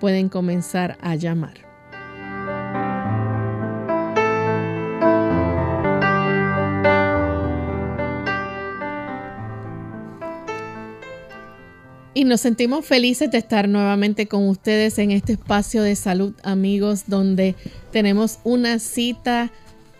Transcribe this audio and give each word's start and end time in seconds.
Pueden 0.00 0.28
comenzar 0.28 0.98
a 1.00 1.14
llamar. 1.14 1.54
Y 12.14 12.24
nos 12.24 12.40
sentimos 12.40 12.84
felices 12.84 13.30
de 13.30 13.38
estar 13.38 13.68
nuevamente 13.68 14.26
con 14.26 14.48
ustedes 14.48 14.98
en 14.98 15.12
este 15.12 15.34
espacio 15.34 15.84
de 15.84 15.94
salud, 15.94 16.34
amigos, 16.42 17.04
donde 17.06 17.54
tenemos 17.92 18.40
una 18.42 18.80
cita 18.80 19.52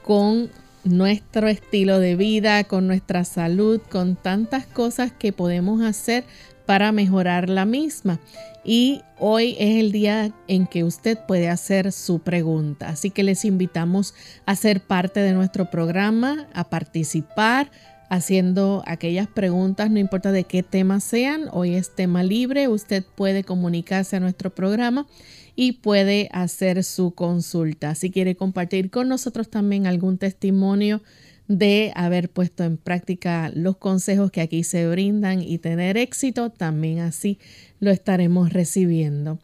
con 0.03 0.51
nuestro 0.85 1.49
estilo 1.49 1.99
de 1.99 2.17
vida, 2.17 2.65
con 2.65 2.87
nuestra 2.87 3.25
salud, 3.25 3.81
con 3.91 4.17
tantas 4.17 4.67
cosas 4.67 5.13
que 5.13 5.33
podemos 5.33 5.83
hacer 5.83 6.25
para 6.67 6.93
mejorar 6.93 7.49
la 7.49 7.65
misma. 7.65 8.21
Y 8.65 9.03
hoy 9.19 9.57
es 9.59 9.81
el 9.81 9.93
día 9.93 10.33
en 10.47 10.67
que 10.67 10.85
usted 10.85 11.19
puede 11.27 11.49
hacer 11.49 11.93
su 11.93 12.21
pregunta. 12.21 12.89
Así 12.89 13.11
que 13.11 13.23
les 13.25 13.45
invitamos 13.45 14.15
a 14.47 14.55
ser 14.55 14.81
parte 14.81 15.21
de 15.21 15.33
nuestro 15.33 15.71
programa, 15.71 16.47
a 16.55 16.71
participar 16.71 17.71
haciendo 18.09 18.83
aquellas 18.87 19.27
preguntas, 19.27 19.91
no 19.91 19.99
importa 19.99 20.33
de 20.33 20.45
qué 20.45 20.63
tema 20.63 21.01
sean. 21.01 21.49
Hoy 21.51 21.75
es 21.75 21.95
tema 21.95 22.23
libre. 22.23 22.69
Usted 22.69 23.03
puede 23.03 23.43
comunicarse 23.43 24.17
a 24.17 24.21
nuestro 24.21 24.51
programa 24.51 25.07
y 25.55 25.73
puede 25.73 26.29
hacer 26.33 26.83
su 26.85 27.13
consulta. 27.13 27.95
Si 27.95 28.11
quiere 28.11 28.37
compartir 28.37 28.91
con 28.91 29.09
nosotros 29.09 29.49
también 29.49 29.87
algún 29.87 30.19
testimonio 30.19 31.03
de 31.49 31.93
haber 31.95 32.31
puesto 32.31 32.65
en 32.65 32.77
práctica 32.77 33.51
los 33.55 33.77
consejos 33.77 34.31
que 34.31 34.41
aquí 34.41 34.65
se 34.65 34.89
brindan 34.89 35.43
y 35.43 35.59
tener 35.59 35.97
éxito, 35.97 36.51
también 36.51 37.01
así 37.01 37.39
lo 37.81 37.91
estaremos 37.91 38.53
recibiendo. 38.53 39.39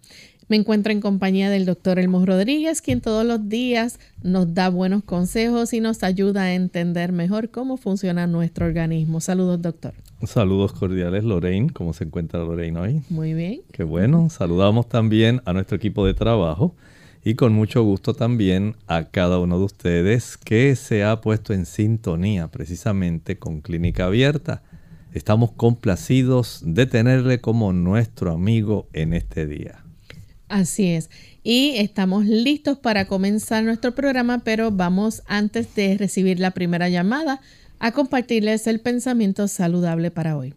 Me 0.48 0.56
encuentro 0.56 0.92
en 0.92 1.02
compañía 1.02 1.50
del 1.50 1.66
doctor 1.66 1.98
Elmo 1.98 2.24
Rodríguez, 2.24 2.80
quien 2.80 3.02
todos 3.02 3.22
los 3.22 3.50
días 3.50 4.00
nos 4.22 4.54
da 4.54 4.70
buenos 4.70 5.04
consejos 5.04 5.74
y 5.74 5.80
nos 5.80 6.02
ayuda 6.02 6.44
a 6.44 6.54
entender 6.54 7.12
mejor 7.12 7.50
cómo 7.50 7.76
funciona 7.76 8.26
nuestro 8.26 8.64
organismo. 8.64 9.20
Saludos, 9.20 9.60
doctor. 9.60 9.92
Saludos 10.24 10.72
cordiales, 10.72 11.22
Lorraine. 11.22 11.68
¿Cómo 11.70 11.92
se 11.92 12.04
encuentra 12.04 12.40
Lorraine 12.40 12.78
hoy? 12.78 13.02
Muy 13.10 13.34
bien. 13.34 13.60
Qué 13.72 13.84
bueno. 13.84 14.30
Saludamos 14.30 14.88
también 14.88 15.42
a 15.44 15.52
nuestro 15.52 15.76
equipo 15.76 16.06
de 16.06 16.14
trabajo 16.14 16.74
y 17.22 17.34
con 17.34 17.52
mucho 17.52 17.82
gusto 17.82 18.14
también 18.14 18.74
a 18.86 19.04
cada 19.10 19.38
uno 19.40 19.58
de 19.58 19.66
ustedes 19.66 20.38
que 20.38 20.76
se 20.76 21.04
ha 21.04 21.20
puesto 21.20 21.52
en 21.52 21.66
sintonía 21.66 22.48
precisamente 22.48 23.38
con 23.38 23.60
Clínica 23.60 24.06
Abierta. 24.06 24.62
Estamos 25.12 25.52
complacidos 25.52 26.62
de 26.64 26.86
tenerle 26.86 27.42
como 27.42 27.74
nuestro 27.74 28.32
amigo 28.32 28.88
en 28.94 29.12
este 29.12 29.46
día. 29.46 29.84
Así 30.48 30.92
es. 30.92 31.10
Y 31.42 31.74
estamos 31.76 32.24
listos 32.24 32.78
para 32.78 33.06
comenzar 33.06 33.64
nuestro 33.64 33.94
programa, 33.94 34.38
pero 34.44 34.70
vamos 34.70 35.22
antes 35.26 35.74
de 35.74 35.96
recibir 35.96 36.40
la 36.40 36.52
primera 36.52 36.88
llamada 36.88 37.40
a 37.78 37.92
compartirles 37.92 38.66
el 38.66 38.80
pensamiento 38.80 39.46
saludable 39.46 40.10
para 40.10 40.36
hoy. 40.36 40.54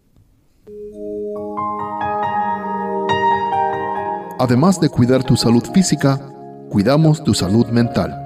Además 4.38 4.80
de 4.80 4.88
cuidar 4.88 5.22
tu 5.22 5.36
salud 5.36 5.62
física, 5.72 6.18
cuidamos 6.68 7.22
tu 7.22 7.32
salud 7.32 7.66
mental. 7.68 8.18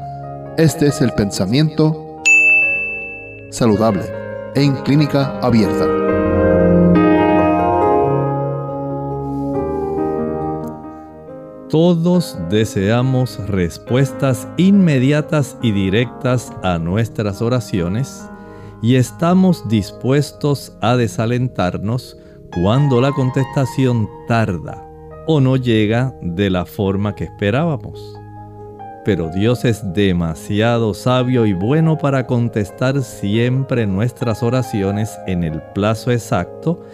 Este 0.57 0.87
es 0.87 1.03
el 1.03 1.13
pensamiento 1.13 2.23
saludable 3.51 4.03
en 4.55 4.75
clínica 4.77 5.39
abierta. 5.41 5.87
Todos 11.71 12.39
deseamos 12.49 13.41
respuestas 13.49 14.47
inmediatas 14.57 15.59
y 15.63 15.73
directas 15.73 16.53
a 16.63 16.79
nuestras 16.79 17.43
oraciones 17.43 18.31
y 18.83 18.95
estamos 18.95 19.69
dispuestos 19.69 20.77
a 20.81 20.97
desalentarnos 20.97 22.17
cuando 22.63 23.01
la 23.01 23.11
contestación 23.11 24.09
tarda 24.29 24.89
o 25.27 25.41
no 25.41 25.57
llega 25.57 26.15
de 26.23 26.51
la 26.51 26.67
forma 26.67 27.17
que 27.17 27.25
esperábamos. 27.25 28.01
Pero 29.05 29.29
Dios 29.31 29.65
es 29.65 29.93
demasiado 29.93 30.95
sabio 30.95 31.47
y 31.47 31.53
bueno 31.53 31.99
para 31.99 32.29
contestar 32.29 33.03
siempre 33.03 33.89
nuestras 33.89 34.41
oraciones 34.45 35.19
en 35.27 35.43
el 35.43 35.61
plazo 35.75 36.13
exacto 36.13 36.85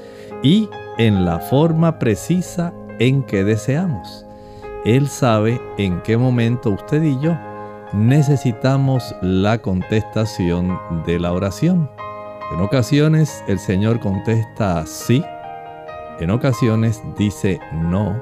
y 0.43 0.71
en 0.97 1.27
la 1.27 1.41
forma 1.41 1.99
precisa 1.99 2.73
en 2.99 3.23
que 3.23 3.45
deseamos. 3.45 4.25
Él 4.85 5.09
sabe 5.09 5.61
en 5.79 6.01
qué 6.01 6.17
momento 6.17 6.71
usted 6.71 7.03
y 7.05 7.19
yo 7.21 7.39
necesitamos 7.93 9.15
la 9.23 9.59
contestación 9.59 10.77
de 11.07 11.21
la 11.21 11.33
oración. 11.33 11.89
En 12.53 12.61
ocasiones 12.61 13.45
el 13.47 13.61
Señor 13.61 14.01
contesta 14.01 14.85
sí, 14.85 15.25
en 16.19 16.31
ocasiones 16.31 17.01
dice 17.17 17.61
no, 17.73 18.21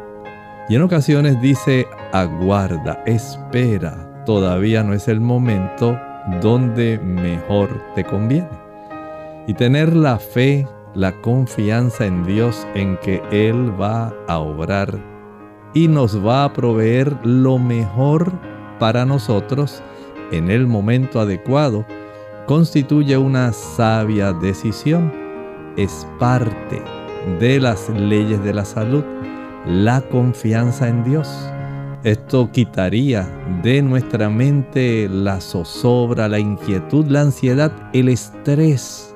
y 0.68 0.74
en 0.74 0.82
ocasiones 0.82 1.40
dice 1.40 1.86
aguarda, 2.12 3.02
espera, 3.06 4.22
todavía 4.26 4.82
no 4.82 4.92
es 4.92 5.08
el 5.08 5.20
momento 5.20 5.98
donde 6.42 6.98
mejor 6.98 7.82
te 7.94 8.04
conviene. 8.04 8.48
Y 9.46 9.54
tener 9.54 9.96
la 9.96 10.18
fe, 10.18 10.68
la 10.94 11.12
confianza 11.22 12.04
en 12.04 12.24
Dios 12.24 12.66
en 12.74 12.98
que 12.98 13.22
Él 13.30 13.72
va 13.80 14.12
a 14.28 14.38
obrar 14.38 15.09
y 15.74 15.88
nos 15.88 16.24
va 16.24 16.44
a 16.44 16.52
proveer 16.52 17.16
lo 17.24 17.58
mejor 17.58 18.32
para 18.78 19.04
nosotros 19.04 19.82
en 20.32 20.50
el 20.50 20.66
momento 20.66 21.20
adecuado, 21.20 21.84
constituye 22.46 23.16
una 23.16 23.52
sabia 23.52 24.32
decisión. 24.32 25.12
Es 25.76 26.06
parte 26.18 26.82
de 27.38 27.60
las 27.60 27.88
leyes 27.90 28.42
de 28.42 28.54
la 28.54 28.64
salud, 28.64 29.04
la 29.66 30.00
confianza 30.00 30.88
en 30.88 31.04
Dios. 31.04 31.28
Esto 32.02 32.50
quitaría 32.50 33.28
de 33.62 33.82
nuestra 33.82 34.30
mente 34.30 35.08
la 35.08 35.40
zozobra, 35.40 36.28
la 36.28 36.38
inquietud, 36.38 37.06
la 37.06 37.20
ansiedad, 37.20 37.70
el 37.92 38.08
estrés, 38.08 39.14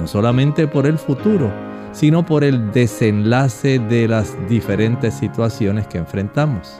no 0.00 0.06
solamente 0.06 0.66
por 0.66 0.86
el 0.86 0.96
futuro, 0.96 1.52
sino 1.94 2.26
por 2.26 2.44
el 2.44 2.72
desenlace 2.72 3.78
de 3.78 4.08
las 4.08 4.36
diferentes 4.48 5.14
situaciones 5.14 5.86
que 5.86 5.98
enfrentamos. 5.98 6.78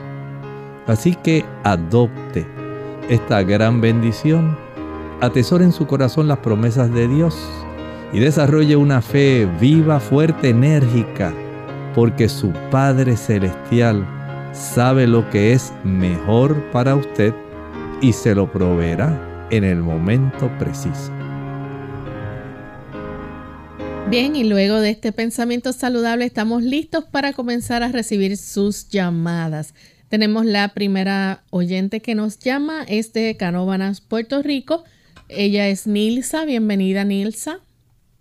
Así 0.87 1.14
que 1.14 1.44
adopte 1.62 2.46
esta 3.08 3.43
gran 3.43 3.81
bendición, 3.81 4.58
atesore 5.20 5.64
en 5.64 5.72
su 5.72 5.87
corazón 5.87 6.28
las 6.28 6.38
promesas 6.38 6.93
de 6.93 7.08
Dios 7.08 7.38
y 8.12 8.19
desarrolle 8.19 8.76
una 8.76 9.00
fe 9.00 9.49
viva, 9.61 10.00
fuerte, 10.00 10.50
enérgica, 10.50 11.32
porque 11.94 12.28
su 12.28 12.52
Padre 12.70 13.17
Celestial 13.17 14.05
sabe 14.52 15.06
lo 15.06 15.28
que 15.31 15.52
es 15.52 15.72
mejor 15.84 16.55
para 16.70 16.96
usted 16.96 17.32
y 18.00 18.12
se 18.12 18.34
lo 18.34 18.50
proveerá 18.50 19.46
en 19.50 19.64
el 19.64 19.81
momento 19.81 20.50
preciso. 20.58 21.13
Bien, 24.10 24.36
y 24.36 24.44
luego 24.44 24.80
de 24.80 24.90
este 24.90 25.12
pensamiento 25.12 25.72
saludable 25.72 26.26
estamos 26.26 26.62
listos 26.62 27.04
para 27.04 27.32
comenzar 27.32 27.82
a 27.82 27.88
recibir 27.88 28.36
sus 28.36 28.88
llamadas. 28.88 29.74
Tenemos 30.08 30.44
la 30.44 30.68
primera 30.68 31.42
oyente 31.50 32.00
que 32.00 32.14
nos 32.14 32.38
llama, 32.38 32.84
es 32.86 33.12
de 33.14 33.36
Canóvanas, 33.36 34.02
Puerto 34.02 34.42
Rico. 34.42 34.84
Ella 35.28 35.68
es 35.68 35.86
Nilsa. 35.86 36.44
Bienvenida, 36.44 37.02
Nilsa. 37.04 37.60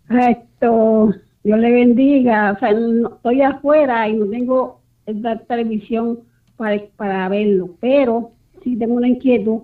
Esto, 0.10 1.14
Dios 1.44 1.60
le 1.60 1.72
bendiga. 1.72 2.54
O 2.54 2.60
sea, 2.60 2.70
estoy 2.70 3.42
afuera 3.42 4.08
y 4.08 4.14
no 4.14 4.28
tengo 4.28 4.82
la 5.06 5.38
televisión 5.40 6.22
para, 6.56 6.82
para 6.96 7.28
verlo, 7.30 7.76
pero 7.82 8.32
sí 8.64 8.78
tengo 8.78 8.96
una 8.96 9.10
inquietud. 9.10 9.60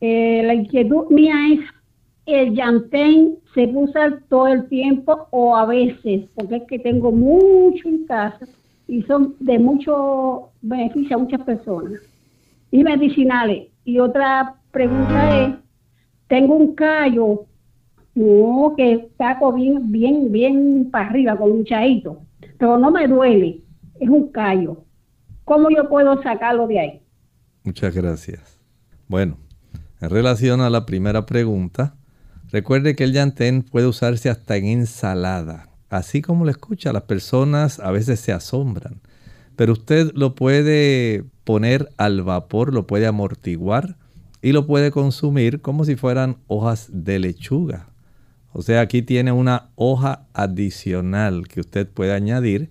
Eh, 0.00 0.42
la 0.44 0.54
inquietud 0.54 1.10
mía 1.10 1.34
es 1.52 1.60
el 2.26 2.54
llantén 2.54 3.38
se 3.54 3.66
usa 3.66 4.20
todo 4.28 4.48
el 4.48 4.68
tiempo 4.68 5.26
o 5.30 5.56
a 5.56 5.66
veces, 5.66 6.28
porque 6.34 6.56
es 6.56 6.62
que 6.64 6.78
tengo 6.78 7.10
mucho 7.10 7.88
en 7.88 8.06
casa 8.06 8.46
y 8.86 9.02
son 9.02 9.34
de 9.40 9.58
mucho 9.58 10.50
beneficio 10.60 11.16
a 11.16 11.20
muchas 11.20 11.42
personas. 11.42 12.00
Y 12.70 12.84
medicinales. 12.84 13.68
Y 13.84 13.98
otra 13.98 14.54
pregunta 14.70 15.44
es, 15.44 15.54
tengo 16.28 16.56
un 16.56 16.74
callo 16.74 17.46
que 18.76 19.08
saco 19.18 19.52
bien, 19.52 19.90
bien, 19.90 20.30
bien 20.30 20.88
para 20.90 21.08
arriba 21.08 21.36
con 21.36 21.50
un 21.50 21.64
chaito, 21.64 22.22
pero 22.58 22.78
no 22.78 22.90
me 22.90 23.06
duele, 23.06 23.60
es 23.98 24.08
un 24.08 24.30
callo. 24.30 24.84
¿Cómo 25.44 25.70
yo 25.70 25.88
puedo 25.88 26.22
sacarlo 26.22 26.66
de 26.66 26.78
ahí? 26.78 27.02
Muchas 27.64 27.94
gracias. 27.94 28.60
Bueno, 29.08 29.36
en 30.00 30.10
relación 30.10 30.60
a 30.60 30.70
la 30.70 30.86
primera 30.86 31.26
pregunta, 31.26 31.96
Recuerde 32.52 32.94
que 32.94 33.04
el 33.04 33.14
yantén 33.14 33.62
puede 33.62 33.86
usarse 33.86 34.28
hasta 34.28 34.58
en 34.58 34.66
ensalada. 34.66 35.70
Así 35.88 36.20
como 36.20 36.44
lo 36.44 36.50
escucha, 36.50 36.92
las 36.92 37.04
personas 37.04 37.80
a 37.80 37.90
veces 37.90 38.20
se 38.20 38.30
asombran. 38.30 39.00
Pero 39.56 39.72
usted 39.72 40.12
lo 40.14 40.34
puede 40.34 41.24
poner 41.44 41.88
al 41.96 42.22
vapor, 42.22 42.74
lo 42.74 42.86
puede 42.86 43.06
amortiguar 43.06 43.96
y 44.42 44.52
lo 44.52 44.66
puede 44.66 44.90
consumir 44.90 45.62
como 45.62 45.86
si 45.86 45.96
fueran 45.96 46.36
hojas 46.46 46.88
de 46.92 47.18
lechuga. 47.18 47.88
O 48.52 48.60
sea, 48.60 48.82
aquí 48.82 49.00
tiene 49.00 49.32
una 49.32 49.70
hoja 49.74 50.26
adicional 50.34 51.48
que 51.48 51.60
usted 51.60 51.88
puede 51.88 52.12
añadir 52.12 52.70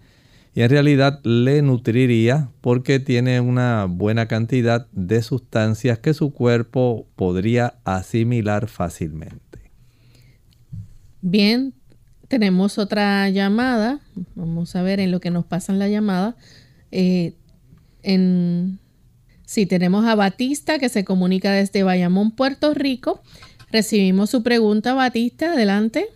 y 0.54 0.62
en 0.62 0.69
realidad 0.69 1.22
le 1.24 1.63
nutriría 1.63 2.50
porque 2.62 3.00
tiene 3.00 3.39
una 3.39 3.86
buena 3.89 4.27
cantidad 4.27 4.86
de 4.92 5.24
sustancias 5.24 5.98
que 5.98 6.13
su 6.13 6.34
cuerpo 6.34 7.07
podría 7.16 7.80
asimilar 7.84 8.67
fácilmente. 8.67 9.50
Bien, 11.22 11.74
tenemos 12.28 12.78
otra 12.78 13.30
llamada. 13.30 14.00
Vamos 14.36 14.75
a 14.75 14.82
ver 14.82 15.00
en 15.00 15.12
lo 15.12 15.20
que 15.20 15.32
nos 15.32 15.46
pasan 15.46 15.80
la 15.80 15.88
llamada. 15.88 16.36
Eh, 16.92 17.34
en, 18.04 18.80
sí, 19.44 19.66
tenemos 19.66 20.06
a 20.06 20.16
Batista 20.16 20.80
que 20.80 20.90
se 20.90 21.06
comunica 21.06 21.51
desde 21.51 21.84
Bayamón, 21.84 22.32
Puerto 22.32 22.74
Rico. 22.74 23.22
Recibimos 23.72 24.30
su 24.30 24.44
pregunta, 24.44 24.94
Batista. 24.94 25.54
Adelante. 25.54 26.08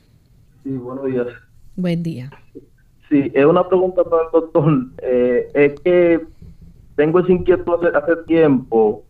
Sí, 0.63 0.71
buenos 0.71 1.05
días. 1.05 1.27
Buen 1.75 2.01
día. 2.01 2.31
Sí, 3.09 3.31
es 3.33 3.45
una 3.45 3.67
pregunta 3.67 4.03
para 4.03 4.23
el 4.23 4.31
doctor. 4.33 4.87
Eh, 5.03 5.51
es 5.53 5.79
que 5.81 6.21
tengo 6.95 7.19
esa 7.19 7.31
inquietud 7.31 7.85
hace, 7.93 8.15
tiempo. 8.25 9.03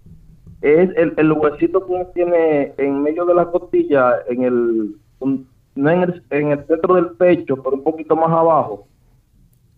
Es 0.61 0.89
el, 0.97 1.13
el, 1.17 1.31
huesito 1.31 1.85
que 1.85 2.07
tiene 2.13 2.73
en 2.77 3.03
medio 3.03 3.25
de 3.25 3.35
la 3.35 3.45
costilla, 3.51 4.15
en 4.27 4.43
el 4.43 4.95
no 5.75 5.89
en 5.89 6.03
el, 6.03 6.23
en 6.29 6.51
el 6.51 6.65
centro 6.65 6.95
del 6.95 7.11
pecho, 7.11 7.57
pero 7.57 7.75
un 7.75 7.83
poquito 7.83 8.15
más 8.15 8.31
abajo, 8.31 8.87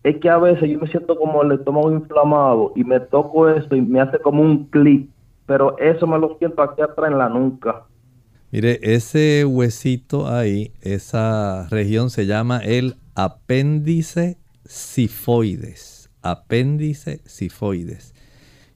es 0.02 0.16
que 0.18 0.30
a 0.30 0.38
veces 0.38 0.70
yo 0.70 0.78
me 0.78 0.88
siento 0.88 1.16
como 1.16 1.42
el 1.42 1.52
estómago 1.52 1.92
inflamado 1.92 2.72
y 2.76 2.84
me 2.84 3.00
toco 3.00 3.48
eso 3.48 3.74
y 3.74 3.82
me 3.82 4.00
hace 4.00 4.18
como 4.18 4.42
un 4.42 4.64
clip, 4.66 5.10
pero 5.46 5.76
eso 5.78 6.06
me 6.06 6.18
lo 6.18 6.36
siento 6.38 6.62
aquí 6.62 6.80
atrás 6.80 7.10
en 7.10 7.18
la 7.18 7.28
nuca. 7.28 7.84
Mire, 8.50 8.78
ese 8.82 9.44
huesito 9.44 10.26
ahí, 10.28 10.72
esa 10.80 11.68
región 11.68 12.08
se 12.08 12.24
llama 12.24 12.58
el 12.58 12.94
apéndice 13.14 14.38
sifoides. 14.64 16.08
Apéndice 16.22 17.20
sifoides. 17.26 18.14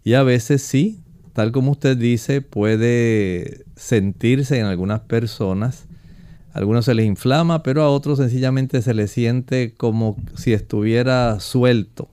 Y 0.04 0.14
a 0.14 0.24
veces 0.24 0.62
sí, 0.62 1.00
tal 1.32 1.52
como 1.52 1.70
usted 1.70 1.96
dice, 1.96 2.42
puede 2.42 3.64
sentirse 3.76 4.58
en 4.58 4.66
algunas 4.66 5.00
personas 5.00 5.88
algunos 6.52 6.84
se 6.84 6.94
les 6.94 7.06
inflama, 7.06 7.62
pero 7.62 7.82
a 7.82 7.88
otros 7.90 8.18
sencillamente 8.18 8.82
se 8.82 8.94
les 8.94 9.10
siente 9.10 9.74
como 9.74 10.16
si 10.36 10.52
estuviera 10.52 11.40
suelto. 11.40 12.10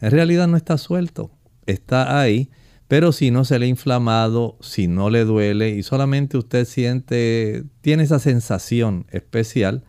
En 0.00 0.10
realidad 0.10 0.48
no 0.48 0.56
está 0.56 0.78
suelto, 0.78 1.30
está 1.66 2.20
ahí, 2.20 2.50
pero 2.88 3.12
si 3.12 3.30
no 3.30 3.44
se 3.44 3.58
le 3.58 3.66
ha 3.66 3.68
inflamado, 3.68 4.56
si 4.60 4.88
no 4.88 5.10
le 5.10 5.24
duele 5.24 5.70
y 5.70 5.82
solamente 5.82 6.38
usted 6.38 6.64
siente, 6.64 7.64
tiene 7.82 8.04
esa 8.04 8.18
sensación 8.18 9.06
especial, 9.10 9.84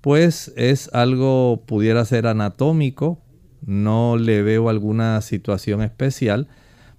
pues 0.00 0.52
es 0.56 0.90
algo, 0.92 1.62
pudiera 1.66 2.04
ser 2.04 2.26
anatómico, 2.26 3.20
no 3.64 4.16
le 4.16 4.42
veo 4.42 4.68
alguna 4.68 5.20
situación 5.20 5.82
especial, 5.82 6.48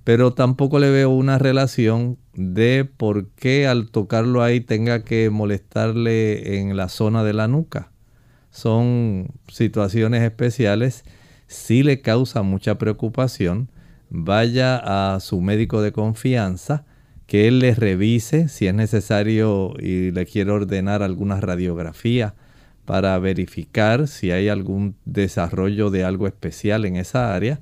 pero 0.03 0.33
tampoco 0.33 0.79
le 0.79 0.89
veo 0.89 1.09
una 1.09 1.37
relación 1.37 2.17
de 2.33 2.85
por 2.85 3.27
qué 3.29 3.67
al 3.67 3.89
tocarlo 3.89 4.43
ahí 4.43 4.59
tenga 4.59 5.03
que 5.03 5.29
molestarle 5.29 6.59
en 6.59 6.75
la 6.75 6.89
zona 6.89 7.23
de 7.23 7.33
la 7.33 7.47
nuca. 7.47 7.91
Son 8.51 9.29
situaciones 9.47 10.21
especiales, 10.21 11.05
sí 11.47 11.83
le 11.83 12.01
causa 12.01 12.41
mucha 12.43 12.77
preocupación. 12.77 13.69
vaya 14.15 15.15
a 15.15 15.19
su 15.19 15.41
médico 15.41 15.81
de 15.81 15.91
confianza, 15.91 16.85
que 17.25 17.47
él 17.47 17.57
le 17.57 17.73
revise 17.73 18.47
si 18.47 18.67
es 18.67 18.73
necesario 18.75 19.73
y 19.79 20.11
le 20.11 20.27
quiere 20.27 20.51
ordenar 20.51 21.01
alguna 21.01 21.41
radiografía 21.41 22.35
para 22.85 23.17
verificar 23.17 24.07
si 24.07 24.29
hay 24.29 24.49
algún 24.49 24.95
desarrollo 25.05 25.89
de 25.89 26.03
algo 26.03 26.27
especial 26.27 26.85
en 26.85 26.95
esa 26.95 27.33
área. 27.33 27.59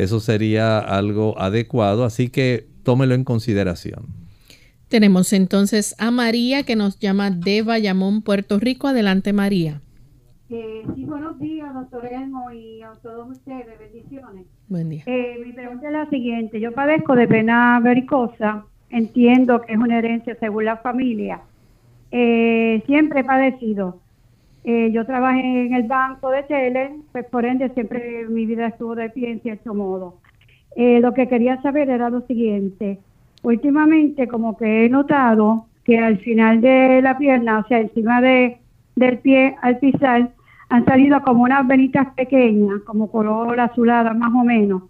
Eso 0.00 0.18
sería 0.18 0.78
algo 0.78 1.38
adecuado, 1.38 2.04
así 2.04 2.30
que 2.30 2.66
tómelo 2.84 3.14
en 3.14 3.22
consideración. 3.22 4.06
Tenemos 4.88 5.34
entonces 5.34 5.94
a 5.98 6.10
María 6.10 6.62
que 6.62 6.74
nos 6.74 6.98
llama 6.98 7.30
de 7.30 7.60
Bayamón, 7.60 8.22
Puerto 8.22 8.58
Rico. 8.58 8.88
Adelante, 8.88 9.34
María. 9.34 9.82
Eh, 10.48 10.84
sí, 10.94 11.04
buenos 11.04 11.38
días, 11.38 11.72
doctor 11.74 12.06
Elmo, 12.06 12.50
y 12.50 12.80
a 12.80 12.92
todos 13.02 13.30
ustedes. 13.30 13.78
Bendiciones. 13.78 14.46
Buen 14.68 14.88
día. 14.88 15.04
Eh, 15.04 15.38
mi 15.44 15.52
pregunta 15.52 15.88
es 15.88 15.92
la 15.92 16.08
siguiente. 16.08 16.60
Yo 16.60 16.72
padezco 16.72 17.14
de 17.14 17.28
pena 17.28 17.78
vericosa. 17.80 18.64
Entiendo 18.88 19.60
que 19.60 19.74
es 19.74 19.78
una 19.78 19.98
herencia 19.98 20.34
según 20.40 20.64
la 20.64 20.78
familia. 20.78 21.42
Eh, 22.10 22.82
siempre 22.86 23.20
he 23.20 23.24
padecido. 23.24 24.00
Eh, 24.64 24.90
yo 24.92 25.06
trabajé 25.06 25.66
en 25.66 25.74
el 25.74 25.84
banco 25.84 26.30
de 26.30 26.42
Tele, 26.42 26.90
pues 27.12 27.24
por 27.26 27.44
ende 27.44 27.70
siempre 27.70 28.26
mi 28.28 28.44
vida 28.44 28.66
estuvo 28.66 28.94
de 28.94 29.10
pie 29.10 29.30
en 29.30 29.40
cierto 29.40 29.74
modo. 29.74 30.18
Eh, 30.76 31.00
lo 31.00 31.14
que 31.14 31.28
quería 31.28 31.60
saber 31.62 31.88
era 31.88 32.10
lo 32.10 32.20
siguiente. 32.22 32.98
Últimamente 33.42 34.28
como 34.28 34.56
que 34.56 34.84
he 34.84 34.88
notado 34.90 35.66
que 35.84 35.98
al 35.98 36.18
final 36.18 36.60
de 36.60 37.00
la 37.02 37.16
pierna, 37.16 37.60
o 37.60 37.68
sea, 37.68 37.80
encima 37.80 38.20
de, 38.20 38.58
del 38.96 39.18
pie 39.18 39.56
al 39.62 39.78
pisar, 39.78 40.30
han 40.68 40.84
salido 40.84 41.20
como 41.22 41.44
unas 41.44 41.66
venitas 41.66 42.08
pequeñas, 42.14 42.82
como 42.86 43.10
color 43.10 43.58
azulada 43.58 44.12
más 44.14 44.30
o 44.34 44.44
menos, 44.44 44.82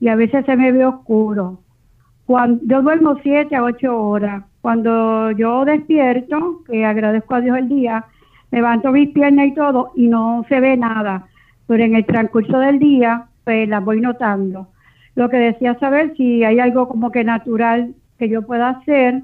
y 0.00 0.08
a 0.08 0.16
veces 0.16 0.44
se 0.44 0.56
me 0.56 0.72
ve 0.72 0.84
oscuro. 0.84 1.60
Cuando, 2.26 2.62
yo 2.66 2.82
duermo 2.82 3.16
siete 3.22 3.56
a 3.56 3.62
ocho 3.62 3.96
horas. 3.98 4.44
Cuando 4.60 5.30
yo 5.32 5.64
despierto, 5.64 6.62
que 6.66 6.84
agradezco 6.84 7.34
a 7.34 7.40
Dios 7.40 7.58
el 7.58 7.68
día, 7.68 8.04
levanto 8.52 8.92
mis 8.92 9.08
piernas 9.10 9.48
y 9.48 9.54
todo 9.54 9.90
y 9.96 10.06
no 10.06 10.44
se 10.48 10.60
ve 10.60 10.76
nada. 10.76 11.26
Pero 11.66 11.82
en 11.82 11.96
el 11.96 12.06
transcurso 12.06 12.58
del 12.58 12.78
día, 12.78 13.26
pues 13.44 13.68
las 13.68 13.84
voy 13.84 14.00
notando. 14.00 14.68
Lo 15.16 15.28
que 15.28 15.38
decía 15.38 15.76
saber 15.80 16.14
si 16.16 16.44
hay 16.44 16.60
algo 16.60 16.86
como 16.88 17.10
que 17.10 17.24
natural 17.24 17.94
que 18.18 18.28
yo 18.28 18.42
pueda 18.42 18.70
hacer 18.70 19.22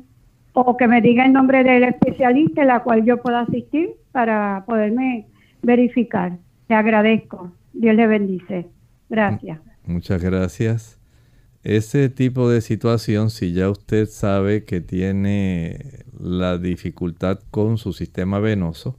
o 0.55 0.77
que 0.77 0.89
me 0.89 1.01
diga 1.01 1.25
el 1.25 1.33
nombre 1.33 1.63
del 1.63 1.85
especialista 1.85 2.63
en 2.63 2.69
la 2.69 2.83
cual 2.83 3.05
yo 3.05 3.19
pueda 3.19 3.41
asistir 3.41 3.91
para 4.13 4.65
poderme 4.67 5.27
verificar. 5.63 6.39
Le 6.69 6.75
agradezco. 6.75 7.53
Dios 7.73 7.95
le 7.95 8.07
bendice. 8.07 8.67
Gracias. 9.09 9.61
Muchas 9.87 10.23
gracias. 10.23 10.99
Ese 11.63 12.09
tipo 12.09 12.49
de 12.49 12.61
situación, 12.61 13.31
si 13.31 13.53
ya 13.53 13.69
usted 13.69 14.07
sabe 14.07 14.65
que 14.65 14.81
tiene 14.81 16.05
la 16.19 16.57
dificultad 16.57 17.41
con 17.51 17.79
su 17.79 17.93
sistema 17.93 18.39
venoso, 18.39 18.97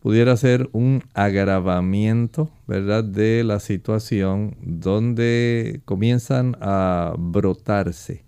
pudiera 0.00 0.36
ser 0.36 0.68
un 0.72 1.02
agravamiento, 1.14 2.50
¿verdad?, 2.66 3.04
de 3.04 3.44
la 3.44 3.60
situación 3.60 4.56
donde 4.60 5.80
comienzan 5.84 6.56
a 6.60 7.14
brotarse 7.18 8.24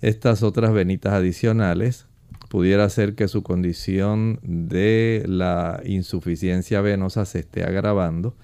estas 0.00 0.42
otras 0.42 0.72
venitas 0.72 1.12
adicionales. 1.12 2.06
Pudiera 2.48 2.88
ser 2.88 3.14
que 3.14 3.26
su 3.26 3.42
condición 3.42 4.38
de 4.42 5.24
la 5.26 5.80
insuficiencia 5.84 6.80
venosa 6.80 7.24
se 7.24 7.40
esté 7.40 7.64
agravando. 7.64 8.36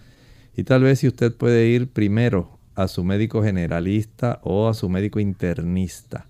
Y 0.56 0.64
tal 0.64 0.82
vez 0.82 1.00
si 1.00 1.08
usted 1.08 1.34
puede 1.34 1.68
ir 1.68 1.90
primero 1.90 2.58
a 2.74 2.88
su 2.88 3.04
médico 3.04 3.42
generalista 3.42 4.40
o 4.42 4.68
a 4.68 4.74
su 4.74 4.88
médico 4.88 5.20
internista 5.20 6.26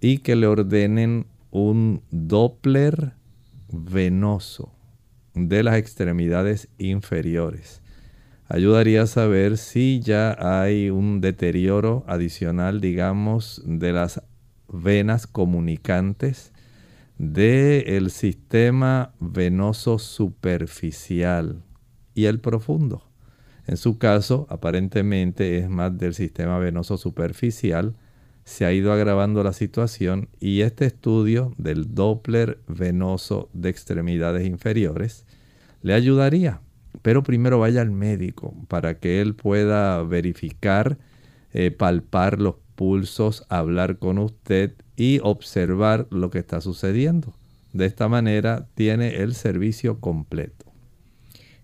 y 0.00 0.18
que 0.18 0.36
le 0.36 0.46
ordenen 0.46 1.26
un 1.50 2.02
Doppler 2.10 3.12
venoso 3.70 4.72
de 5.34 5.62
las 5.62 5.76
extremidades 5.76 6.68
inferiores. 6.78 7.80
Ayudaría 8.48 9.02
a 9.02 9.06
saber 9.06 9.56
si 9.56 10.00
ya 10.00 10.36
hay 10.38 10.90
un 10.90 11.20
deterioro 11.20 12.04
adicional, 12.06 12.80
digamos, 12.80 13.62
de 13.64 13.92
las 13.92 14.22
venas 14.68 15.26
comunicantes 15.26 16.52
del 17.18 18.10
sistema 18.10 19.14
venoso 19.20 19.98
superficial 19.98 21.62
y 22.14 22.24
el 22.26 22.40
profundo. 22.40 23.02
En 23.66 23.76
su 23.76 23.98
caso, 23.98 24.46
aparentemente 24.50 25.58
es 25.58 25.68
más 25.68 25.96
del 25.96 26.14
sistema 26.14 26.58
venoso 26.58 26.96
superficial. 26.96 27.94
Se 28.52 28.66
ha 28.66 28.72
ido 28.74 28.92
agravando 28.92 29.42
la 29.42 29.54
situación 29.54 30.28
y 30.38 30.60
este 30.60 30.84
estudio 30.84 31.54
del 31.56 31.94
Doppler 31.94 32.58
venoso 32.68 33.48
de 33.54 33.70
extremidades 33.70 34.46
inferiores 34.46 35.24
le 35.80 35.94
ayudaría. 35.94 36.60
Pero 37.00 37.22
primero 37.22 37.60
vaya 37.60 37.80
al 37.80 37.92
médico 37.92 38.54
para 38.68 38.98
que 38.98 39.22
él 39.22 39.34
pueda 39.34 40.02
verificar, 40.02 40.98
eh, 41.54 41.70
palpar 41.70 42.42
los 42.42 42.56
pulsos, 42.74 43.46
hablar 43.48 43.96
con 43.96 44.18
usted 44.18 44.74
y 44.96 45.18
observar 45.22 46.06
lo 46.10 46.28
que 46.28 46.40
está 46.40 46.60
sucediendo. 46.60 47.32
De 47.72 47.86
esta 47.86 48.06
manera 48.10 48.66
tiene 48.74 49.22
el 49.22 49.34
servicio 49.34 49.98
completo. 49.98 50.66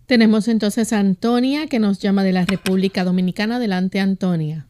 Tenemos 0.07 0.49
entonces 0.49 0.95
a 0.95 1.01
Antonia 1.01 1.67
que 1.67 1.81
nos 1.81 1.99
llama 1.99 2.25
de 2.25 2.33
la 2.33 2.47
República 2.47 3.05
Dominicana. 3.05 3.57
Adelante, 3.57 4.01
Antonia. 4.01 4.69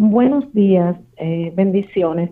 Buenos 0.00 0.52
días, 0.52 0.96
eh, 1.16 1.52
bendiciones. 1.56 2.30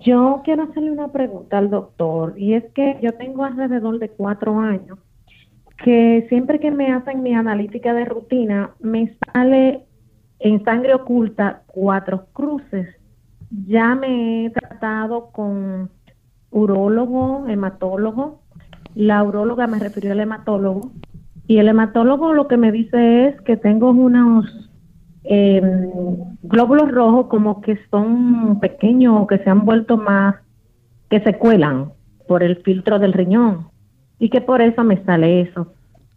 Yo 0.00 0.40
quiero 0.42 0.62
hacerle 0.62 0.90
una 0.90 1.12
pregunta 1.12 1.58
al 1.58 1.68
doctor 1.68 2.32
y 2.38 2.54
es 2.54 2.64
que 2.72 2.98
yo 3.02 3.12
tengo 3.12 3.44
alrededor 3.44 3.98
de 3.98 4.08
cuatro 4.08 4.58
años 4.58 4.98
que 5.84 6.24
siempre 6.30 6.60
que 6.60 6.70
me 6.70 6.94
hacen 6.94 7.22
mi 7.22 7.34
analítica 7.34 7.92
de 7.92 8.06
rutina 8.06 8.70
me 8.80 9.14
sale 9.34 9.84
en 10.38 10.64
sangre 10.64 10.94
oculta 10.94 11.64
cuatro 11.66 12.24
cruces. 12.32 12.96
Ya 13.50 13.94
me 13.94 14.46
he 14.46 14.50
tratado 14.50 15.26
con 15.30 15.90
urólogo, 16.50 17.46
hematólogo, 17.48 18.40
la 18.94 19.22
uróloga 19.22 19.66
me 19.66 19.78
refirió 19.78 20.12
al 20.12 20.20
hematólogo 20.20 20.90
y 21.46 21.58
el 21.58 21.68
hematólogo 21.68 22.32
lo 22.32 22.48
que 22.48 22.56
me 22.56 22.72
dice 22.72 23.26
es 23.26 23.38
que 23.42 23.58
tengo 23.58 23.90
unos 23.90 24.70
eh, 25.24 25.60
glóbulos 26.42 26.90
rojos 26.90 27.26
como 27.26 27.60
que 27.60 27.78
son 27.90 28.60
pequeños 28.60 29.16
o 29.20 29.26
que 29.26 29.38
se 29.38 29.50
han 29.50 29.64
vuelto 29.64 29.96
más, 29.96 30.36
que 31.10 31.20
se 31.20 31.34
cuelan 31.34 31.92
por 32.28 32.42
el 32.42 32.56
filtro 32.62 32.98
del 32.98 33.12
riñón 33.12 33.68
y 34.18 34.30
que 34.30 34.40
por 34.40 34.60
eso 34.62 34.84
me 34.84 35.02
sale 35.04 35.42
eso. 35.42 35.72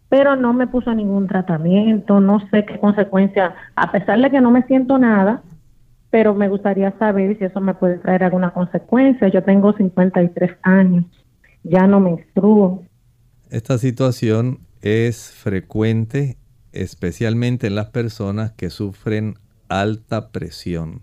Pero 0.08 0.36
no 0.36 0.54
me 0.54 0.66
puso 0.66 0.94
ningún 0.94 1.26
tratamiento, 1.26 2.20
no 2.20 2.40
sé 2.50 2.64
qué 2.64 2.78
consecuencia, 2.78 3.54
a 3.76 3.92
pesar 3.92 4.20
de 4.20 4.30
que 4.30 4.40
no 4.40 4.50
me 4.50 4.62
siento 4.62 4.98
nada, 4.98 5.42
pero 6.10 6.34
me 6.34 6.48
gustaría 6.48 6.92
saber 6.98 7.36
si 7.36 7.44
eso 7.44 7.60
me 7.60 7.74
puede 7.74 7.98
traer 7.98 8.24
alguna 8.24 8.50
consecuencia. 8.50 9.28
Yo 9.28 9.42
tengo 9.42 9.74
53 9.74 10.52
años 10.62 11.04
ya 11.62 11.86
no 11.86 12.00
menstruo. 12.00 12.84
Esta 13.50 13.78
situación 13.78 14.60
es 14.80 15.32
frecuente, 15.32 16.36
especialmente 16.82 17.66
en 17.66 17.74
las 17.74 17.86
personas 17.86 18.52
que 18.52 18.70
sufren 18.70 19.38
alta 19.68 20.30
presión. 20.30 21.02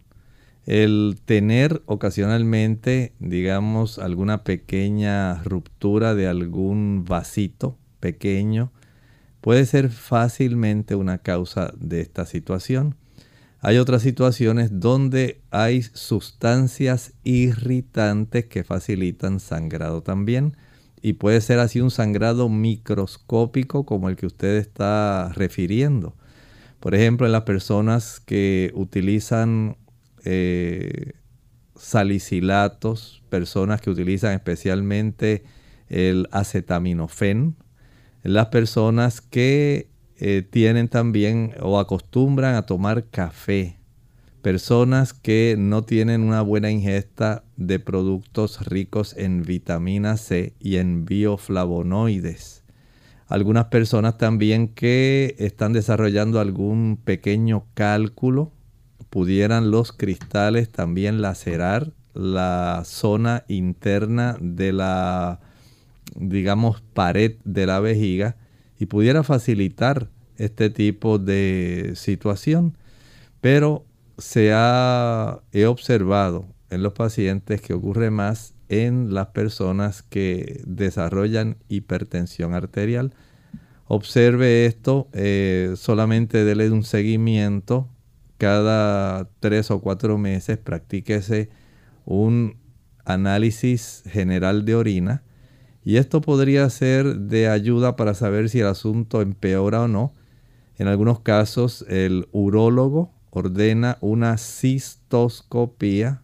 El 0.65 1.19
tener 1.25 1.83
ocasionalmente, 1.85 3.13
digamos, 3.19 3.99
alguna 3.99 4.43
pequeña 4.43 5.43
ruptura 5.43 6.15
de 6.15 6.27
algún 6.27 7.05
vasito 7.07 7.77
pequeño 7.99 8.71
puede 9.41 9.65
ser 9.67 9.89
fácilmente 9.89 10.95
una 10.95 11.19
causa 11.19 11.71
de 11.77 12.01
esta 12.01 12.25
situación. 12.25 12.95
Hay 13.59 13.77
otras 13.77 14.01
situaciones 14.01 14.79
donde 14.79 15.41
hay 15.51 15.83
sustancias 15.83 17.13
irritantes 17.23 18.45
que 18.45 18.63
facilitan 18.63 19.39
sangrado 19.39 20.01
también. 20.01 20.57
Y 21.05 21.13
puede 21.13 21.39
ser 21.39 21.59
así 21.59 21.81
un 21.81 21.91
sangrado 21.91 22.49
microscópico 22.49 23.85
como 23.85 24.09
el 24.09 24.15
que 24.15 24.25
usted 24.25 24.55
está 24.55 25.31
refiriendo. 25.35 26.15
Por 26.79 26.95
ejemplo, 26.95 27.27
en 27.27 27.31
las 27.31 27.43
personas 27.43 28.19
que 28.19 28.71
utilizan 28.73 29.77
eh, 30.23 31.11
salicilatos, 31.75 33.21
personas 33.29 33.81
que 33.81 33.91
utilizan 33.91 34.33
especialmente 34.33 35.43
el 35.89 36.27
acetaminofén, 36.31 37.55
las 38.23 38.47
personas 38.47 39.21
que 39.21 39.91
eh, 40.17 40.41
tienen 40.41 40.87
también 40.87 41.53
o 41.61 41.77
acostumbran 41.77 42.55
a 42.55 42.65
tomar 42.65 43.11
café. 43.11 43.74
Personas 44.45 45.11
que 45.13 45.55
no 45.57 45.85
tienen 45.85 46.21
una 46.21 46.43
buena 46.43 46.69
ingesta 46.69 47.43
de 47.57 47.79
productos 47.79 48.63
ricos 48.67 49.17
en 49.17 49.41
vitamina 49.41 50.17
C 50.17 50.53
y 50.59 50.75
en 50.75 51.03
bioflavonoides. 51.03 52.63
Algunas 53.25 53.65
personas 53.65 54.19
también 54.19 54.67
que 54.67 55.35
están 55.39 55.73
desarrollando 55.73 56.39
algún 56.39 56.99
pequeño 57.03 57.65
cálculo 57.73 58.51
pudieran 59.09 59.71
los 59.71 59.91
cristales 59.91 60.69
también 60.69 61.23
lacerar 61.23 61.91
la 62.13 62.83
zona 62.85 63.45
interna 63.47 64.37
de 64.39 64.73
la, 64.73 65.39
digamos, 66.13 66.83
pared 66.93 67.37
de 67.45 67.65
la 67.65 67.79
vejiga 67.79 68.35
y 68.77 68.85
pudiera 68.85 69.23
facilitar 69.23 70.07
este 70.37 70.69
tipo 70.69 71.17
de 71.17 71.93
situación. 71.95 72.77
Pero 73.41 73.85
se 74.17 74.51
ha, 74.53 75.41
he 75.51 75.65
observado 75.65 76.45
en 76.69 76.83
los 76.83 76.93
pacientes 76.93 77.61
que 77.61 77.73
ocurre 77.73 78.11
más 78.11 78.53
en 78.69 79.13
las 79.13 79.27
personas 79.27 80.01
que 80.01 80.61
desarrollan 80.65 81.57
hipertensión 81.69 82.53
arterial. 82.53 83.13
Observe 83.87 84.65
esto, 84.65 85.07
eh, 85.13 85.73
solamente 85.75 86.43
dele 86.43 86.71
un 86.71 86.83
seguimiento 86.83 87.87
cada 88.37 89.29
tres 89.39 89.71
o 89.71 89.79
cuatro 89.79 90.17
meses, 90.17 90.57
practíquese 90.57 91.49
un 92.05 92.57
análisis 93.05 94.03
general 94.07 94.65
de 94.65 94.75
orina 94.75 95.23
y 95.83 95.97
esto 95.97 96.19
podría 96.21 96.67
ser 96.69 97.15
de 97.15 97.47
ayuda 97.47 97.95
para 97.95 98.15
saber 98.15 98.49
si 98.49 98.59
el 98.59 98.67
asunto 98.67 99.21
empeora 99.21 99.83
o 99.83 99.87
no. 99.87 100.13
En 100.77 100.87
algunos 100.87 101.19
casos 101.19 101.85
el 101.87 102.27
urólogo 102.31 103.14
ordena 103.35 103.97
una 103.99 104.37
cistoscopía 104.37 106.21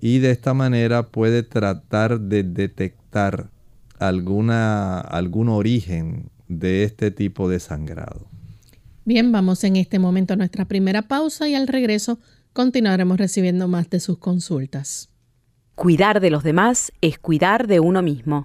y 0.00 0.18
de 0.18 0.30
esta 0.30 0.54
manera 0.54 1.08
puede 1.08 1.42
tratar 1.42 2.20
de 2.20 2.42
detectar 2.42 3.50
alguna, 3.98 5.00
algún 5.00 5.50
origen 5.50 6.30
de 6.48 6.84
este 6.84 7.10
tipo 7.10 7.48
de 7.48 7.60
sangrado. 7.60 8.26
Bien, 9.04 9.30
vamos 9.30 9.62
en 9.64 9.76
este 9.76 9.98
momento 9.98 10.34
a 10.34 10.36
nuestra 10.36 10.64
primera 10.64 11.02
pausa 11.02 11.48
y 11.48 11.54
al 11.54 11.68
regreso 11.68 12.18
continuaremos 12.52 13.18
recibiendo 13.18 13.68
más 13.68 13.90
de 13.90 14.00
sus 14.00 14.18
consultas. 14.18 15.10
Cuidar 15.74 16.20
de 16.20 16.30
los 16.30 16.42
demás 16.44 16.92
es 17.02 17.18
cuidar 17.18 17.66
de 17.66 17.80
uno 17.80 18.02
mismo. 18.02 18.44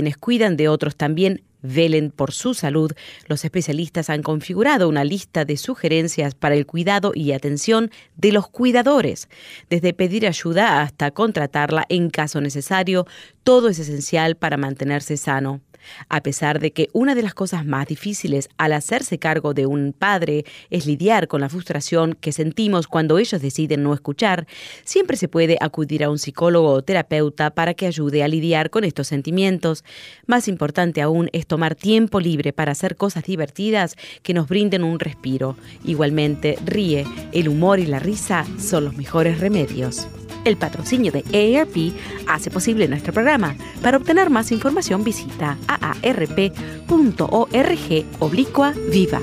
quienes 0.00 0.16
cuidan 0.16 0.56
de 0.56 0.66
otros 0.66 0.96
también 0.96 1.42
velen 1.60 2.10
por 2.10 2.32
su 2.32 2.54
salud, 2.54 2.90
los 3.26 3.44
especialistas 3.44 4.08
han 4.08 4.22
configurado 4.22 4.88
una 4.88 5.04
lista 5.04 5.44
de 5.44 5.58
sugerencias 5.58 6.34
para 6.34 6.54
el 6.54 6.64
cuidado 6.64 7.12
y 7.14 7.32
atención 7.32 7.90
de 8.16 8.32
los 8.32 8.48
cuidadores. 8.48 9.28
Desde 9.68 9.92
pedir 9.92 10.26
ayuda 10.26 10.80
hasta 10.80 11.10
contratarla 11.10 11.84
en 11.90 12.08
caso 12.08 12.40
necesario, 12.40 13.06
todo 13.44 13.68
es 13.68 13.78
esencial 13.78 14.36
para 14.36 14.56
mantenerse 14.56 15.18
sano. 15.18 15.60
A 16.08 16.22
pesar 16.22 16.60
de 16.60 16.72
que 16.72 16.88
una 16.92 17.14
de 17.14 17.22
las 17.22 17.34
cosas 17.34 17.64
más 17.64 17.86
difíciles 17.86 18.48
al 18.58 18.72
hacerse 18.72 19.18
cargo 19.18 19.54
de 19.54 19.66
un 19.66 19.94
padre 19.96 20.44
es 20.70 20.86
lidiar 20.86 21.28
con 21.28 21.40
la 21.40 21.48
frustración 21.48 22.16
que 22.20 22.32
sentimos 22.32 22.86
cuando 22.86 23.18
ellos 23.18 23.42
deciden 23.42 23.82
no 23.82 23.94
escuchar, 23.94 24.46
siempre 24.84 25.16
se 25.16 25.28
puede 25.28 25.56
acudir 25.60 26.04
a 26.04 26.10
un 26.10 26.18
psicólogo 26.18 26.70
o 26.70 26.82
terapeuta 26.82 27.50
para 27.50 27.74
que 27.74 27.86
ayude 27.86 28.22
a 28.22 28.28
lidiar 28.28 28.70
con 28.70 28.84
estos 28.84 29.08
sentimientos. 29.08 29.84
Más 30.26 30.48
importante 30.48 31.02
aún 31.02 31.28
es 31.32 31.46
tomar 31.46 31.74
tiempo 31.74 32.20
libre 32.20 32.52
para 32.52 32.72
hacer 32.72 32.96
cosas 32.96 33.24
divertidas 33.24 33.96
que 34.22 34.34
nos 34.34 34.48
brinden 34.48 34.84
un 34.84 34.98
respiro. 34.98 35.56
Igualmente, 35.84 36.58
ríe, 36.64 37.04
el 37.32 37.48
humor 37.48 37.78
y 37.80 37.86
la 37.86 37.98
risa 37.98 38.46
son 38.58 38.84
los 38.84 38.96
mejores 38.96 39.40
remedios. 39.40 40.08
El 40.44 40.56
patrocinio 40.56 41.12
de 41.12 41.24
AARP 41.58 41.94
hace 42.26 42.50
posible 42.50 42.88
nuestro 42.88 43.12
programa. 43.12 43.54
Para 43.82 43.98
obtener 43.98 44.30
más 44.30 44.52
información 44.52 45.04
visita 45.04 45.58
aarp.org 45.68 47.26
oblicua 48.18 48.72
viva. 48.90 49.20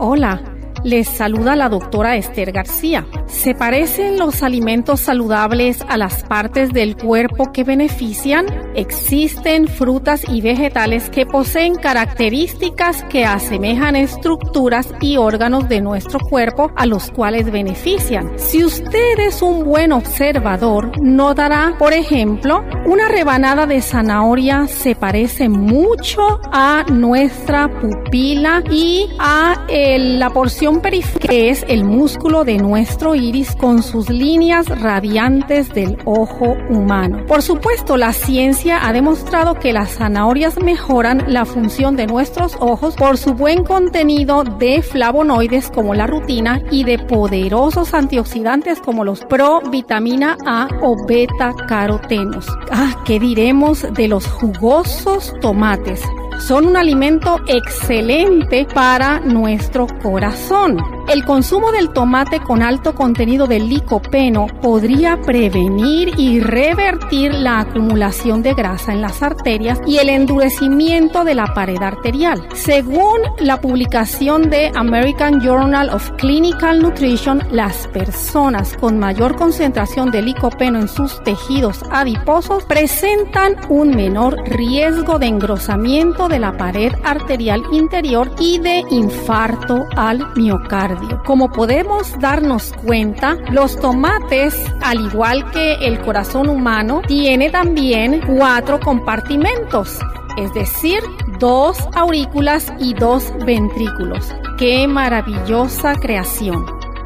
Hola, 0.00 0.40
les 0.84 1.08
saluda 1.08 1.56
la 1.56 1.68
doctora 1.68 2.16
Esther 2.16 2.52
García. 2.52 3.06
¿Se 3.26 3.54
parecen 3.54 4.18
los 4.18 4.42
alimentos 4.42 5.00
saludables 5.00 5.82
a 5.88 5.96
las 5.96 6.22
partes 6.24 6.72
del 6.72 6.96
cuerpo 6.96 7.52
que 7.52 7.64
benefician? 7.64 8.46
Existen 8.74 9.68
frutas 9.68 10.22
y 10.28 10.40
vegetales 10.40 11.10
que 11.10 11.26
poseen 11.26 11.74
características 11.74 13.04
que 13.04 13.24
asemejan 13.24 13.96
estructuras 13.96 14.88
y 15.00 15.16
órganos 15.16 15.68
de 15.68 15.80
nuestro 15.80 16.20
cuerpo 16.20 16.70
a 16.76 16.86
los 16.86 17.10
cuales 17.10 17.50
benefician. 17.50 18.38
Si 18.38 18.64
usted 18.64 19.18
es 19.18 19.42
un 19.42 19.64
buen 19.64 19.92
observador, 19.92 20.92
notará, 21.00 21.74
por 21.78 21.92
ejemplo, 21.92 22.64
una 22.86 23.08
rebanada 23.08 23.66
de 23.66 23.80
zanahoria 23.80 24.66
se 24.66 24.94
parece 24.94 25.48
mucho 25.48 26.40
a 26.52 26.84
nuestra 26.88 27.68
pupila 27.80 28.62
y 28.70 29.08
a 29.18 29.66
la 29.68 30.30
porción 30.30 30.67
periférica 30.76 31.28
que 31.28 31.50
es 31.50 31.64
el 31.68 31.84
músculo 31.84 32.44
de 32.44 32.58
nuestro 32.58 33.14
iris 33.14 33.54
con 33.56 33.82
sus 33.82 34.08
líneas 34.08 34.66
radiantes 34.80 35.68
del 35.72 35.98
ojo 36.04 36.56
humano. 36.70 37.24
Por 37.26 37.42
supuesto, 37.42 37.96
la 37.96 38.12
ciencia 38.12 38.86
ha 38.86 38.92
demostrado 38.92 39.54
que 39.54 39.72
las 39.72 39.96
zanahorias 39.96 40.58
mejoran 40.62 41.24
la 41.28 41.44
función 41.44 41.96
de 41.96 42.06
nuestros 42.06 42.56
ojos 42.60 42.94
por 42.94 43.18
su 43.18 43.34
buen 43.34 43.64
contenido 43.64 44.44
de 44.44 44.82
flavonoides 44.82 45.70
como 45.70 45.94
la 45.94 46.06
rutina 46.06 46.62
y 46.70 46.84
de 46.84 46.98
poderosos 46.98 47.94
antioxidantes 47.94 48.80
como 48.80 49.04
los 49.04 49.24
provitamina 49.24 50.36
A 50.46 50.68
o 50.82 50.96
beta 51.06 51.54
carotenos. 51.66 52.46
Ah, 52.70 53.02
¿qué 53.04 53.18
diremos 53.18 53.86
de 53.94 54.08
los 54.08 54.26
jugosos 54.26 55.34
tomates? 55.40 56.02
Son 56.38 56.66
un 56.66 56.76
alimento 56.76 57.40
excelente 57.46 58.66
para 58.72 59.20
nuestro 59.20 59.86
corazón. 60.02 60.97
El 61.08 61.24
consumo 61.24 61.72
del 61.72 61.88
tomate 61.94 62.38
con 62.38 62.62
alto 62.62 62.94
contenido 62.94 63.46
de 63.46 63.60
licopeno 63.60 64.46
podría 64.60 65.18
prevenir 65.22 66.12
y 66.18 66.40
revertir 66.40 67.32
la 67.32 67.60
acumulación 67.60 68.42
de 68.42 68.52
grasa 68.52 68.92
en 68.92 69.00
las 69.00 69.22
arterias 69.22 69.80
y 69.86 69.96
el 69.96 70.10
endurecimiento 70.10 71.24
de 71.24 71.34
la 71.34 71.54
pared 71.54 71.80
arterial. 71.80 72.46
Según 72.52 73.22
la 73.38 73.58
publicación 73.58 74.50
de 74.50 74.70
American 74.74 75.40
Journal 75.40 75.88
of 75.88 76.10
Clinical 76.18 76.82
Nutrition, 76.82 77.42
las 77.50 77.88
personas 77.88 78.76
con 78.76 78.98
mayor 78.98 79.34
concentración 79.36 80.10
de 80.10 80.20
licopeno 80.20 80.78
en 80.78 80.88
sus 80.88 81.22
tejidos 81.24 81.82
adiposos 81.90 82.64
presentan 82.64 83.56
un 83.70 83.96
menor 83.96 84.36
riesgo 84.44 85.18
de 85.18 85.28
engrosamiento 85.28 86.28
de 86.28 86.38
la 86.38 86.54
pared 86.58 86.92
arterial 87.02 87.62
interior 87.72 88.30
y 88.38 88.58
de 88.58 88.84
infarto 88.90 89.86
al 89.96 90.34
miocardio. 90.36 90.97
Como 91.24 91.50
podemos 91.50 92.18
darnos 92.18 92.72
cuenta, 92.84 93.36
los 93.50 93.78
tomates, 93.78 94.54
al 94.82 95.00
igual 95.06 95.50
que 95.50 95.74
el 95.74 96.00
corazón 96.00 96.48
humano, 96.48 97.02
tiene 97.06 97.50
también 97.50 98.20
cuatro 98.26 98.80
compartimentos 98.80 99.98
es 100.38 100.54
decir, 100.54 101.00
dos 101.40 101.76
aurículas 101.94 102.72
y 102.78 102.94
dos 102.94 103.32
ventrículos. 103.44 104.32
¡Qué 104.56 104.86
maravillosa 104.86 105.94
creación! 105.96 106.64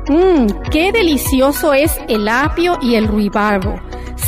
Mmm, 0.08 0.46
qué 0.70 0.92
delicioso 0.92 1.72
es 1.72 1.98
el 2.08 2.28
apio 2.28 2.78
y 2.82 2.96
el 2.96 3.08
ruibarbo 3.08 3.80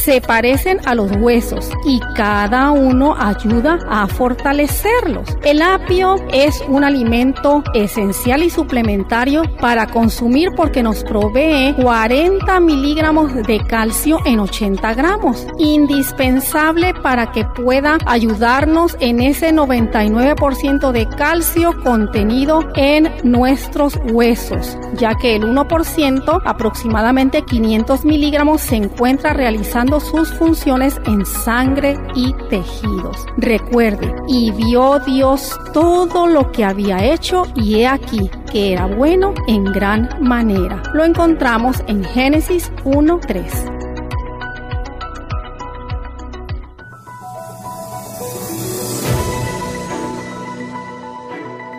se 0.05 0.21
parecen 0.21 0.81
a 0.85 0.95
los 0.95 1.11
huesos 1.12 1.71
y 1.87 1.99
cada 2.14 2.71
uno 2.73 3.17
ayuda 3.19 3.79
a 3.88 4.07
fortalecerlos. 4.07 5.31
El 5.43 5.62
apio 5.62 6.17
es 6.31 6.62
un 6.69 6.85
alimento 6.85 7.62
esencial 7.73 8.43
y 8.43 8.51
suplementario 8.51 9.45
para 9.62 9.87
consumir 9.87 10.51
porque 10.55 10.83
nos 10.83 11.05
provee 11.05 11.75
40 11.81 12.61
miligramos 12.61 13.35
de 13.47 13.64
calcio 13.67 14.19
en 14.27 14.40
80 14.40 14.93
gramos, 14.93 15.47
indispensable 15.59 16.93
para 17.03 17.33
que 17.33 17.47
pueda 17.47 17.97
ayudarnos 18.05 18.99
en 19.01 19.23
ese 19.23 19.55
99% 19.55 20.93
de 20.93 21.07
calcio 21.07 21.83
contenido 21.83 22.61
en 22.75 23.11
nuestros 23.23 23.99
huesos, 24.12 24.77
ya 24.99 25.14
que 25.14 25.37
el 25.37 25.45
1%, 25.45 26.43
aproximadamente 26.45 27.43
500 27.43 28.05
miligramos, 28.05 28.61
se 28.61 28.77
encuentra 28.77 29.33
realizando 29.33 29.94
sus 30.01 30.33
funciones 30.33 31.01
en 31.07 31.25
sangre 31.25 31.97
y 32.15 32.33
tejidos. 32.51 33.27
Recuerde, 33.37 34.15
y 34.29 34.51
vio 34.53 34.99
Dios 35.01 35.59
todo 35.73 36.27
lo 36.27 36.51
que 36.53 36.65
había 36.65 37.05
hecho 37.05 37.45
y 37.55 37.77
he 37.77 37.87
aquí 37.87 38.31
que 38.51 38.73
era 38.73 38.87
bueno 38.87 39.35
en 39.49 39.65
gran 39.65 40.09
manera. 40.21 40.83
Lo 40.93 41.05
encontramos 41.05 41.83
en 41.87 42.05
Génesis 42.05 42.73
1.3. 42.85 43.75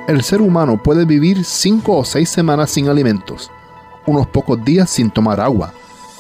El 0.08 0.21
ser 0.21 0.39
humano 0.39 0.78
puede 0.82 1.04
vivir 1.04 1.43
cinco 1.43 1.97
o 1.97 2.06
seis 2.06 2.30
semanas 2.30 2.69
sin 2.69 2.89
alimentos, 2.89 3.49
unos 4.06 4.28
pocos 4.28 4.63
días 4.63 4.88
sin 4.88 5.10
tomar 5.10 5.39
agua, 5.41 5.73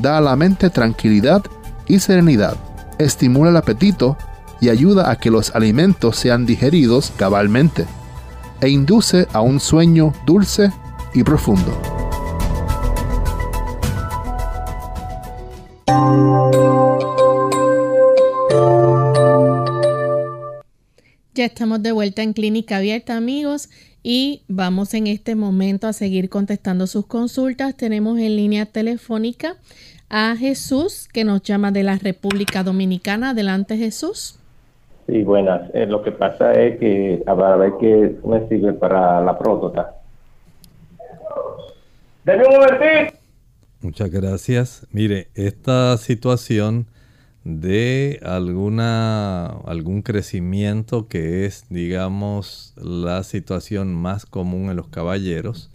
da 0.00 0.18
a 0.18 0.20
la 0.20 0.36
mente 0.36 0.70
tranquilidad 0.70 1.42
y 1.86 1.98
serenidad, 1.98 2.56
estimula 2.98 3.50
el 3.50 3.56
apetito 3.56 4.16
y 4.60 4.68
ayuda 4.68 5.10
a 5.10 5.16
que 5.16 5.30
los 5.30 5.54
alimentos 5.54 6.16
sean 6.16 6.46
digeridos 6.46 7.12
cabalmente, 7.16 7.86
e 8.60 8.68
induce 8.68 9.26
a 9.32 9.40
un 9.40 9.58
sueño 9.60 10.12
dulce 10.26 10.70
y 11.14 11.22
profundo. 11.22 11.72
Ya 21.34 21.46
estamos 21.46 21.82
de 21.82 21.92
vuelta 21.92 22.22
en 22.22 22.34
Clínica 22.34 22.76
Abierta, 22.76 23.16
amigos, 23.16 23.70
y 24.02 24.42
vamos 24.48 24.92
en 24.94 25.06
este 25.06 25.34
momento 25.34 25.86
a 25.86 25.92
seguir 25.92 26.28
contestando 26.28 26.86
sus 26.86 27.06
consultas. 27.06 27.76
Tenemos 27.76 28.18
en 28.18 28.36
línea 28.36 28.66
telefónica 28.66 29.56
a 30.10 30.36
Jesús, 30.36 31.08
que 31.10 31.24
nos 31.24 31.42
llama 31.42 31.70
de 31.70 31.84
la 31.84 31.96
República 31.96 32.62
Dominicana. 32.62 33.30
Adelante, 33.30 33.76
Jesús. 33.76 34.38
Sí, 35.06 35.22
buenas. 35.22 35.70
Eh, 35.72 35.86
lo 35.86 36.02
que 36.02 36.12
pasa 36.12 36.52
es 36.52 36.78
que 36.78 37.22
a 37.26 37.34
ver 37.34 37.72
qué 37.80 38.16
me 38.24 38.46
sirve 38.48 38.72
para 38.74 39.20
la 39.22 39.38
próstata. 39.38 39.94
¡Deme 42.24 42.44
un 42.44 43.14
Muchas 43.80 44.10
gracias. 44.10 44.86
Mire, 44.92 45.28
esta 45.34 45.96
situación 45.96 46.86
de 47.44 48.20
alguna 48.22 49.46
algún 49.64 50.02
crecimiento 50.02 51.08
que 51.08 51.46
es 51.46 51.64
digamos 51.70 52.74
la 52.76 53.22
situación 53.22 53.94
más 53.94 54.26
común 54.26 54.68
en 54.68 54.76
los 54.76 54.88
caballeros 54.88 55.70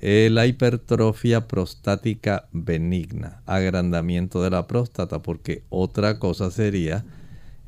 eh, 0.00 0.28
la 0.30 0.46
hipertrofia 0.46 1.46
prostática 1.48 2.48
benigna 2.52 3.42
agrandamiento 3.46 4.42
de 4.42 4.50
la 4.50 4.66
próstata 4.66 5.22
porque 5.22 5.64
otra 5.70 6.18
cosa 6.18 6.50
sería 6.50 7.04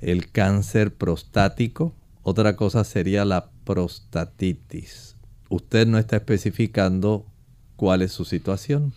el 0.01 0.31
cáncer 0.31 0.95
prostático 0.95 1.95
otra 2.23 2.57
cosa 2.57 2.83
sería 2.83 3.25
la 3.25 3.51
prostatitis. 3.65 5.17
Usted 5.49 5.87
no 5.87 5.97
está 5.97 6.17
especificando 6.17 7.25
cuál 7.77 8.03
es 8.03 8.11
su 8.13 8.25
situación 8.25 8.93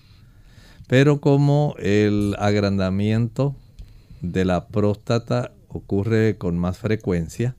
pero 0.90 1.22
como 1.22 1.76
el 1.78 2.36
agrandamiento 2.40 3.56
de 4.22 4.44
la 4.44 4.70
próstata 4.70 5.52
ocurre 5.68 6.40
con 6.40 6.58
más 6.58 6.80
frecuencia, 6.80 7.56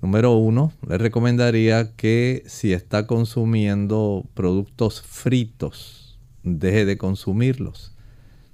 número 0.00 0.36
uno, 0.36 0.72
le 0.86 0.98
recomendaría 0.98 1.94
que 1.96 2.42
si 2.46 2.72
está 2.72 3.06
consumiendo 3.06 4.24
productos 4.34 5.02
fritos, 5.02 6.18
deje 6.42 6.84
de 6.84 6.98
consumirlos. 6.98 7.94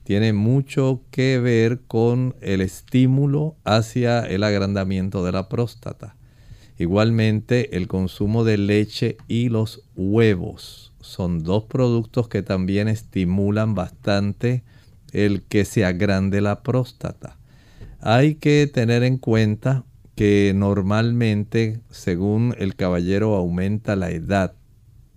Tiene 0.04 0.32
mucho 0.32 1.00
que 1.10 1.38
ver 1.38 1.80
con 1.86 2.34
el 2.40 2.60
estímulo 2.60 3.56
hacia 3.64 4.20
el 4.20 4.42
agrandamiento 4.42 5.24
de 5.24 5.32
la 5.32 5.48
próstata. 5.48 6.16
Igualmente, 6.78 7.76
el 7.76 7.88
consumo 7.88 8.44
de 8.44 8.58
leche 8.58 9.16
y 9.28 9.48
los 9.48 9.82
huevos 9.96 10.92
son 11.00 11.44
dos 11.44 11.64
productos 11.64 12.28
que 12.28 12.42
también 12.42 12.88
estimulan 12.88 13.74
bastante 13.74 14.62
el 15.12 15.42
que 15.42 15.64
se 15.64 15.84
agrande 15.84 16.40
la 16.40 16.62
próstata. 16.62 17.38
Hay 18.00 18.34
que 18.34 18.66
tener 18.66 19.04
en 19.04 19.18
cuenta 19.18 19.84
que 20.14 20.52
normalmente, 20.54 21.80
según 21.90 22.54
el 22.58 22.76
caballero 22.76 23.34
aumenta 23.34 23.96
la 23.96 24.10
edad, 24.10 24.54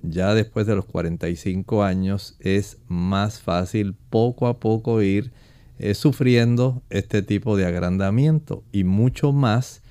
ya 0.01 0.33
después 0.33 0.67
de 0.67 0.75
los 0.75 0.85
45 0.85 1.83
años 1.83 2.35
es 2.39 2.77
más 2.87 3.39
fácil 3.39 3.95
poco 4.09 4.47
a 4.47 4.59
poco 4.59 5.01
ir 5.01 5.31
eh, 5.79 5.93
sufriendo 5.93 6.81
este 6.89 7.21
tipo 7.21 7.57
de 7.57 7.65
agrandamiento 7.65 8.63
y 8.71 8.83
mucho 8.83 9.31
más, 9.31 9.81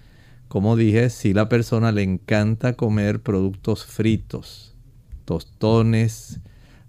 como 0.49 0.77
dije, 0.77 1.11
si 1.11 1.33
la 1.33 1.49
persona 1.49 1.93
le 1.93 2.03
encanta 2.03 2.75
comer 2.75 3.21
productos 3.21 3.85
fritos, 3.85 4.75
tostones, 5.25 6.41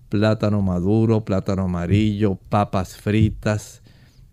plátano 0.09 0.61
maduro, 0.61 1.25
plátano 1.25 1.63
amarillo, 1.63 2.39
papas 2.49 2.97
fritas. 2.97 3.81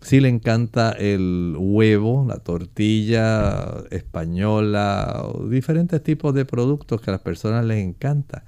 Si 0.05 0.19
le 0.19 0.29
encanta 0.29 0.91
el 0.91 1.55
huevo, 1.57 2.27
la 2.27 2.37
tortilla 2.37 3.83
española, 3.89 5.25
diferentes 5.49 6.03
tipos 6.03 6.31
de 6.35 6.45
productos 6.45 7.01
que 7.01 7.09
a 7.09 7.13
las 7.13 7.21
personas 7.21 7.65
les 7.65 7.83
encanta. 7.83 8.43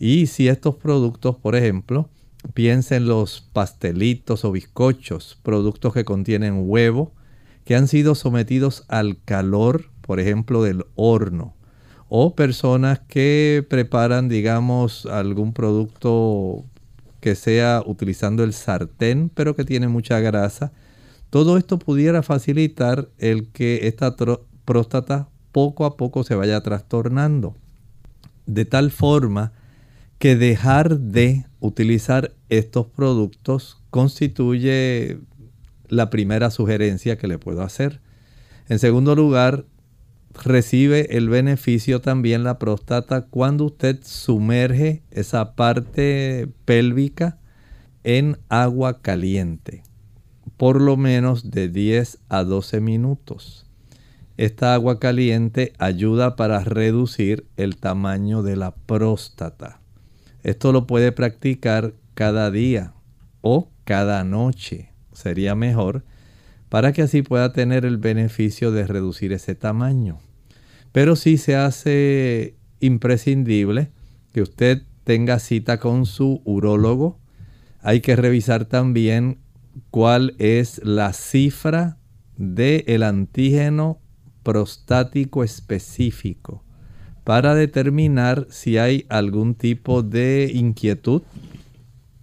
Y 0.00 0.26
si 0.26 0.48
estos 0.48 0.74
productos, 0.74 1.36
por 1.36 1.54
ejemplo, 1.54 2.08
piensen 2.52 3.06
los 3.06 3.48
pastelitos 3.52 4.44
o 4.44 4.50
bizcochos, 4.50 5.38
productos 5.44 5.94
que 5.94 6.04
contienen 6.04 6.64
huevo, 6.68 7.12
que 7.64 7.76
han 7.76 7.86
sido 7.86 8.16
sometidos 8.16 8.84
al 8.88 9.22
calor, 9.24 9.90
por 10.00 10.18
ejemplo, 10.18 10.64
del 10.64 10.84
horno 10.96 11.54
o 12.08 12.34
personas 12.34 12.98
que 13.06 13.64
preparan, 13.70 14.28
digamos, 14.28 15.06
algún 15.06 15.52
producto 15.52 16.64
que 17.28 17.34
sea 17.34 17.82
utilizando 17.84 18.42
el 18.42 18.54
sartén, 18.54 19.28
pero 19.28 19.54
que 19.54 19.66
tiene 19.66 19.86
mucha 19.86 20.18
grasa. 20.18 20.72
Todo 21.28 21.58
esto 21.58 21.78
pudiera 21.78 22.22
facilitar 22.22 23.10
el 23.18 23.48
que 23.48 23.86
esta 23.86 24.16
próstata 24.64 25.28
poco 25.52 25.84
a 25.84 25.98
poco 25.98 26.24
se 26.24 26.34
vaya 26.34 26.62
trastornando. 26.62 27.54
De 28.46 28.64
tal 28.64 28.90
forma 28.90 29.52
que 30.18 30.36
dejar 30.36 31.00
de 31.00 31.44
utilizar 31.60 32.32
estos 32.48 32.86
productos 32.86 33.76
constituye 33.90 35.18
la 35.88 36.08
primera 36.08 36.50
sugerencia 36.50 37.18
que 37.18 37.28
le 37.28 37.38
puedo 37.38 37.60
hacer. 37.60 38.00
En 38.70 38.78
segundo 38.78 39.14
lugar, 39.14 39.66
recibe 40.44 41.16
el 41.16 41.28
beneficio 41.28 42.00
también 42.00 42.44
la 42.44 42.58
próstata 42.58 43.26
cuando 43.26 43.64
usted 43.64 44.00
sumerge 44.02 45.02
esa 45.10 45.54
parte 45.54 46.48
pélvica 46.64 47.38
en 48.04 48.38
agua 48.48 49.00
caliente, 49.02 49.82
por 50.56 50.80
lo 50.80 50.96
menos 50.96 51.50
de 51.50 51.68
10 51.68 52.18
a 52.28 52.44
12 52.44 52.80
minutos. 52.80 53.66
Esta 54.36 54.72
agua 54.74 55.00
caliente 55.00 55.72
ayuda 55.78 56.36
para 56.36 56.60
reducir 56.60 57.46
el 57.56 57.76
tamaño 57.76 58.42
de 58.42 58.56
la 58.56 58.74
próstata. 58.74 59.80
Esto 60.44 60.72
lo 60.72 60.86
puede 60.86 61.10
practicar 61.10 61.94
cada 62.14 62.50
día 62.50 62.94
o 63.40 63.70
cada 63.84 64.22
noche. 64.22 64.92
Sería 65.12 65.54
mejor 65.56 66.04
para 66.68 66.92
que 66.92 67.02
así 67.02 67.22
pueda 67.22 67.52
tener 67.52 67.84
el 67.84 67.96
beneficio 67.96 68.70
de 68.70 68.86
reducir 68.86 69.32
ese 69.32 69.54
tamaño. 69.54 70.20
Pero 70.98 71.14
sí 71.14 71.38
se 71.38 71.54
hace 71.54 72.56
imprescindible 72.80 73.92
que 74.32 74.42
usted 74.42 74.82
tenga 75.04 75.38
cita 75.38 75.78
con 75.78 76.06
su 76.06 76.42
urólogo. 76.44 77.20
Hay 77.80 78.00
que 78.00 78.16
revisar 78.16 78.64
también 78.64 79.38
cuál 79.92 80.34
es 80.40 80.80
la 80.84 81.12
cifra 81.12 81.98
del 82.36 83.04
antígeno 83.04 84.00
prostático 84.42 85.44
específico 85.44 86.64
para 87.22 87.54
determinar 87.54 88.48
si 88.50 88.76
hay 88.76 89.06
algún 89.08 89.54
tipo 89.54 90.02
de 90.02 90.50
inquietud. 90.52 91.22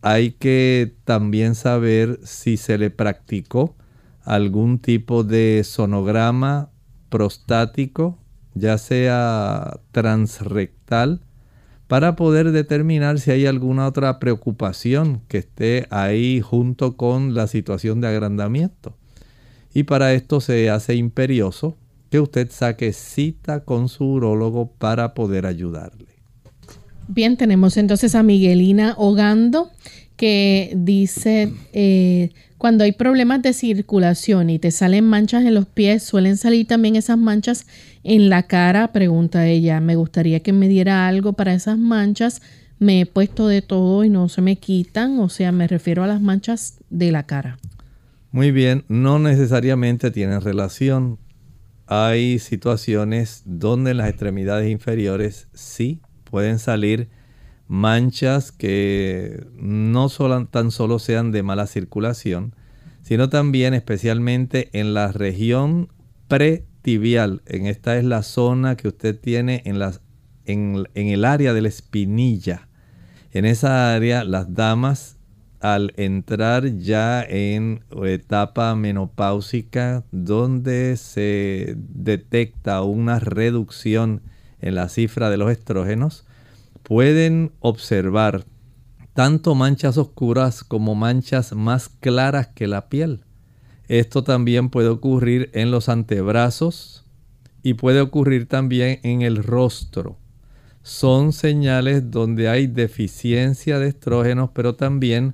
Hay 0.01 0.31
que 0.31 0.97
también 1.05 1.55
saber 1.55 2.19
si 2.23 2.57
se 2.57 2.77
le 2.77 2.89
practicó 2.89 3.77
algún 4.25 4.79
tipo 4.79 5.23
de 5.23 5.61
sonograma 5.63 6.71
prostático, 7.07 8.19
ya 8.55 8.77
sea 8.77 9.79
transrectal, 9.91 11.21
para 11.87 12.15
poder 12.15 12.51
determinar 12.51 13.19
si 13.19 13.31
hay 13.31 13.45
alguna 13.45 13.85
otra 13.85 14.19
preocupación 14.19 15.21
que 15.27 15.37
esté 15.37 15.85
ahí 15.91 16.41
junto 16.41 16.97
con 16.97 17.35
la 17.35 17.47
situación 17.47 18.01
de 18.01 18.07
agrandamiento. 18.07 18.95
Y 19.73 19.83
para 19.83 20.13
esto 20.13 20.41
se 20.41 20.69
hace 20.69 20.95
imperioso 20.95 21.77
que 22.09 22.19
usted 22.19 22.49
saque 22.49 22.93
cita 22.93 23.65
con 23.65 23.89
su 23.89 24.05
urólogo 24.05 24.71
para 24.71 25.13
poder 25.13 25.45
ayudarle. 25.45 26.07
Bien, 27.07 27.37
tenemos 27.37 27.77
entonces 27.77 28.15
a 28.15 28.23
Miguelina 28.23 28.95
Ogando 28.97 29.69
que 30.15 30.73
dice, 30.75 31.53
eh, 31.73 32.31
cuando 32.57 32.83
hay 32.83 32.93
problemas 32.93 33.41
de 33.41 33.53
circulación 33.53 34.49
y 34.49 34.59
te 34.59 34.71
salen 34.71 35.05
manchas 35.05 35.43
en 35.43 35.53
los 35.53 35.65
pies, 35.65 36.03
suelen 36.03 36.37
salir 36.37 36.67
también 36.67 36.95
esas 36.95 37.17
manchas 37.17 37.67
en 38.03 38.29
la 38.29 38.43
cara, 38.43 38.91
pregunta 38.91 39.47
ella, 39.47 39.81
me 39.81 39.95
gustaría 39.95 40.39
que 40.39 40.53
me 40.53 40.67
diera 40.67 41.07
algo 41.07 41.33
para 41.33 41.53
esas 41.53 41.77
manchas, 41.77 42.41
me 42.79 43.01
he 43.01 43.05
puesto 43.05 43.47
de 43.47 43.61
todo 43.61 44.03
y 44.03 44.09
no 44.09 44.29
se 44.29 44.41
me 44.41 44.55
quitan, 44.57 45.19
o 45.19 45.29
sea, 45.29 45.51
me 45.51 45.67
refiero 45.67 46.03
a 46.03 46.07
las 46.07 46.21
manchas 46.21 46.79
de 46.89 47.11
la 47.11 47.23
cara. 47.23 47.57
Muy 48.31 48.51
bien, 48.51 48.83
no 48.87 49.19
necesariamente 49.19 50.11
tienen 50.11 50.41
relación. 50.41 51.19
Hay 51.87 52.39
situaciones 52.39 53.43
donde 53.45 53.91
en 53.91 53.97
las 53.97 54.09
extremidades 54.09 54.69
inferiores 54.71 55.47
sí 55.53 56.01
pueden 56.23 56.59
salir 56.59 57.09
manchas 57.67 58.51
que 58.51 59.45
no 59.55 60.09
solo, 60.09 60.45
tan 60.47 60.71
solo 60.71 60.99
sean 60.99 61.31
de 61.31 61.43
mala 61.43 61.67
circulación, 61.67 62.55
sino 63.01 63.29
también 63.29 63.73
especialmente 63.73 64.69
en 64.73 64.93
la 64.93 65.11
región 65.11 65.89
pretibial. 66.27 67.41
En 67.45 67.65
esta 67.65 67.97
es 67.97 68.03
la 68.03 68.23
zona 68.23 68.77
que 68.77 68.87
usted 68.87 69.19
tiene 69.19 69.61
en, 69.65 69.81
en 70.45 71.07
el 71.07 71.25
área 71.25 71.53
de 71.53 71.61
la 71.61 71.67
espinilla. 71.67 72.67
En 73.31 73.45
esa 73.45 73.93
área 73.93 74.23
las 74.23 74.53
damas 74.53 75.15
al 75.65 75.93
entrar 75.97 76.77
ya 76.77 77.23
en 77.23 77.83
etapa 78.05 78.75
menopáusica 78.75 80.03
donde 80.11 80.95
se 80.95 81.75
detecta 81.77 82.83
una 82.83 83.19
reducción 83.19 84.21
en 84.61 84.75
la 84.75 84.89
cifra 84.89 85.29
de 85.29 85.37
los 85.37 85.51
estrógenos, 85.51 86.24
pueden 86.85 87.51
observar 87.61 88.45
tanto 89.13 89.55
manchas 89.55 89.97
oscuras 89.97 90.63
como 90.63 90.93
manchas 90.93 91.53
más 91.53 91.89
claras 91.89 92.49
que 92.49 92.67
la 92.67 92.89
piel. 92.89 93.25
Esto 93.87 94.23
también 94.23 94.69
puede 94.69 94.89
ocurrir 94.89 95.49
en 95.53 95.71
los 95.71 95.89
antebrazos 95.89 97.03
y 97.63 97.73
puede 97.73 98.01
ocurrir 98.01 98.47
también 98.47 98.99
en 99.01 99.23
el 99.23 99.43
rostro. 99.43 100.19
Son 100.83 101.33
señales 101.33 102.11
donde 102.11 102.49
hay 102.49 102.67
deficiencia 102.67 103.79
de 103.79 103.87
estrógenos, 103.87 104.51
pero 104.53 104.75
también 104.75 105.33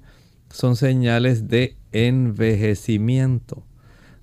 son 0.50 0.78
señales 0.78 1.50
de 1.50 1.76
envejecimiento. 1.92 3.66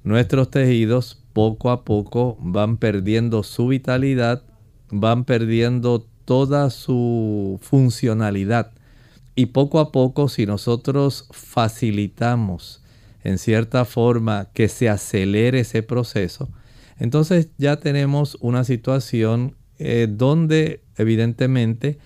Nuestros 0.02 0.50
tejidos 0.50 1.22
poco 1.34 1.70
a 1.70 1.84
poco 1.84 2.38
van 2.40 2.78
perdiendo 2.78 3.42
su 3.42 3.66
vitalidad, 3.66 4.44
van 4.90 5.24
perdiendo 5.24 6.06
toda 6.28 6.68
su 6.68 7.58
funcionalidad. 7.62 8.72
Y 9.34 9.46
poco 9.46 9.80
a 9.80 9.90
poco, 9.92 10.28
si 10.28 10.44
nosotros 10.44 11.26
facilitamos 11.30 12.82
en 13.24 13.38
cierta 13.38 13.86
forma 13.86 14.50
que 14.52 14.68
se 14.68 14.90
acelere 14.90 15.60
ese 15.60 15.82
proceso, 15.82 16.50
entonces 16.98 17.48
ya 17.56 17.76
tenemos 17.76 18.36
una 18.42 18.64
situación 18.64 19.56
eh, 19.78 20.06
donde 20.06 20.82
evidentemente 20.98 21.98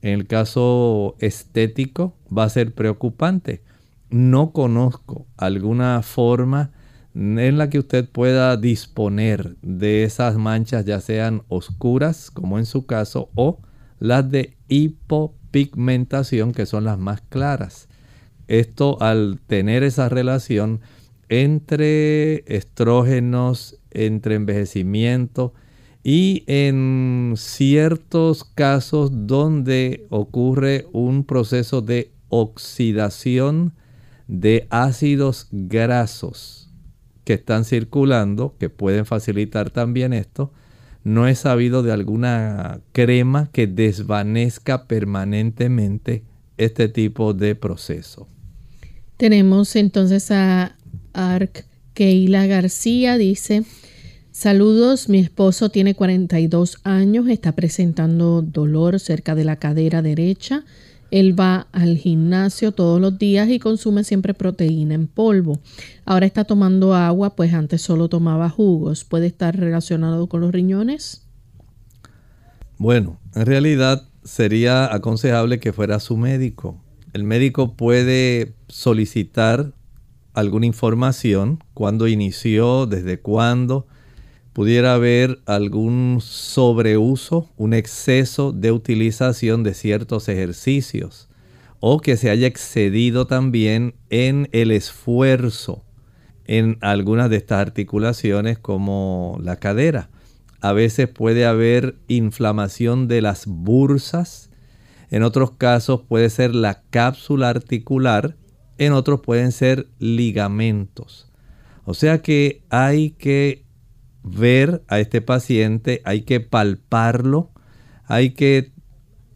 en 0.00 0.20
el 0.20 0.26
caso 0.26 1.14
estético 1.18 2.16
va 2.34 2.44
a 2.44 2.48
ser 2.48 2.72
preocupante. 2.72 3.62
No 4.08 4.52
conozco 4.52 5.26
alguna 5.36 6.00
forma 6.00 6.70
en 7.14 7.58
la 7.58 7.68
que 7.68 7.80
usted 7.80 8.08
pueda 8.08 8.56
disponer 8.56 9.56
de 9.60 10.04
esas 10.04 10.36
manchas, 10.36 10.86
ya 10.86 10.98
sean 11.02 11.42
oscuras, 11.48 12.30
como 12.30 12.58
en 12.58 12.64
su 12.64 12.86
caso, 12.86 13.28
o 13.34 13.58
las 13.98 14.30
de 14.30 14.56
hipopigmentación, 14.68 16.52
que 16.52 16.66
son 16.66 16.84
las 16.84 16.98
más 16.98 17.20
claras. 17.22 17.88
Esto 18.48 19.00
al 19.00 19.40
tener 19.46 19.82
esa 19.82 20.08
relación 20.08 20.80
entre 21.28 22.44
estrógenos, 22.54 23.78
entre 23.90 24.36
envejecimiento 24.36 25.52
y 26.04 26.44
en 26.46 27.34
ciertos 27.36 28.44
casos 28.44 29.10
donde 29.26 30.06
ocurre 30.10 30.86
un 30.92 31.24
proceso 31.24 31.82
de 31.82 32.12
oxidación 32.28 33.72
de 34.28 34.66
ácidos 34.70 35.48
grasos 35.50 36.70
que 37.24 37.34
están 37.34 37.64
circulando, 37.64 38.54
que 38.58 38.70
pueden 38.70 39.04
facilitar 39.04 39.70
también 39.70 40.12
esto, 40.12 40.52
no 41.06 41.28
he 41.28 41.36
sabido 41.36 41.84
de 41.84 41.92
alguna 41.92 42.80
crema 42.90 43.48
que 43.52 43.68
desvanezca 43.68 44.88
permanentemente 44.88 46.24
este 46.56 46.88
tipo 46.88 47.32
de 47.32 47.54
proceso. 47.54 48.26
Tenemos 49.16 49.76
entonces 49.76 50.32
a 50.32 50.76
Ark 51.12 51.64
Keila 51.94 52.46
García, 52.46 53.18
dice, 53.18 53.62
saludos, 54.32 55.08
mi 55.08 55.20
esposo 55.20 55.68
tiene 55.68 55.94
42 55.94 56.78
años, 56.82 57.28
está 57.28 57.52
presentando 57.52 58.42
dolor 58.42 58.98
cerca 58.98 59.36
de 59.36 59.44
la 59.44 59.60
cadera 59.60 60.02
derecha 60.02 60.64
él 61.18 61.38
va 61.38 61.66
al 61.72 61.96
gimnasio 61.96 62.72
todos 62.72 63.00
los 63.00 63.18
días 63.18 63.48
y 63.48 63.58
consume 63.58 64.04
siempre 64.04 64.34
proteína 64.34 64.94
en 64.94 65.06
polvo. 65.06 65.60
Ahora 66.04 66.26
está 66.26 66.44
tomando 66.44 66.94
agua, 66.94 67.34
pues 67.34 67.54
antes 67.54 67.80
solo 67.80 68.10
tomaba 68.10 68.50
jugos. 68.50 69.04
¿Puede 69.04 69.26
estar 69.26 69.56
relacionado 69.56 70.26
con 70.26 70.42
los 70.42 70.52
riñones? 70.52 71.26
Bueno, 72.76 73.18
en 73.34 73.46
realidad 73.46 74.06
sería 74.24 74.92
aconsejable 74.94 75.58
que 75.58 75.72
fuera 75.72 76.00
su 76.00 76.18
médico. 76.18 76.82
El 77.14 77.24
médico 77.24 77.76
puede 77.76 78.54
solicitar 78.68 79.72
alguna 80.34 80.66
información, 80.66 81.64
cuándo 81.72 82.08
inició, 82.08 82.84
desde 82.84 83.20
cuándo, 83.20 83.86
pudiera 84.56 84.94
haber 84.94 85.42
algún 85.44 86.20
sobreuso, 86.22 87.50
un 87.58 87.74
exceso 87.74 88.52
de 88.52 88.72
utilización 88.72 89.62
de 89.62 89.74
ciertos 89.74 90.30
ejercicios 90.30 91.28
o 91.78 92.00
que 92.00 92.16
se 92.16 92.30
haya 92.30 92.46
excedido 92.46 93.26
también 93.26 93.96
en 94.08 94.48
el 94.52 94.70
esfuerzo 94.70 95.84
en 96.46 96.78
algunas 96.80 97.28
de 97.28 97.36
estas 97.36 97.60
articulaciones 97.60 98.58
como 98.58 99.38
la 99.42 99.56
cadera. 99.56 100.08
A 100.62 100.72
veces 100.72 101.06
puede 101.06 101.44
haber 101.44 101.98
inflamación 102.08 103.08
de 103.08 103.20
las 103.20 103.44
bursas, 103.44 104.48
en 105.10 105.22
otros 105.22 105.50
casos 105.50 106.00
puede 106.08 106.30
ser 106.30 106.54
la 106.54 106.80
cápsula 106.88 107.50
articular, 107.50 108.38
en 108.78 108.94
otros 108.94 109.20
pueden 109.20 109.52
ser 109.52 109.90
ligamentos. 109.98 111.30
O 111.84 111.92
sea 111.92 112.22
que 112.22 112.62
hay 112.70 113.10
que 113.10 113.65
ver 114.26 114.82
a 114.88 114.98
este 114.98 115.20
paciente, 115.20 116.02
hay 116.04 116.22
que 116.22 116.40
palparlo, 116.40 117.50
hay 118.06 118.30
que 118.30 118.72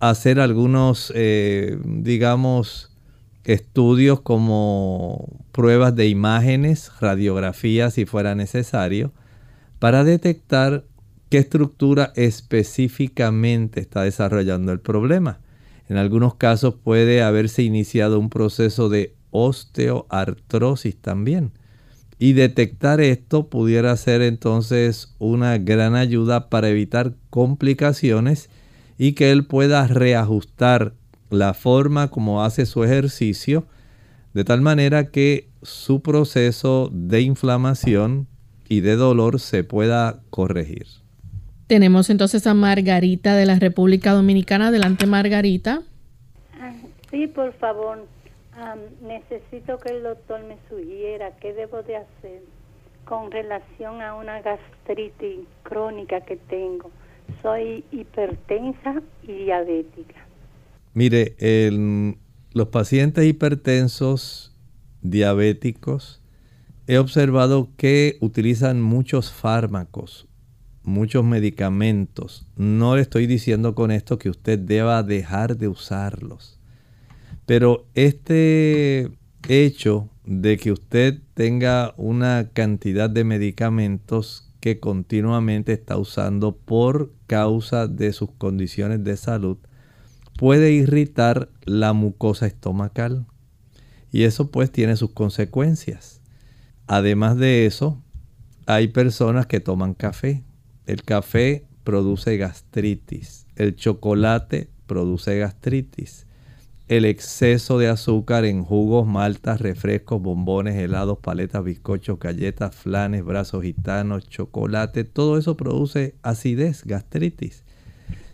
hacer 0.00 0.40
algunos, 0.40 1.12
eh, 1.14 1.78
digamos, 1.84 2.90
estudios 3.44 4.20
como 4.20 5.28
pruebas 5.52 5.94
de 5.94 6.08
imágenes, 6.08 6.90
radiografías 7.00 7.94
si 7.94 8.04
fuera 8.04 8.34
necesario, 8.34 9.12
para 9.78 10.02
detectar 10.02 10.84
qué 11.28 11.38
estructura 11.38 12.12
específicamente 12.16 13.80
está 13.80 14.02
desarrollando 14.02 14.72
el 14.72 14.80
problema. 14.80 15.38
En 15.88 15.96
algunos 15.96 16.34
casos 16.34 16.74
puede 16.74 17.22
haberse 17.22 17.62
iniciado 17.62 18.18
un 18.18 18.28
proceso 18.28 18.88
de 18.88 19.14
osteoartrosis 19.30 20.96
también. 20.96 21.52
Y 22.22 22.34
detectar 22.34 23.00
esto 23.00 23.48
pudiera 23.48 23.96
ser 23.96 24.20
entonces 24.20 25.16
una 25.18 25.56
gran 25.56 25.94
ayuda 25.94 26.50
para 26.50 26.68
evitar 26.68 27.14
complicaciones 27.30 28.50
y 28.98 29.14
que 29.14 29.30
él 29.32 29.46
pueda 29.46 29.86
reajustar 29.86 30.92
la 31.30 31.54
forma 31.54 32.08
como 32.08 32.44
hace 32.44 32.66
su 32.66 32.84
ejercicio 32.84 33.64
de 34.34 34.44
tal 34.44 34.60
manera 34.60 35.06
que 35.06 35.48
su 35.62 36.02
proceso 36.02 36.90
de 36.92 37.22
inflamación 37.22 38.26
y 38.68 38.80
de 38.80 38.96
dolor 38.96 39.40
se 39.40 39.64
pueda 39.64 40.20
corregir. 40.28 40.86
Tenemos 41.68 42.10
entonces 42.10 42.46
a 42.46 42.52
Margarita 42.52 43.34
de 43.34 43.46
la 43.46 43.58
República 43.58 44.12
Dominicana. 44.12 44.68
Adelante, 44.68 45.06
Margarita. 45.06 45.80
Ah, 46.60 46.74
sí, 47.10 47.26
por 47.28 47.54
favor. 47.54 48.06
Necesito 49.00 49.78
que 49.78 49.90
el 49.90 50.02
doctor 50.02 50.42
me 50.44 50.58
sugiera 50.68 51.36
qué 51.36 51.52
debo 51.52 51.82
de 51.82 51.96
hacer 51.96 52.42
con 53.04 53.30
relación 53.30 54.02
a 54.02 54.14
una 54.14 54.40
gastritis 54.40 55.40
crónica 55.62 56.20
que 56.20 56.36
tengo. 56.36 56.90
Soy 57.42 57.84
hipertensa 57.90 59.02
y 59.22 59.32
diabética. 59.44 60.26
Mire, 60.94 61.34
los 62.52 62.68
pacientes 62.68 63.24
hipertensos, 63.24 64.54
diabéticos, 65.02 66.20
he 66.86 66.98
observado 66.98 67.68
que 67.76 68.16
utilizan 68.20 68.80
muchos 68.82 69.32
fármacos, 69.32 70.28
muchos 70.82 71.24
medicamentos. 71.24 72.46
No 72.56 72.96
le 72.96 73.02
estoy 73.02 73.26
diciendo 73.26 73.74
con 73.74 73.90
esto 73.90 74.18
que 74.18 74.30
usted 74.30 74.58
deba 74.58 75.02
dejar 75.02 75.56
de 75.56 75.68
usarlos. 75.68 76.59
Pero 77.50 77.84
este 77.96 79.10
hecho 79.48 80.08
de 80.24 80.56
que 80.56 80.70
usted 80.70 81.18
tenga 81.34 81.94
una 81.96 82.50
cantidad 82.52 83.10
de 83.10 83.24
medicamentos 83.24 84.52
que 84.60 84.78
continuamente 84.78 85.72
está 85.72 85.96
usando 85.96 86.54
por 86.54 87.12
causa 87.26 87.88
de 87.88 88.12
sus 88.12 88.30
condiciones 88.30 89.02
de 89.02 89.16
salud 89.16 89.58
puede 90.38 90.70
irritar 90.70 91.48
la 91.64 91.92
mucosa 91.92 92.46
estomacal. 92.46 93.26
Y 94.12 94.22
eso 94.22 94.52
pues 94.52 94.70
tiene 94.70 94.94
sus 94.94 95.10
consecuencias. 95.10 96.20
Además 96.86 97.36
de 97.36 97.66
eso, 97.66 98.00
hay 98.66 98.86
personas 98.86 99.46
que 99.46 99.58
toman 99.58 99.94
café. 99.94 100.44
El 100.86 101.02
café 101.02 101.66
produce 101.82 102.36
gastritis. 102.36 103.48
El 103.56 103.74
chocolate 103.74 104.70
produce 104.86 105.36
gastritis. 105.36 106.28
El 106.90 107.04
exceso 107.04 107.78
de 107.78 107.86
azúcar 107.86 108.44
en 108.44 108.64
jugos, 108.64 109.06
maltas, 109.06 109.60
refrescos, 109.60 110.20
bombones, 110.20 110.74
helados, 110.74 111.18
paletas, 111.20 111.62
bizcochos, 111.62 112.18
galletas, 112.18 112.74
flanes, 112.74 113.24
brazos 113.24 113.62
gitanos, 113.62 114.28
chocolate, 114.28 115.04
todo 115.04 115.38
eso 115.38 115.56
produce 115.56 116.16
acidez, 116.22 116.82
gastritis. 116.84 117.62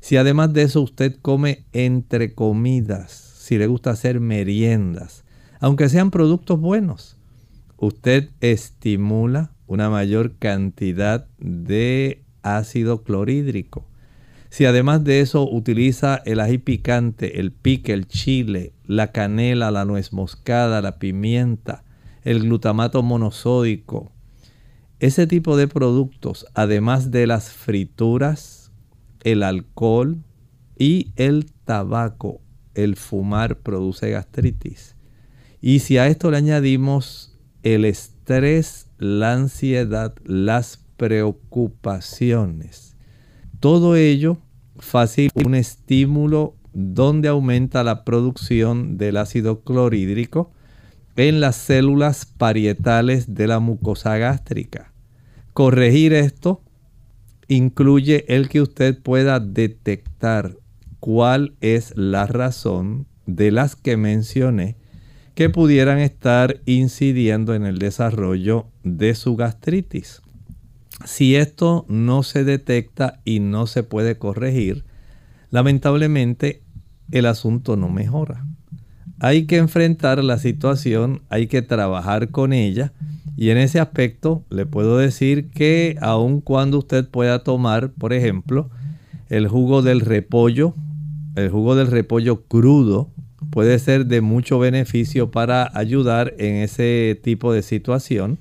Si 0.00 0.16
además 0.16 0.54
de 0.54 0.62
eso 0.62 0.80
usted 0.80 1.18
come 1.20 1.66
entre 1.74 2.34
comidas, 2.34 3.10
si 3.12 3.58
le 3.58 3.66
gusta 3.66 3.90
hacer 3.90 4.20
meriendas, 4.20 5.24
aunque 5.60 5.90
sean 5.90 6.10
productos 6.10 6.58
buenos, 6.58 7.18
usted 7.76 8.30
estimula 8.40 9.52
una 9.66 9.90
mayor 9.90 10.38
cantidad 10.38 11.28
de 11.36 12.24
ácido 12.40 13.02
clorhídrico. 13.02 13.86
Si 14.56 14.64
además 14.64 15.04
de 15.04 15.20
eso 15.20 15.46
utiliza 15.46 16.22
el 16.24 16.40
ají 16.40 16.56
picante, 16.56 17.40
el 17.40 17.52
pique, 17.52 17.92
el 17.92 18.08
chile, 18.08 18.72
la 18.86 19.12
canela, 19.12 19.70
la 19.70 19.84
nuez 19.84 20.14
moscada, 20.14 20.80
la 20.80 20.98
pimienta, 20.98 21.84
el 22.22 22.40
glutamato 22.40 23.02
monosódico, 23.02 24.12
ese 24.98 25.26
tipo 25.26 25.58
de 25.58 25.68
productos, 25.68 26.46
además 26.54 27.10
de 27.10 27.26
las 27.26 27.50
frituras, 27.50 28.72
el 29.24 29.42
alcohol 29.42 30.24
y 30.78 31.12
el 31.16 31.52
tabaco, 31.66 32.40
el 32.72 32.96
fumar 32.96 33.58
produce 33.58 34.08
gastritis. 34.08 34.96
Y 35.60 35.80
si 35.80 35.98
a 35.98 36.06
esto 36.06 36.30
le 36.30 36.38
añadimos 36.38 37.38
el 37.62 37.84
estrés, 37.84 38.88
la 38.96 39.34
ansiedad, 39.34 40.14
las 40.24 40.78
preocupaciones, 40.96 42.96
todo 43.60 43.96
ello 43.96 44.38
facilita 44.78 45.46
un 45.46 45.54
estímulo 45.54 46.54
donde 46.72 47.28
aumenta 47.28 47.82
la 47.84 48.04
producción 48.04 48.98
del 48.98 49.16
ácido 49.16 49.62
clorhídrico 49.62 50.52
en 51.16 51.40
las 51.40 51.56
células 51.56 52.26
parietales 52.26 53.34
de 53.34 53.46
la 53.46 53.58
mucosa 53.58 54.18
gástrica. 54.18 54.92
Corregir 55.54 56.12
esto 56.12 56.62
incluye 57.48 58.24
el 58.28 58.48
que 58.48 58.60
usted 58.60 59.00
pueda 59.00 59.40
detectar 59.40 60.56
cuál 61.00 61.54
es 61.60 61.96
la 61.96 62.26
razón 62.26 63.06
de 63.26 63.50
las 63.50 63.76
que 63.76 63.96
mencioné 63.96 64.76
que 65.34 65.50
pudieran 65.50 65.98
estar 65.98 66.60
incidiendo 66.64 67.54
en 67.54 67.64
el 67.66 67.78
desarrollo 67.78 68.66
de 68.84 69.14
su 69.14 69.36
gastritis. 69.36 70.22
Si 71.04 71.36
esto 71.36 71.84
no 71.88 72.22
se 72.22 72.44
detecta 72.44 73.20
y 73.24 73.40
no 73.40 73.66
se 73.66 73.82
puede 73.82 74.18
corregir, 74.18 74.84
lamentablemente 75.50 76.62
el 77.10 77.26
asunto 77.26 77.76
no 77.76 77.88
mejora. 77.88 78.46
Hay 79.18 79.46
que 79.46 79.56
enfrentar 79.56 80.22
la 80.22 80.38
situación, 80.38 81.22
hay 81.28 81.46
que 81.46 81.62
trabajar 81.62 82.30
con 82.30 82.52
ella 82.52 82.92
y 83.36 83.50
en 83.50 83.58
ese 83.58 83.80
aspecto 83.80 84.44
le 84.50 84.66
puedo 84.66 84.98
decir 84.98 85.50
que 85.50 85.96
aun 86.00 86.40
cuando 86.40 86.78
usted 86.78 87.08
pueda 87.08 87.42
tomar, 87.42 87.92
por 87.92 88.12
ejemplo, 88.12 88.70
el 89.28 89.48
jugo 89.48 89.82
del 89.82 90.00
repollo, 90.00 90.74
el 91.34 91.50
jugo 91.50 91.76
del 91.76 91.88
repollo 91.88 92.44
crudo, 92.44 93.10
puede 93.50 93.78
ser 93.78 94.06
de 94.06 94.20
mucho 94.20 94.58
beneficio 94.58 95.30
para 95.30 95.70
ayudar 95.76 96.34
en 96.38 96.56
ese 96.56 97.18
tipo 97.22 97.52
de 97.52 97.62
situación. 97.62 98.38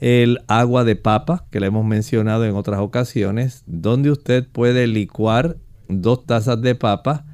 El 0.00 0.38
agua 0.46 0.84
de 0.84 0.94
papa, 0.94 1.46
que 1.50 1.58
le 1.58 1.66
hemos 1.66 1.84
mencionado 1.84 2.44
en 2.44 2.54
otras 2.54 2.80
ocasiones, 2.80 3.64
donde 3.66 4.10
usted 4.10 4.46
puede 4.48 4.86
licuar 4.86 5.56
dos 5.88 6.24
tazas 6.24 6.60
de 6.62 6.74
papa 6.74 7.24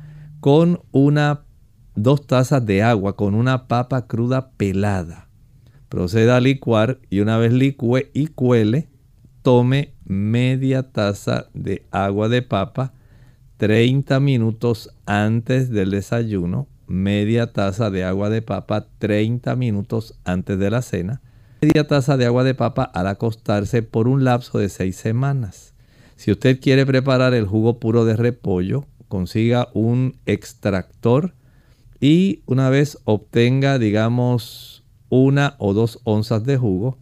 con 0.41 0.81
una, 0.91 1.45
dos 1.95 2.27
tazas 2.27 2.65
de 2.65 2.83
agua 2.83 3.17
con 3.17 3.35
una 3.35 3.69
papa 3.69 4.07
cruda 4.07 4.51
pelada. 4.57 5.29
Proceda 5.89 6.37
a 6.37 6.41
licuar 6.41 7.01
y 7.11 7.21
una 7.21 7.37
vez 7.39 7.53
licue 7.53 8.11
y 8.15 8.29
cuele, 8.29 8.89
tome 9.43 9.95
media 10.05 10.91
taza 10.91 11.47
de 11.53 11.87
agua 11.91 12.29
de 12.29 12.43
papa 12.43 12.95
30 13.59 14.21
minutos 14.21 14.95
antes 15.07 15.71
del 15.71 15.91
desayuno, 15.91 16.67
media 16.87 17.53
taza 17.53 17.91
de 17.91 18.05
agua 18.05 18.31
de 18.31 18.43
papa 18.43 18.87
30 18.99 19.55
minutos 19.57 20.19
antes 20.25 20.59
de 20.59 20.71
la 20.71 20.83
cena, 20.83 21.23
media 21.65 21.87
taza 21.87 22.19
de 22.19 22.27
agua 22.27 22.45
de 22.45 22.55
papa 22.55 22.83
al 22.83 23.07
acostarse 23.07 23.83
por 23.83 24.07
un 24.07 24.23
lapso 24.23 24.59
de 24.59 24.69
6 24.69 24.95
semanas. 24.95 25.73
Si 26.15 26.31
usted 26.31 26.61
quiere 26.61 26.85
preparar 26.85 27.33
el 27.33 27.47
jugo 27.47 27.81
puro 27.81 28.05
de 28.05 28.17
repollo, 28.17 28.85
consiga 29.09 29.69
un 29.73 30.19
extractor 30.27 31.33
y 32.01 32.43
una 32.45 32.69
vez 32.69 32.99
obtenga, 33.05 33.79
digamos, 33.79 34.85
una 35.09 35.55
o 35.59 35.73
dos 35.73 36.01
onzas 36.05 36.45
de 36.45 36.59
jugo, 36.59 36.99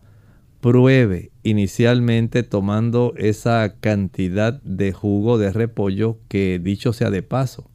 pruebe 0.61 1.33
inicialmente 1.43 2.45
tomando 2.45 3.15
esa 3.17 3.81
cantidad 3.81 4.63
de 4.63 4.93
jugo 4.93 5.39
de 5.39 5.51
repollo 5.51 6.21
que 6.29 6.61
dicho 6.63 6.93
sea 6.93 7.11
de 7.11 7.25
paso, 7.25 7.69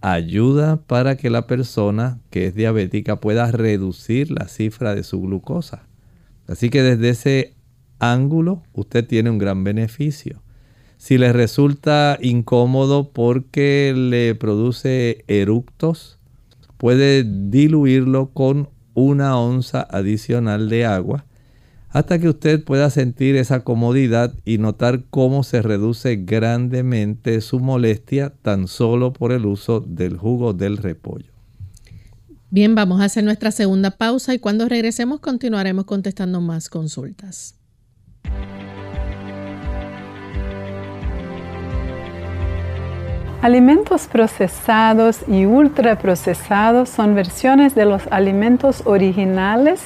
ayuda 0.00 0.78
para 0.78 1.18
que 1.18 1.28
la 1.28 1.46
persona 1.46 2.20
que 2.30 2.46
es 2.46 2.54
diabética 2.54 3.20
pueda 3.20 3.52
reducir 3.52 4.30
la 4.30 4.48
cifra 4.48 4.94
de 4.94 5.02
su 5.02 5.20
glucosa. 5.20 5.91
Así 6.46 6.70
que 6.70 6.82
desde 6.82 7.08
ese 7.10 7.54
ángulo 7.98 8.62
usted 8.72 9.06
tiene 9.06 9.30
un 9.30 9.38
gran 9.38 9.64
beneficio. 9.64 10.42
Si 10.96 11.18
le 11.18 11.32
resulta 11.32 12.18
incómodo 12.20 13.10
porque 13.12 13.92
le 13.96 14.34
produce 14.34 15.24
eructos, 15.26 16.18
puede 16.76 17.24
diluirlo 17.24 18.30
con 18.30 18.68
una 18.94 19.38
onza 19.38 19.86
adicional 19.90 20.68
de 20.68 20.84
agua 20.84 21.24
hasta 21.92 22.18
que 22.18 22.28
usted 22.28 22.64
pueda 22.64 22.88
sentir 22.88 23.36
esa 23.36 23.64
comodidad 23.64 24.34
y 24.44 24.58
notar 24.58 25.04
cómo 25.10 25.42
se 25.42 25.60
reduce 25.60 26.16
grandemente 26.16 27.40
su 27.42 27.60
molestia 27.60 28.32
tan 28.40 28.66
solo 28.66 29.12
por 29.12 29.30
el 29.30 29.44
uso 29.44 29.80
del 29.80 30.16
jugo 30.16 30.54
del 30.54 30.78
repollo. 30.78 31.31
Bien, 32.54 32.74
vamos 32.74 33.00
a 33.00 33.04
hacer 33.04 33.24
nuestra 33.24 33.50
segunda 33.50 33.92
pausa 33.92 34.34
y 34.34 34.38
cuando 34.38 34.68
regresemos 34.68 35.20
continuaremos 35.20 35.86
contestando 35.86 36.42
más 36.42 36.68
consultas. 36.68 37.54
Alimentos 43.40 44.06
procesados 44.06 45.20
y 45.26 45.46
ultraprocesados 45.46 46.90
son 46.90 47.14
versiones 47.14 47.74
de 47.74 47.86
los 47.86 48.02
alimentos 48.10 48.82
originales 48.84 49.80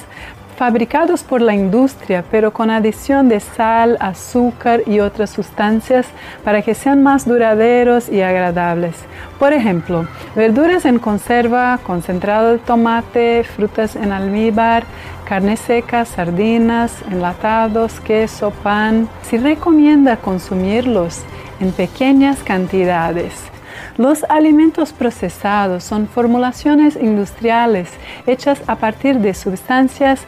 fabricados 0.57 1.23
por 1.23 1.41
la 1.41 1.53
industria, 1.53 2.25
pero 2.31 2.51
con 2.51 2.71
adición 2.71 3.29
de 3.29 3.39
sal, 3.39 3.95
azúcar 3.99 4.81
y 4.87 4.99
otras 4.99 5.29
sustancias 5.29 6.07
para 6.43 6.63
que 6.63 6.73
sean 6.73 7.03
más 7.03 7.25
duraderos 7.25 8.09
y 8.09 8.21
agradables. 8.21 8.95
Por 9.37 9.53
ejemplo, 9.53 10.07
verduras 10.35 10.85
en 10.85 10.97
conserva, 10.97 11.79
concentrado 11.83 12.53
de 12.53 12.57
tomate, 12.57 13.43
frutas 13.43 13.95
en 13.95 14.11
almíbar, 14.11 14.83
carne 15.25 15.57
seca, 15.57 16.05
sardinas, 16.05 16.91
enlatados, 17.11 17.99
queso, 17.99 18.51
pan. 18.63 19.07
Se 19.21 19.37
recomienda 19.37 20.17
consumirlos 20.17 21.19
en 21.59 21.71
pequeñas 21.71 22.41
cantidades 22.43 23.33
los 23.97 24.23
alimentos 24.29 24.93
procesados 24.93 25.83
son 25.83 26.07
formulaciones 26.07 26.95
industriales 26.95 27.89
hechas 28.27 28.61
a 28.67 28.75
partir 28.75 29.19
de 29.19 29.33
sustancias 29.33 30.21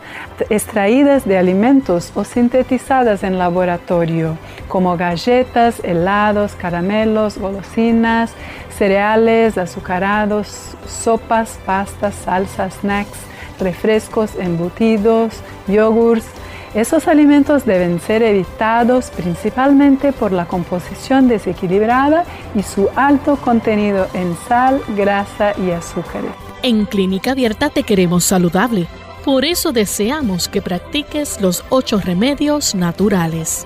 extraídas 0.49 1.25
de 1.25 1.37
alimentos 1.37 2.11
o 2.15 2.23
sintetizadas 2.23 3.23
en 3.23 3.37
laboratorio, 3.37 4.37
como 4.67 4.97
galletas, 4.97 5.81
helados, 5.83 6.55
caramelos, 6.55 7.37
golosinas, 7.37 8.31
cereales, 8.75 9.57
azucarados, 9.57 10.75
sopas, 10.87 11.59
pastas, 11.65 12.15
salsas, 12.15 12.73
snacks, 12.81 13.19
refrescos, 13.59 14.35
embutidos, 14.35 15.41
yogurts, 15.67 16.25
esos 16.73 17.07
alimentos 17.07 17.65
deben 17.65 17.99
ser 17.99 18.23
evitados 18.23 19.11
principalmente 19.11 20.13
por 20.13 20.31
la 20.31 20.45
composición 20.45 21.27
desequilibrada 21.27 22.25
y 22.55 22.63
su 22.63 22.89
alto 22.95 23.37
contenido 23.37 24.07
en 24.13 24.35
sal, 24.47 24.81
grasa 24.95 25.53
y 25.59 25.71
azúcares. 25.71 26.31
En 26.61 26.85
Clínica 26.85 27.31
Abierta 27.31 27.69
te 27.69 27.83
queremos 27.83 28.23
saludable. 28.23 28.87
Por 29.25 29.45
eso 29.45 29.71
deseamos 29.71 30.47
que 30.47 30.61
practiques 30.61 31.39
los 31.41 31.63
ocho 31.69 31.99
remedios 31.99 32.75
naturales. 32.75 33.65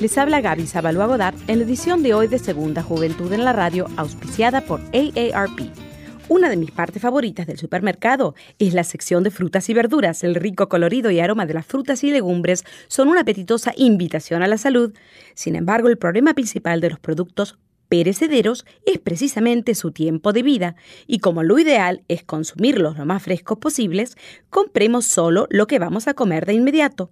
Les 0.00 0.18
habla 0.18 0.42
Gaby 0.42 0.66
Zabalúa 0.66 1.06
Godard 1.06 1.36
en 1.46 1.58
la 1.58 1.64
edición 1.64 2.02
de 2.02 2.12
hoy 2.12 2.28
de 2.28 2.38
Segunda 2.38 2.82
Juventud 2.82 3.32
en 3.32 3.44
la 3.46 3.54
Radio, 3.54 3.86
auspiciada 3.96 4.60
por 4.60 4.80
AARP. 4.92 5.70
Una 6.28 6.50
de 6.50 6.58
mis 6.58 6.70
partes 6.70 7.00
favoritas 7.00 7.46
del 7.46 7.56
supermercado 7.56 8.34
es 8.58 8.74
la 8.74 8.84
sección 8.84 9.22
de 9.22 9.30
frutas 9.30 9.70
y 9.70 9.74
verduras. 9.74 10.22
El 10.22 10.34
rico 10.34 10.68
colorido 10.68 11.10
y 11.10 11.20
aroma 11.20 11.46
de 11.46 11.54
las 11.54 11.64
frutas 11.64 12.04
y 12.04 12.10
legumbres 12.10 12.64
son 12.88 13.08
una 13.08 13.22
apetitosa 13.22 13.72
invitación 13.74 14.42
a 14.42 14.48
la 14.48 14.58
salud. 14.58 14.92
Sin 15.34 15.56
embargo, 15.56 15.88
el 15.88 15.96
problema 15.96 16.34
principal 16.34 16.82
de 16.82 16.90
los 16.90 17.00
productos 17.00 17.56
perecederos 17.88 18.66
es 18.84 18.98
precisamente 18.98 19.74
su 19.74 19.92
tiempo 19.92 20.34
de 20.34 20.42
vida, 20.42 20.76
y 21.06 21.20
como 21.20 21.42
lo 21.42 21.58
ideal 21.58 22.02
es 22.08 22.22
consumirlos 22.22 22.98
lo 22.98 23.06
más 23.06 23.22
frescos 23.22 23.56
posibles, 23.56 24.18
compremos 24.50 25.06
solo 25.06 25.46
lo 25.48 25.66
que 25.66 25.78
vamos 25.78 26.06
a 26.06 26.12
comer 26.12 26.44
de 26.44 26.52
inmediato. 26.52 27.10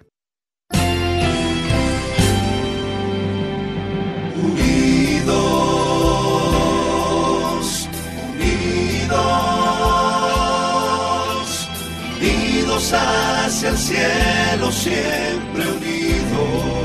Unidos, 4.44 5.48
unidos, 8.34 9.30
unidos 12.20 12.94
hacia 12.94 13.70
el 13.70 13.78
cielo, 13.78 14.72
siempre 14.72 15.64
unidos 15.78 16.85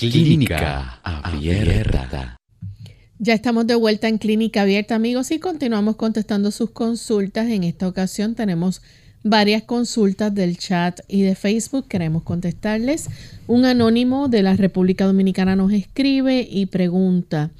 Clínica 0.00 0.98
Abierta. 1.02 2.38
Ya 3.18 3.34
estamos 3.34 3.66
de 3.66 3.74
vuelta 3.74 4.08
en 4.08 4.16
Clínica 4.16 4.62
Abierta, 4.62 4.94
amigos, 4.94 5.30
y 5.30 5.38
continuamos 5.38 5.96
contestando 5.96 6.50
sus 6.52 6.70
consultas. 6.70 7.50
En 7.50 7.64
esta 7.64 7.86
ocasión 7.86 8.34
tenemos 8.34 8.80
varias 9.22 9.64
consultas 9.64 10.34
del 10.34 10.56
chat 10.56 11.00
y 11.06 11.20
de 11.20 11.34
Facebook. 11.34 11.86
Queremos 11.86 12.22
contestarles. 12.22 13.10
Un 13.46 13.66
anónimo 13.66 14.28
de 14.28 14.42
la 14.42 14.56
República 14.56 15.04
Dominicana 15.04 15.54
nos 15.54 15.70
escribe 15.70 16.48
y 16.50 16.64
pregunta. 16.64 17.50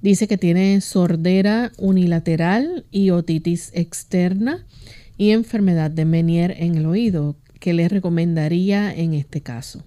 Dice 0.00 0.28
que 0.28 0.38
tiene 0.38 0.80
sordera 0.80 1.72
unilateral 1.78 2.86
y 2.92 3.10
otitis 3.10 3.72
externa 3.74 4.64
y 5.16 5.30
enfermedad 5.30 5.90
de 5.90 6.04
Menier 6.04 6.54
en 6.58 6.76
el 6.76 6.86
oído. 6.86 7.34
¿Qué 7.58 7.72
le 7.72 7.88
recomendaría 7.88 8.94
en 8.94 9.14
este 9.14 9.40
caso? 9.40 9.82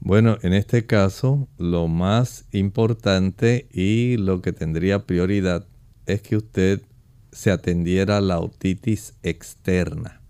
Bueno, 0.00 0.38
en 0.42 0.52
este 0.52 0.86
caso, 0.86 1.48
lo 1.58 1.88
más 1.88 2.46
importante 2.52 3.68
y 3.72 4.16
lo 4.16 4.40
que 4.40 4.52
tendría 4.52 5.06
prioridad 5.06 5.66
es 6.06 6.22
que 6.22 6.36
usted 6.36 6.82
se 7.32 7.50
atendiera 7.50 8.20
la 8.20 8.38
otitis 8.38 9.14
externa. 9.22 10.22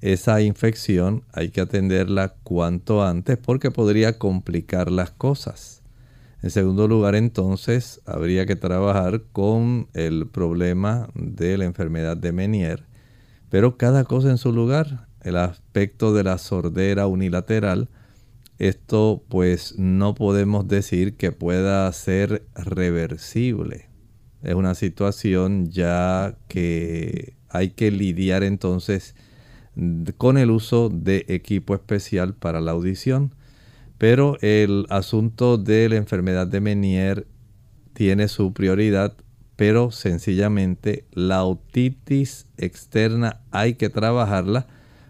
Esa 0.00 0.42
infección 0.42 1.24
hay 1.32 1.48
que 1.48 1.62
atenderla 1.62 2.34
cuanto 2.42 3.02
antes 3.02 3.38
porque 3.38 3.70
podría 3.70 4.18
complicar 4.18 4.90
las 4.90 5.10
cosas. 5.10 5.82
En 6.42 6.50
segundo 6.50 6.88
lugar, 6.88 7.14
entonces, 7.14 8.02
habría 8.04 8.44
que 8.44 8.56
trabajar 8.56 9.22
con 9.32 9.88
el 9.94 10.26
problema 10.26 11.08
de 11.14 11.56
la 11.56 11.64
enfermedad 11.64 12.18
de 12.18 12.32
Menier, 12.32 12.84
pero 13.48 13.78
cada 13.78 14.04
cosa 14.04 14.28
en 14.28 14.36
su 14.36 14.52
lugar. 14.52 15.06
El 15.22 15.38
aspecto 15.38 16.12
de 16.12 16.24
la 16.24 16.36
sordera 16.36 17.06
unilateral, 17.06 17.88
esto 18.58 19.24
pues 19.28 19.78
no 19.78 20.14
podemos 20.14 20.68
decir 20.68 21.16
que 21.16 21.32
pueda 21.32 21.90
ser 21.92 22.46
reversible. 22.54 23.88
Es 24.42 24.54
una 24.54 24.74
situación 24.74 25.70
ya 25.70 26.36
que 26.48 27.34
hay 27.48 27.70
que 27.70 27.90
lidiar 27.90 28.42
entonces 28.42 29.14
con 30.18 30.38
el 30.38 30.50
uso 30.50 30.88
de 30.88 31.24
equipo 31.28 31.74
especial 31.74 32.34
para 32.34 32.60
la 32.60 32.72
audición. 32.72 33.34
Pero 33.98 34.36
el 34.40 34.86
asunto 34.90 35.56
de 35.56 35.88
la 35.88 35.96
enfermedad 35.96 36.46
de 36.46 36.60
Menier 36.60 37.26
tiene 37.92 38.28
su 38.28 38.52
prioridad, 38.52 39.16
pero 39.56 39.90
sencillamente 39.90 41.06
la 41.12 41.44
otitis 41.44 42.46
externa 42.56 43.40
hay 43.50 43.74
que 43.74 43.88
trabajarla 43.88 44.66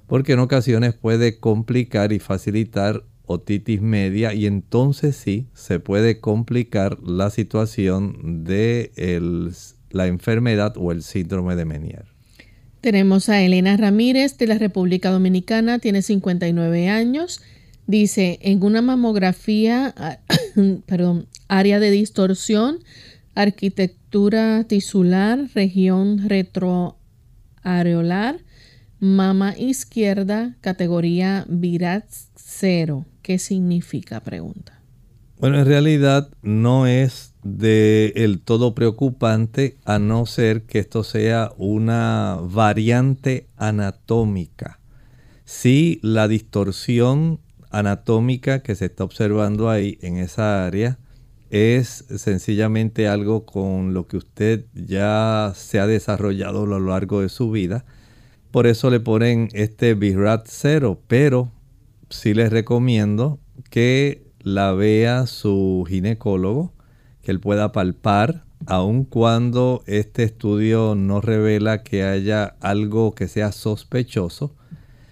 porque 0.07 0.34
en 0.34 0.40
ocasiones 0.40 0.95
puede 0.95 1.40
complicar 1.40 2.12
y 2.12 2.18
facilitar 2.18 3.05
otitis 3.26 3.80
media 3.80 4.34
y 4.34 4.46
entonces 4.46 5.16
sí 5.16 5.46
se 5.54 5.80
puede 5.80 6.20
complicar 6.20 6.98
la 7.02 7.30
situación 7.30 8.44
de 8.44 8.92
la 9.90 10.06
enfermedad 10.06 10.74
o 10.76 10.92
el 10.92 11.02
síndrome 11.02 11.56
de 11.56 11.64
Menier. 11.64 12.04
Tenemos 12.80 13.28
a 13.30 13.40
Elena 13.40 13.76
Ramírez 13.78 14.36
de 14.36 14.46
la 14.46 14.58
República 14.58 15.10
Dominicana, 15.10 15.78
tiene 15.78 16.02
59 16.02 16.90
años. 16.90 17.40
Dice, 17.86 18.38
en 18.42 18.62
una 18.62 18.82
mamografía, 18.82 19.94
perdón, 20.86 21.26
área 21.48 21.80
de 21.80 21.90
distorsión, 21.90 22.80
arquitectura 23.34 24.64
tisular, 24.64 25.48
región 25.54 26.28
retroareolar, 26.28 28.43
mama 29.05 29.55
izquierda, 29.59 30.57
categoría 30.62 31.44
Virat 31.46 32.07
0. 32.36 33.05
¿Qué 33.20 33.38
significa? 33.38 34.20
Pregunta. 34.20 34.80
Bueno, 35.38 35.59
en 35.59 35.66
realidad 35.66 36.30
no 36.40 36.86
es 36.86 37.34
de 37.42 38.14
el 38.16 38.40
todo 38.40 38.74
preocupante 38.74 39.76
a 39.84 39.98
no 39.98 40.24
ser 40.24 40.62
que 40.62 40.78
esto 40.78 41.05
sea 41.05 41.52
una 41.59 42.38
variante 42.40 43.46
anatómica. 43.59 44.80
Si 45.44 46.00
la 46.02 46.26
distorsión 46.26 47.40
anatómica 47.70 48.62
que 48.62 48.74
se 48.74 48.86
está 48.86 49.05
observando 49.05 49.68
ahí 49.68 49.98
en 50.00 50.16
esa 50.16 50.64
área 50.64 50.98
es 51.50 52.07
sencillamente 52.16 53.07
algo 53.07 53.44
con 53.44 53.92
lo 53.92 54.07
que 54.07 54.16
usted 54.16 54.64
ya 54.72 55.52
se 55.55 55.78
ha 55.78 55.86
desarrollado 55.86 56.62
a 56.62 56.66
lo 56.66 56.80
largo 56.80 57.20
de 57.20 57.28
su 57.28 57.50
vida. 57.50 57.84
Por 58.55 58.68
eso 58.68 58.88
le 58.88 59.00
ponen 59.00 59.48
este 59.52 59.94
BIRAT 59.94 60.46
0, 60.48 61.00
pero 61.09 61.50
sí 62.09 62.34
les 62.34 62.52
recomiendo 62.52 63.40
que 63.68 64.28
la 64.38 64.70
vea 64.70 65.26
su 65.26 65.84
ginecólogo 65.88 66.72
que 67.20 67.32
él 67.32 67.40
pueda 67.40 67.72
palpar, 67.72 68.44
aun 68.66 69.07
cuando 69.07 69.82
este 69.88 70.22
estudio 70.22 70.94
no 70.94 71.20
revela 71.20 71.82
que 71.82 72.05
haya 72.05 72.55
algo 72.61 73.16
que 73.16 73.26
sea 73.26 73.50
sospechoso, 73.50 74.55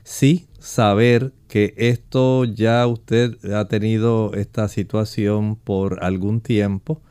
sí 0.04 0.46
saber 0.60 1.32
que 1.48 1.74
esto 1.76 2.44
ya 2.44 2.86
usted 2.86 3.44
ha 3.52 3.66
tenido 3.66 4.34
esta 4.34 4.68
situación 4.68 5.56
por 5.56 6.04
algún 6.04 6.42
tiempo, 6.42 7.02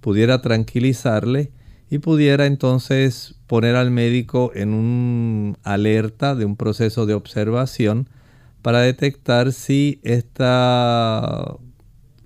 pudiera 0.00 0.42
tranquilizarle 0.42 1.52
y 1.90 1.98
pudiera 1.98 2.46
entonces 2.46 3.36
poner 3.46 3.76
al 3.76 3.90
médico 3.90 4.52
en 4.54 4.74
un 4.74 5.56
alerta 5.62 6.34
de 6.34 6.44
un 6.44 6.56
proceso 6.56 7.06
de 7.06 7.14
observación 7.14 8.08
para 8.62 8.80
detectar 8.80 9.52
si 9.52 10.00
esta 10.02 11.56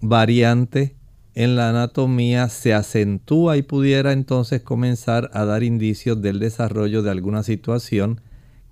variante 0.01 0.97
en 1.35 1.57
la 1.57 1.69
anatomía 1.69 2.49
se 2.49 2.75
acentúa 2.75 3.57
y 3.57 3.63
pudiera 3.63 4.13
entonces 4.13 4.63
comenzar 4.63 5.31
a 5.35 5.45
dar 5.45 5.63
indicios 5.63 6.21
del 6.23 6.39
desarrollo 6.39 7.03
de 7.03 7.11
alguna 7.11 7.43
situación 7.43 8.21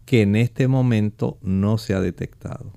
que 0.06 0.22
en 0.22 0.36
este 0.36 0.68
momento 0.68 1.38
no 1.42 1.76
se 1.76 1.94
ha 1.94 2.00
detectado. 2.00 2.72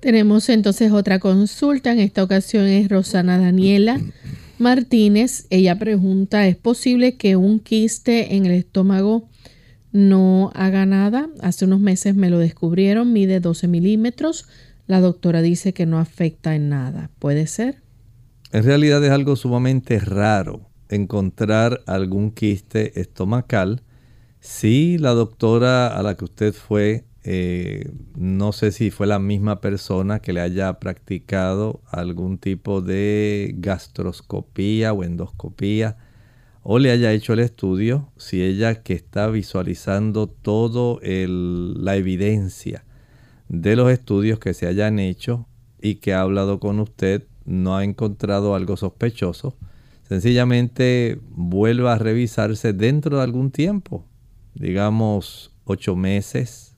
Tenemos 0.00 0.48
entonces 0.48 0.92
otra 0.92 1.18
consulta, 1.18 1.92
en 1.92 2.00
esta 2.00 2.22
ocasión 2.22 2.66
es 2.66 2.88
Rosana 2.88 3.38
Daniela 3.38 4.00
Martínez. 4.60 5.46
Ella 5.50 5.78
pregunta, 5.78 6.46
¿es 6.46 6.56
posible 6.56 7.16
que 7.16 7.36
un 7.36 7.58
quiste 7.58 8.36
en 8.36 8.46
el 8.46 8.52
estómago 8.52 9.28
no 9.92 10.52
haga 10.54 10.86
nada? 10.86 11.30
Hace 11.40 11.64
unos 11.64 11.80
meses 11.80 12.14
me 12.14 12.30
lo 12.30 12.38
descubrieron, 12.38 13.12
mide 13.12 13.40
12 13.40 13.66
milímetros. 13.66 14.46
La 14.86 15.00
doctora 15.00 15.42
dice 15.42 15.72
que 15.72 15.86
no 15.86 15.98
afecta 15.98 16.54
en 16.54 16.68
nada. 16.68 17.10
¿Puede 17.18 17.46
ser? 17.46 17.82
En 18.52 18.64
realidad 18.64 19.04
es 19.04 19.10
algo 19.10 19.36
sumamente 19.36 19.98
raro 19.98 20.68
encontrar 20.88 21.82
algún 21.86 22.30
quiste 22.30 23.00
estomacal. 23.00 23.82
Si 24.40 24.98
la 24.98 25.10
doctora 25.10 25.86
a 25.88 26.02
la 26.02 26.16
que 26.16 26.24
usted 26.24 26.52
fue, 26.52 27.04
eh, 27.22 27.90
no 28.16 28.52
sé 28.52 28.72
si 28.72 28.90
fue 28.90 29.06
la 29.06 29.18
misma 29.18 29.60
persona 29.60 30.20
que 30.20 30.32
le 30.32 30.40
haya 30.40 30.78
practicado 30.78 31.80
algún 31.90 32.38
tipo 32.38 32.80
de 32.80 33.54
gastroscopía 33.58 34.92
o 34.92 35.04
endoscopía, 35.04 35.96
o 36.62 36.78
le 36.78 36.90
haya 36.90 37.12
hecho 37.12 37.32
el 37.32 37.40
estudio, 37.40 38.10
si 38.16 38.42
ella 38.42 38.82
que 38.82 38.94
está 38.94 39.28
visualizando 39.28 40.28
toda 40.28 40.98
la 41.02 41.96
evidencia 41.96 42.84
de 43.48 43.76
los 43.76 43.90
estudios 43.90 44.38
que 44.38 44.54
se 44.54 44.66
hayan 44.66 44.98
hecho 44.98 45.46
y 45.80 45.96
que 45.96 46.12
ha 46.12 46.20
hablado 46.20 46.60
con 46.60 46.78
usted 46.80 47.24
no 47.44 47.76
ha 47.76 47.84
encontrado 47.84 48.54
algo 48.54 48.76
sospechoso, 48.76 49.56
sencillamente 50.08 51.18
vuelva 51.30 51.94
a 51.94 51.98
revisarse 51.98 52.72
dentro 52.72 53.16
de 53.16 53.22
algún 53.22 53.50
tiempo, 53.50 54.04
digamos 54.54 55.52
ocho 55.64 55.96
meses, 55.96 56.69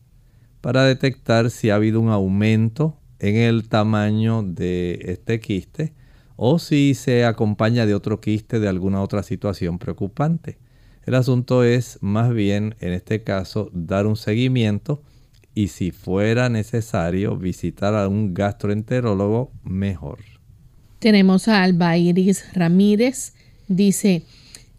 para 0.62 0.84
detectar 0.84 1.50
si 1.50 1.68
ha 1.68 1.74
habido 1.74 2.00
un 2.00 2.08
aumento 2.08 2.96
en 3.18 3.36
el 3.36 3.68
tamaño 3.68 4.42
de 4.42 4.98
este 5.02 5.40
quiste 5.40 5.92
o 6.36 6.58
si 6.58 6.94
se 6.94 7.26
acompaña 7.26 7.84
de 7.84 7.94
otro 7.94 8.20
quiste 8.20 8.58
de 8.58 8.68
alguna 8.68 9.02
otra 9.02 9.22
situación 9.22 9.78
preocupante. 9.78 10.58
El 11.04 11.16
asunto 11.16 11.64
es 11.64 11.98
más 12.00 12.32
bien, 12.32 12.76
en 12.80 12.92
este 12.92 13.22
caso, 13.22 13.70
dar 13.74 14.06
un 14.06 14.16
seguimiento 14.16 15.02
y 15.54 15.68
si 15.68 15.90
fuera 15.90 16.48
necesario 16.48 17.36
visitar 17.36 17.94
a 17.94 18.08
un 18.08 18.32
gastroenterólogo, 18.32 19.50
mejor. 19.64 20.20
Tenemos 21.00 21.48
a 21.48 21.64
Alba 21.64 21.96
Iris 21.96 22.54
Ramírez. 22.54 23.34
Dice, 23.66 24.22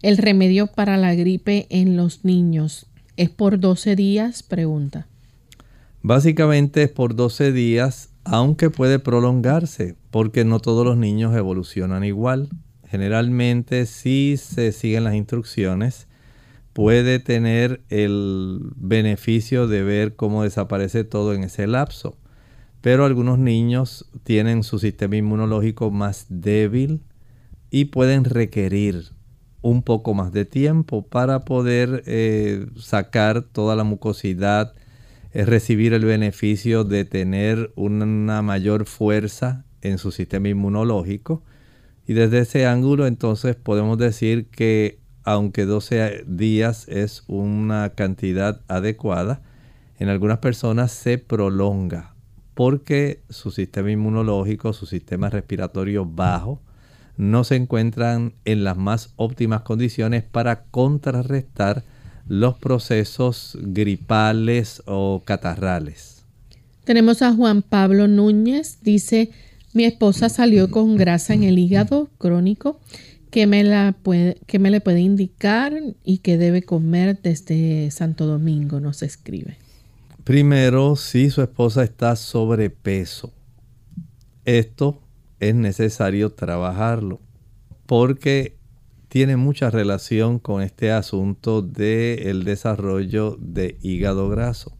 el 0.00 0.16
remedio 0.16 0.66
para 0.68 0.96
la 0.96 1.14
gripe 1.14 1.66
en 1.68 1.96
los 1.96 2.24
niños 2.24 2.86
es 3.18 3.28
por 3.28 3.60
12 3.60 3.96
días, 3.96 4.42
pregunta. 4.42 5.06
Básicamente 6.04 6.84
es 6.84 6.90
por 6.90 7.16
12 7.16 7.50
días, 7.50 8.10
aunque 8.22 8.70
puede 8.70 9.00
prolongarse, 9.00 9.96
porque 10.12 10.44
no 10.44 10.60
todos 10.60 10.86
los 10.86 10.96
niños 10.96 11.34
evolucionan 11.34 12.04
igual. 12.04 12.48
Generalmente, 12.86 13.86
si 13.86 14.36
se 14.36 14.70
siguen 14.70 15.02
las 15.02 15.14
instrucciones, 15.14 16.06
puede 16.72 17.18
tener 17.18 17.82
el 17.88 18.60
beneficio 18.76 19.66
de 19.66 19.82
ver 19.82 20.14
cómo 20.14 20.44
desaparece 20.44 21.02
todo 21.02 21.34
en 21.34 21.42
ese 21.42 21.66
lapso 21.66 22.16
pero 22.84 23.06
algunos 23.06 23.38
niños 23.38 24.10
tienen 24.24 24.62
su 24.62 24.78
sistema 24.78 25.16
inmunológico 25.16 25.90
más 25.90 26.26
débil 26.28 27.00
y 27.70 27.86
pueden 27.86 28.24
requerir 28.24 29.06
un 29.62 29.82
poco 29.82 30.12
más 30.12 30.34
de 30.34 30.44
tiempo 30.44 31.00
para 31.00 31.46
poder 31.46 32.02
eh, 32.04 32.66
sacar 32.76 33.40
toda 33.40 33.74
la 33.74 33.84
mucosidad, 33.84 34.74
eh, 35.34 35.44
recibir 35.44 35.92
el 35.92 36.04
beneficio 36.04 36.84
de 36.84 37.04
tener 37.04 37.72
una 37.76 38.40
mayor 38.40 38.86
fuerza 38.86 39.64
en 39.82 39.98
su 39.98 40.12
sistema 40.12 40.48
inmunológico. 40.48 41.42
Y 42.06 42.14
desde 42.14 42.38
ese 42.38 42.66
ángulo 42.66 43.06
entonces 43.06 43.56
podemos 43.56 43.98
decir 43.98 44.46
que 44.46 45.00
aunque 45.24 45.64
12 45.66 46.24
días 46.26 46.86
es 46.88 47.24
una 47.26 47.90
cantidad 47.90 48.62
adecuada, 48.68 49.42
en 49.98 50.08
algunas 50.08 50.38
personas 50.38 50.92
se 50.92 51.18
prolonga 51.18 52.14
porque 52.54 53.22
su 53.28 53.50
sistema 53.50 53.90
inmunológico, 53.90 54.72
su 54.72 54.86
sistema 54.86 55.28
respiratorio 55.28 56.06
bajo, 56.06 56.60
no 57.16 57.44
se 57.44 57.56
encuentran 57.56 58.34
en 58.44 58.64
las 58.64 58.76
más 58.76 59.12
óptimas 59.16 59.62
condiciones 59.62 60.22
para 60.22 60.64
contrarrestar 60.64 61.84
los 62.28 62.58
procesos 62.58 63.58
gripales 63.60 64.82
o 64.86 65.22
catarrales. 65.24 66.24
Tenemos 66.84 67.22
a 67.22 67.32
Juan 67.32 67.62
Pablo 67.62 68.08
Núñez, 68.08 68.78
dice, 68.82 69.30
mi 69.72 69.84
esposa 69.84 70.28
salió 70.28 70.70
con 70.70 70.96
grasa 70.96 71.34
en 71.34 71.42
el 71.42 71.58
hígado 71.58 72.08
crónico, 72.18 72.78
¿qué 73.30 73.46
me, 73.46 73.64
la 73.64 73.94
puede, 74.02 74.38
qué 74.46 74.58
me 74.58 74.70
le 74.70 74.80
puede 74.80 75.00
indicar 75.00 75.72
y 76.04 76.18
qué 76.18 76.38
debe 76.38 76.62
comer 76.62 77.18
desde 77.22 77.90
Santo 77.90 78.26
Domingo? 78.26 78.80
Nos 78.80 79.02
escribe. 79.02 79.56
Primero, 80.24 80.96
si 80.96 81.30
su 81.30 81.42
esposa 81.42 81.84
está 81.84 82.16
sobrepeso, 82.16 83.32
esto 84.44 85.00
es 85.40 85.54
necesario 85.54 86.32
trabajarlo 86.32 87.20
porque 87.86 88.56
tiene 89.14 89.36
mucha 89.36 89.70
relación 89.70 90.40
con 90.40 90.60
este 90.60 90.90
asunto 90.90 91.62
del 91.62 92.42
desarrollo 92.42 93.36
de 93.38 93.78
hígado 93.80 94.28
graso. 94.28 94.76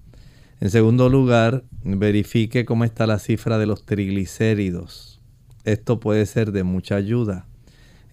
En 0.58 0.70
segundo 0.70 1.08
lugar, 1.08 1.62
verifique 1.84 2.64
cómo 2.64 2.82
está 2.82 3.06
la 3.06 3.20
cifra 3.20 3.58
de 3.58 3.66
los 3.66 3.86
triglicéridos. 3.86 5.20
Esto 5.62 6.00
puede 6.00 6.26
ser 6.26 6.50
de 6.50 6.64
mucha 6.64 6.96
ayuda. 6.96 7.46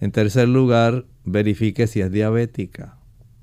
En 0.00 0.12
tercer 0.12 0.46
lugar, 0.46 1.06
verifique 1.24 1.88
si 1.88 2.02
es 2.02 2.12
diabética. 2.12 2.98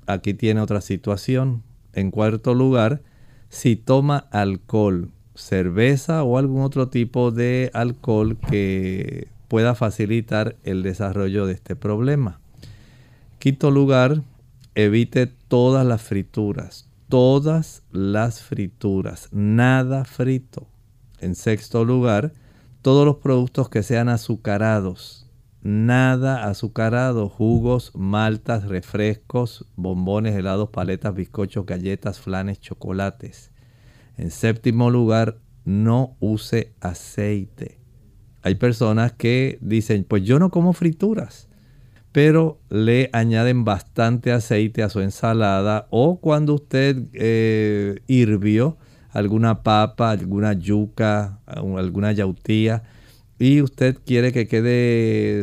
Aquí 0.06 0.32
tiene 0.32 0.62
otra 0.62 0.80
situación. 0.80 1.62
En 1.92 2.10
cuarto 2.10 2.54
lugar, 2.54 3.02
si 3.50 3.76
toma 3.76 4.26
alcohol, 4.30 5.10
cerveza 5.34 6.22
o 6.22 6.38
algún 6.38 6.62
otro 6.62 6.88
tipo 6.88 7.30
de 7.30 7.70
alcohol 7.74 8.38
que 8.48 9.28
pueda 9.48 9.74
facilitar 9.74 10.56
el 10.64 10.82
desarrollo 10.82 11.44
de 11.44 11.52
este 11.52 11.76
problema. 11.76 12.39
Quinto 13.40 13.70
lugar, 13.70 14.22
evite 14.74 15.26
todas 15.26 15.86
las 15.86 16.02
frituras, 16.02 16.90
todas 17.08 17.82
las 17.90 18.42
frituras, 18.42 19.30
nada 19.32 20.04
frito. 20.04 20.68
En 21.20 21.34
sexto 21.34 21.86
lugar, 21.86 22.34
todos 22.82 23.06
los 23.06 23.16
productos 23.16 23.70
que 23.70 23.82
sean 23.82 24.10
azucarados, 24.10 25.26
nada 25.62 26.50
azucarado, 26.50 27.30
jugos, 27.30 27.92
maltas, 27.94 28.68
refrescos, 28.68 29.64
bombones, 29.74 30.36
helados, 30.36 30.68
paletas, 30.68 31.14
bizcochos, 31.14 31.64
galletas, 31.64 32.20
flanes, 32.20 32.60
chocolates. 32.60 33.52
En 34.18 34.30
séptimo 34.30 34.90
lugar, 34.90 35.38
no 35.64 36.14
use 36.20 36.74
aceite. 36.80 37.78
Hay 38.42 38.56
personas 38.56 39.12
que 39.12 39.56
dicen, 39.62 40.04
pues 40.04 40.24
yo 40.24 40.38
no 40.38 40.50
como 40.50 40.74
frituras, 40.74 41.49
pero 42.12 42.58
le 42.68 43.08
añaden 43.12 43.64
bastante 43.64 44.32
aceite 44.32 44.82
a 44.82 44.88
su 44.88 45.00
ensalada 45.00 45.86
o 45.90 46.20
cuando 46.20 46.54
usted 46.54 47.04
eh, 47.12 48.00
hirvió 48.06 48.76
alguna 49.10 49.62
papa, 49.62 50.10
alguna 50.10 50.52
yuca, 50.52 51.40
alguna 51.46 52.12
yautía 52.12 52.82
y 53.38 53.62
usted 53.62 53.98
quiere 54.04 54.32
que 54.32 54.46
quede 54.48 55.42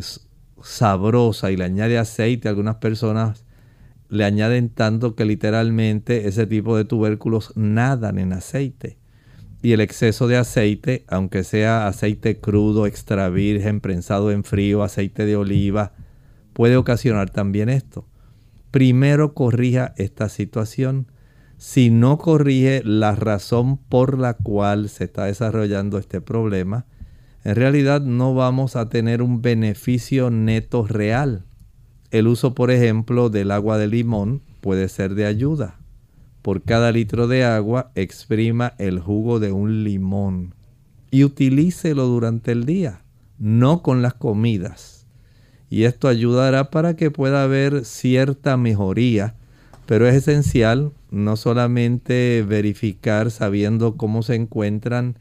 sabrosa 0.62 1.52
y 1.52 1.58
le 1.58 1.64
añade 1.64 1.98
aceite, 1.98 2.50
algunas 2.50 2.76
personas 2.76 3.46
le 4.10 4.24
añaden 4.24 4.70
tanto 4.70 5.16
que 5.16 5.26
literalmente 5.26 6.28
ese 6.28 6.48
tipo 6.48 6.78
de 6.78 6.86
tubérculos 6.86 7.52
nadan 7.56 8.20
en 8.20 8.34
aceite. 8.34 8.98
Y 9.62 9.74
el 9.74 9.82
exceso 9.82 10.28
de 10.28 10.38
aceite, 10.38 11.04
aunque 11.08 11.44
sea 11.44 11.88
aceite 11.88 12.40
crudo, 12.40 12.86
extra 12.86 13.30
virgen, 13.30 13.82
prensado 13.82 14.32
en 14.32 14.44
frío, 14.44 14.84
aceite 14.84 15.26
de 15.26 15.36
oliva, 15.36 15.94
puede 16.58 16.76
ocasionar 16.76 17.30
también 17.30 17.70
esto. 17.70 18.08
Primero 18.72 19.36
corrija 19.36 19.94
esta 19.96 20.28
situación. 20.28 21.06
Si 21.58 21.92
no 21.92 22.18
corrige 22.18 22.82
la 22.84 23.14
razón 23.14 23.78
por 23.78 24.18
la 24.18 24.34
cual 24.34 24.90
se 24.90 25.04
está 25.04 25.26
desarrollando 25.26 26.00
este 26.00 26.20
problema, 26.20 26.88
en 27.44 27.54
realidad 27.58 28.02
no 28.02 28.34
vamos 28.34 28.76
a 28.76 28.90
tener 28.90 29.22
un 29.22 29.44
beneficio 29.44 30.32
neto 30.32 30.88
real. 30.88 31.46
El 32.10 32.26
uso, 32.26 32.56
por 32.56 32.72
ejemplo, 32.72 33.30
del 33.30 33.52
agua 33.52 33.78
de 33.78 33.86
limón 33.86 34.42
puede 34.60 34.90
ser 34.90 35.14
de 35.14 35.28
ayuda. 35.28 35.78
Por 36.42 36.64
cada 36.64 36.92
litro 36.92 37.28
de 37.28 37.44
agua, 37.44 37.92
exprima 37.94 38.74
el 38.80 39.00
jugo 39.00 39.40
de 39.40 39.52
un 39.52 39.84
limón 39.84 40.56
y 41.12 41.24
utilícelo 41.24 42.08
durante 42.08 42.52
el 42.52 42.66
día, 42.66 43.04
no 43.38 43.84
con 43.84 44.02
las 44.02 44.16
comidas. 44.16 44.97
Y 45.70 45.84
esto 45.84 46.08
ayudará 46.08 46.72
para 46.72 46.96
que 46.96 47.12
pueda 47.12 47.44
haber 47.44 47.84
cierta 47.86 48.58
mejoría, 48.58 49.36
pero 49.86 50.08
es 50.08 50.16
esencial 50.16 50.92
no 51.12 51.36
solamente 51.36 52.44
verificar 52.48 53.32
sabiendo 53.32 53.98
cómo 53.98 54.24
se 54.24 54.36
encuentran 54.36 55.18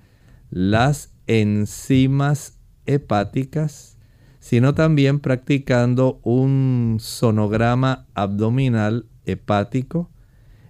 las 0.50 1.12
enzimas 1.26 2.58
hepáticas, 2.86 3.98
sino 4.40 4.74
también 4.74 5.18
practicando 5.18 6.20
un 6.22 6.98
sonograma 7.00 8.06
abdominal 8.14 9.06
hepático. 9.24 10.10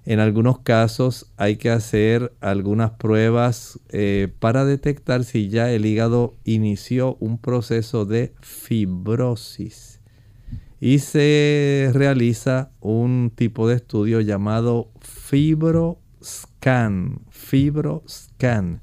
En 0.06 0.20
algunos 0.20 0.60
casos 0.60 1.26
hay 1.36 1.56
que 1.56 1.68
hacer 1.68 2.32
algunas 2.40 2.92
pruebas 2.92 3.80
eh, 3.88 4.28
para 4.38 4.64
detectar 4.64 5.24
si 5.24 5.48
ya 5.48 5.70
el 5.72 5.84
hígado 5.84 6.34
inició 6.44 7.16
un 7.20 7.38
proceso 7.38 8.04
de 8.04 8.32
fibrosis. 8.40 10.00
Y 10.80 11.00
se 11.00 11.90
realiza 11.92 12.70
un 12.80 13.32
tipo 13.34 13.66
de 13.68 13.74
estudio 13.76 14.20
llamado 14.20 14.92
fibroscan. 15.00 15.98
Fibroscan 17.30 18.80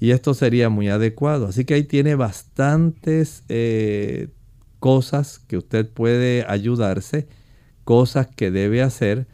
y 0.00 0.12
esto 0.12 0.34
sería 0.34 0.68
muy 0.68 0.88
adecuado. 0.88 1.46
Así 1.46 1.64
que 1.64 1.74
ahí 1.74 1.84
tiene 1.84 2.14
bastantes 2.14 3.44
eh, 3.48 4.28
cosas 4.78 5.40
que 5.40 5.56
usted 5.56 5.88
puede 5.88 6.44
ayudarse, 6.48 7.28
cosas 7.84 8.28
que 8.28 8.50
debe 8.50 8.82
hacer 8.82 9.26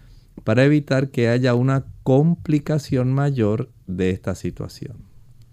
para 0.45 0.65
evitar 0.65 1.09
que 1.09 1.29
haya 1.29 1.55
una 1.55 1.87
complicación 2.03 3.13
mayor 3.13 3.71
de 3.87 4.11
esta 4.11 4.35
situación. 4.35 4.99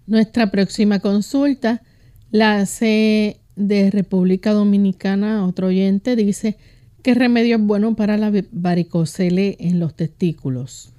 Nuestra 0.06 0.50
próxima 0.50 1.00
consulta 1.00 1.82
la 2.30 2.58
hace 2.58 3.40
de 3.56 3.90
República 3.90 4.52
Dominicana. 4.52 5.46
Otro 5.46 5.68
oyente 5.68 6.14
dice, 6.14 6.58
¿qué 7.02 7.14
remedio 7.14 7.56
es 7.56 7.62
bueno 7.62 7.96
para 7.96 8.18
la 8.18 8.30
varicocele 8.52 9.56
en 9.60 9.80
los 9.80 9.94
testículos? 9.94 10.92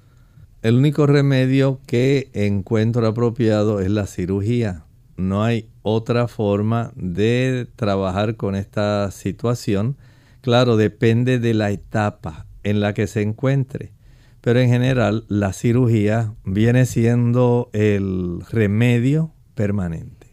El 0.62 0.76
único 0.76 1.06
remedio 1.06 1.80
que 1.86 2.30
encuentro 2.32 3.06
apropiado 3.06 3.80
es 3.80 3.90
la 3.90 4.06
cirugía. 4.06 4.84
No 5.16 5.44
hay 5.44 5.68
otra 5.82 6.26
forma 6.26 6.92
de 6.96 7.68
trabajar 7.76 8.36
con 8.36 8.56
esta 8.56 9.10
situación. 9.10 9.96
Claro, 10.40 10.76
depende 10.76 11.38
de 11.38 11.54
la 11.54 11.70
etapa 11.70 12.46
en 12.64 12.80
la 12.80 12.94
que 12.94 13.06
se 13.06 13.22
encuentre. 13.22 13.92
Pero 14.40 14.60
en 14.60 14.68
general 14.68 15.24
la 15.28 15.52
cirugía 15.52 16.34
viene 16.44 16.84
siendo 16.84 17.70
el 17.72 18.40
remedio 18.50 19.32
permanente. 19.54 20.26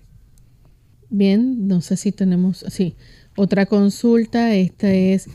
Bien, 1.09 1.67
no 1.67 1.81
sé 1.81 1.97
si 1.97 2.11
tenemos, 2.11 2.65
sí, 2.69 2.95
otra 3.35 3.65
consulta. 3.65 4.55
Esta 4.55 4.93
es 4.93 5.29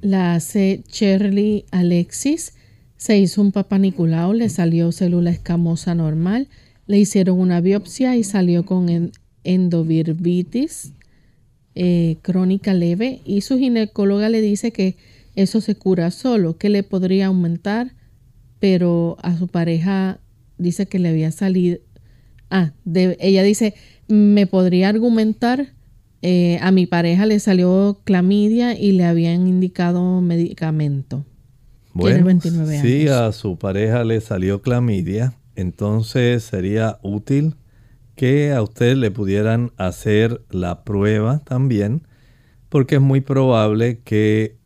la 0.00 0.34
hace 0.34 0.82
Shirley 0.90 1.64
Alexis. 1.70 2.54
Se 2.96 3.18
hizo 3.18 3.42
un 3.42 3.52
papaniculao, 3.52 4.32
le 4.32 4.48
salió 4.48 4.92
célula 4.92 5.30
escamosa 5.30 5.94
normal, 5.94 6.48
le 6.86 6.98
hicieron 6.98 7.38
una 7.38 7.60
biopsia 7.60 8.16
y 8.16 8.24
salió 8.24 8.64
con 8.64 9.10
endovirvitis 9.44 10.92
eh, 11.78 12.16
crónica 12.22 12.72
leve 12.72 13.20
y 13.26 13.42
su 13.42 13.58
ginecóloga 13.58 14.30
le 14.30 14.40
dice 14.40 14.72
que 14.72 14.96
eso 15.36 15.60
se 15.60 15.76
cura 15.76 16.10
solo, 16.10 16.56
que 16.58 16.68
le 16.68 16.82
podría 16.82 17.26
aumentar, 17.26 17.94
pero 18.58 19.16
a 19.22 19.36
su 19.36 19.48
pareja 19.48 20.18
dice 20.58 20.86
que 20.86 20.98
le 20.98 21.10
había 21.10 21.30
salido, 21.30 21.78
ah, 22.50 22.72
ella 23.20 23.42
dice, 23.42 23.74
me 24.08 24.46
podría 24.46 24.88
argumentar, 24.88 25.74
eh, 26.22 26.58
a 26.62 26.72
mi 26.72 26.86
pareja 26.86 27.26
le 27.26 27.38
salió 27.38 28.00
clamidia 28.04 28.76
y 28.76 28.92
le 28.92 29.04
habían 29.04 29.46
indicado 29.46 30.20
medicamento. 30.22 31.24
Bueno, 31.92 32.28
si 32.82 33.08
a 33.08 33.30
su 33.32 33.58
pareja 33.58 34.04
le 34.04 34.20
salió 34.20 34.60
clamidia, 34.60 35.34
entonces 35.54 36.42
sería 36.42 36.98
útil 37.02 37.56
que 38.16 38.52
a 38.52 38.62
usted 38.62 38.96
le 38.96 39.10
pudieran 39.10 39.72
hacer 39.76 40.42
la 40.50 40.84
prueba 40.84 41.42
también, 41.44 42.06
porque 42.68 42.96
es 42.96 43.00
muy 43.00 43.20
probable 43.20 44.00
que 44.00 44.56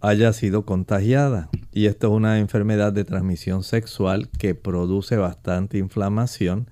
haya 0.00 0.32
sido 0.32 0.64
contagiada. 0.64 1.48
Y 1.72 1.86
esto 1.86 2.08
es 2.08 2.12
una 2.14 2.38
enfermedad 2.38 2.92
de 2.92 3.04
transmisión 3.04 3.62
sexual 3.62 4.28
que 4.38 4.54
produce 4.54 5.16
bastante 5.16 5.78
inflamación 5.78 6.68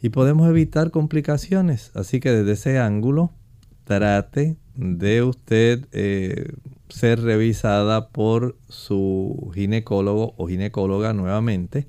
y 0.00 0.10
podemos 0.10 0.48
evitar 0.48 0.90
complicaciones. 0.90 1.90
Así 1.94 2.20
que 2.20 2.30
desde 2.30 2.52
ese 2.52 2.78
ángulo, 2.78 3.32
trate 3.84 4.56
de 4.74 5.22
usted 5.22 5.86
eh, 5.92 6.52
ser 6.88 7.20
revisada 7.20 8.08
por 8.08 8.56
su 8.68 9.50
ginecólogo 9.54 10.34
o 10.36 10.46
ginecóloga 10.48 11.12
nuevamente 11.12 11.86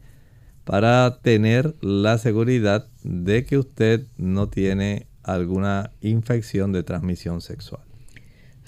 para 0.64 1.20
tener 1.22 1.76
la 1.82 2.18
seguridad 2.18 2.88
de 3.04 3.46
que 3.46 3.58
usted 3.58 4.06
no 4.18 4.50
tiene 4.50 5.08
alguna 5.24 5.92
infección 6.02 6.72
de 6.72 6.84
transmisión 6.84 7.42
sexual. 7.42 7.87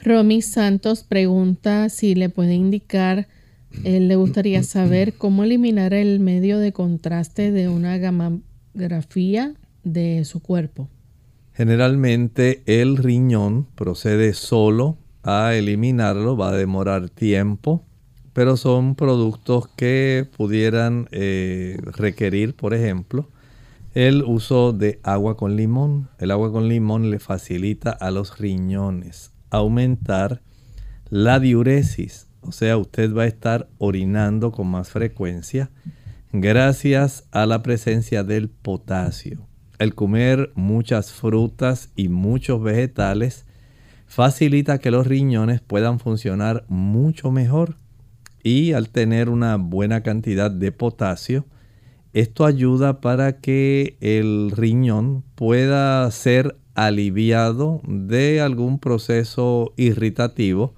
Romy 0.04 0.42
Santos 0.42 1.04
pregunta 1.04 1.90
si 1.90 2.16
le 2.16 2.30
puede 2.30 2.54
indicar, 2.54 3.28
le 3.84 4.16
gustaría 4.16 4.64
saber 4.64 5.14
cómo 5.14 5.44
eliminar 5.44 5.94
el 5.94 6.20
medio 6.20 6.58
de 6.60 6.72
contraste 6.72 7.52
de 7.52 7.68
una 7.68 7.98
gamografía 7.98 9.54
de 9.84 10.24
su 10.26 10.42
cuerpo. 10.42 10.88
Generalmente 11.54 12.64
el 12.66 12.96
riñón 12.96 13.68
procede 13.76 14.34
solo 14.34 14.98
a 15.24 15.54
eliminarlo, 15.54 16.38
va 16.38 16.50
a 16.50 16.58
demorar 16.58 17.10
tiempo, 17.10 17.84
pero 18.32 18.56
son 18.56 18.96
productos 18.96 19.68
que 19.68 20.26
pudieran 20.38 21.10
eh, 21.12 21.78
requerir, 21.84 22.56
por 22.56 22.74
ejemplo, 22.74 23.28
el 23.94 24.24
uso 24.24 24.72
de 24.72 25.02
agua 25.04 25.36
con 25.36 25.58
limón. 25.58 26.08
El 26.20 26.32
agua 26.32 26.52
con 26.52 26.70
limón 26.70 27.12
le 27.12 27.20
facilita 27.20 27.92
a 27.92 28.12
los 28.12 28.38
riñones 28.38 29.34
aumentar 29.50 30.42
la 31.10 31.40
diuresis, 31.40 32.28
o 32.42 32.52
sea, 32.52 32.78
usted 32.78 33.14
va 33.14 33.24
a 33.24 33.28
estar 33.28 33.68
orinando 33.78 34.52
con 34.52 34.68
más 34.68 34.90
frecuencia 34.90 35.72
gracias 36.32 37.28
a 37.32 37.46
la 37.46 37.64
presencia 37.64 38.24
del 38.24 38.50
potasio. 38.50 39.48
El 39.80 39.96
comer 39.96 40.52
muchas 40.56 41.12
frutas 41.12 41.90
y 41.96 42.10
muchos 42.10 42.62
vegetales 42.62 43.46
facilita 44.06 44.78
que 44.78 44.92
los 44.92 45.08
riñones 45.08 45.62
puedan 45.62 46.00
funcionar 46.00 46.66
mucho 46.68 47.32
mejor 47.32 47.78
y 48.44 48.74
al 48.74 48.90
tener 48.90 49.30
una 49.30 49.56
buena 49.58 50.02
cantidad 50.02 50.52
de 50.52 50.72
potasio, 50.72 51.46
esto 52.14 52.46
ayuda 52.46 53.02
para 53.02 53.40
que 53.40 53.98
el 54.02 54.52
riñón 54.52 55.24
pueda 55.36 56.10
ser 56.12 56.58
aliviado 56.86 57.82
de 57.88 58.42
algún 58.42 58.80
proceso 58.80 59.74
irritativo 59.76 60.76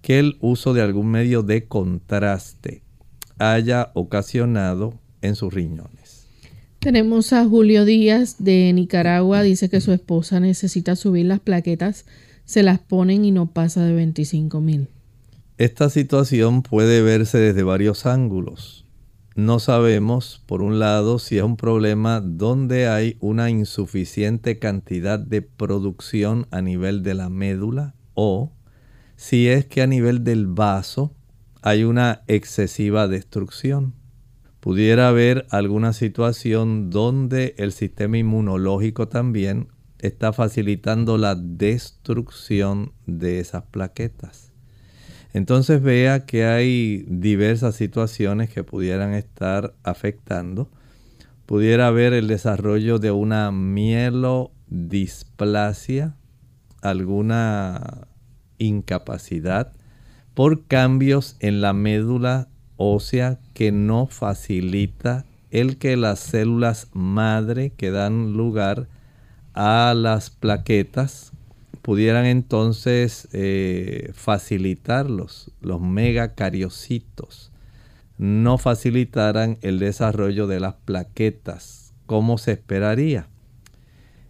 que 0.00 0.18
el 0.18 0.36
uso 0.40 0.74
de 0.74 0.82
algún 0.82 1.10
medio 1.10 1.42
de 1.42 1.66
contraste 1.66 2.82
haya 3.38 3.90
ocasionado 3.94 4.94
en 5.20 5.34
sus 5.34 5.52
riñones. 5.52 6.26
Tenemos 6.78 7.32
a 7.32 7.44
Julio 7.44 7.84
Díaz 7.84 8.36
de 8.38 8.72
Nicaragua, 8.72 9.42
dice 9.42 9.68
que 9.68 9.80
su 9.80 9.92
esposa 9.92 10.40
necesita 10.40 10.96
subir 10.96 11.26
las 11.26 11.40
plaquetas, 11.40 12.06
se 12.44 12.62
las 12.62 12.80
ponen 12.80 13.24
y 13.24 13.30
no 13.30 13.46
pasa 13.46 13.84
de 13.84 13.94
25 13.94 14.60
mil. 14.60 14.88
Esta 15.58 15.90
situación 15.90 16.62
puede 16.62 17.02
verse 17.02 17.38
desde 17.38 17.62
varios 17.62 18.04
ángulos. 18.06 18.81
No 19.34 19.60
sabemos, 19.60 20.42
por 20.46 20.62
un 20.62 20.78
lado, 20.78 21.18
si 21.18 21.38
es 21.38 21.42
un 21.42 21.56
problema 21.56 22.20
donde 22.20 22.88
hay 22.88 23.16
una 23.20 23.48
insuficiente 23.48 24.58
cantidad 24.58 25.18
de 25.18 25.40
producción 25.40 26.46
a 26.50 26.60
nivel 26.60 27.02
de 27.02 27.14
la 27.14 27.30
médula 27.30 27.94
o 28.12 28.52
si 29.16 29.48
es 29.48 29.64
que 29.64 29.80
a 29.80 29.86
nivel 29.86 30.22
del 30.22 30.48
vaso 30.48 31.14
hay 31.62 31.84
una 31.84 32.22
excesiva 32.26 33.08
destrucción. 33.08 33.94
Pudiera 34.60 35.08
haber 35.08 35.46
alguna 35.50 35.94
situación 35.94 36.90
donde 36.90 37.54
el 37.56 37.72
sistema 37.72 38.18
inmunológico 38.18 39.08
también 39.08 39.68
está 39.98 40.32
facilitando 40.32 41.16
la 41.16 41.36
destrucción 41.36 42.92
de 43.06 43.40
esas 43.40 43.62
plaquetas. 43.64 44.51
Entonces 45.32 45.82
vea 45.82 46.26
que 46.26 46.44
hay 46.44 47.06
diversas 47.08 47.74
situaciones 47.74 48.50
que 48.50 48.64
pudieran 48.64 49.14
estar 49.14 49.72
afectando. 49.82 50.68
Pudiera 51.46 51.86
haber 51.86 52.12
el 52.12 52.28
desarrollo 52.28 52.98
de 52.98 53.10
una 53.10 53.50
mielodisplasia, 53.50 56.16
alguna 56.82 58.08
incapacidad 58.58 59.72
por 60.34 60.66
cambios 60.66 61.36
en 61.40 61.60
la 61.60 61.72
médula 61.72 62.48
ósea 62.76 63.38
que 63.54 63.72
no 63.72 64.06
facilita 64.06 65.26
el 65.50 65.78
que 65.78 65.96
las 65.96 66.20
células 66.20 66.88
madre 66.92 67.72
que 67.76 67.90
dan 67.90 68.32
lugar 68.32 68.88
a 69.52 69.94
las 69.94 70.30
plaquetas 70.30 71.31
pudieran 71.82 72.24
entonces 72.24 73.28
eh, 73.32 74.10
facilitarlos, 74.14 75.50
los 75.60 75.80
megacariocitos, 75.80 77.52
no 78.18 78.56
facilitaran 78.56 79.58
el 79.62 79.80
desarrollo 79.80 80.46
de 80.46 80.60
las 80.60 80.74
plaquetas 80.74 81.92
como 82.06 82.38
se 82.38 82.52
esperaría. 82.52 83.28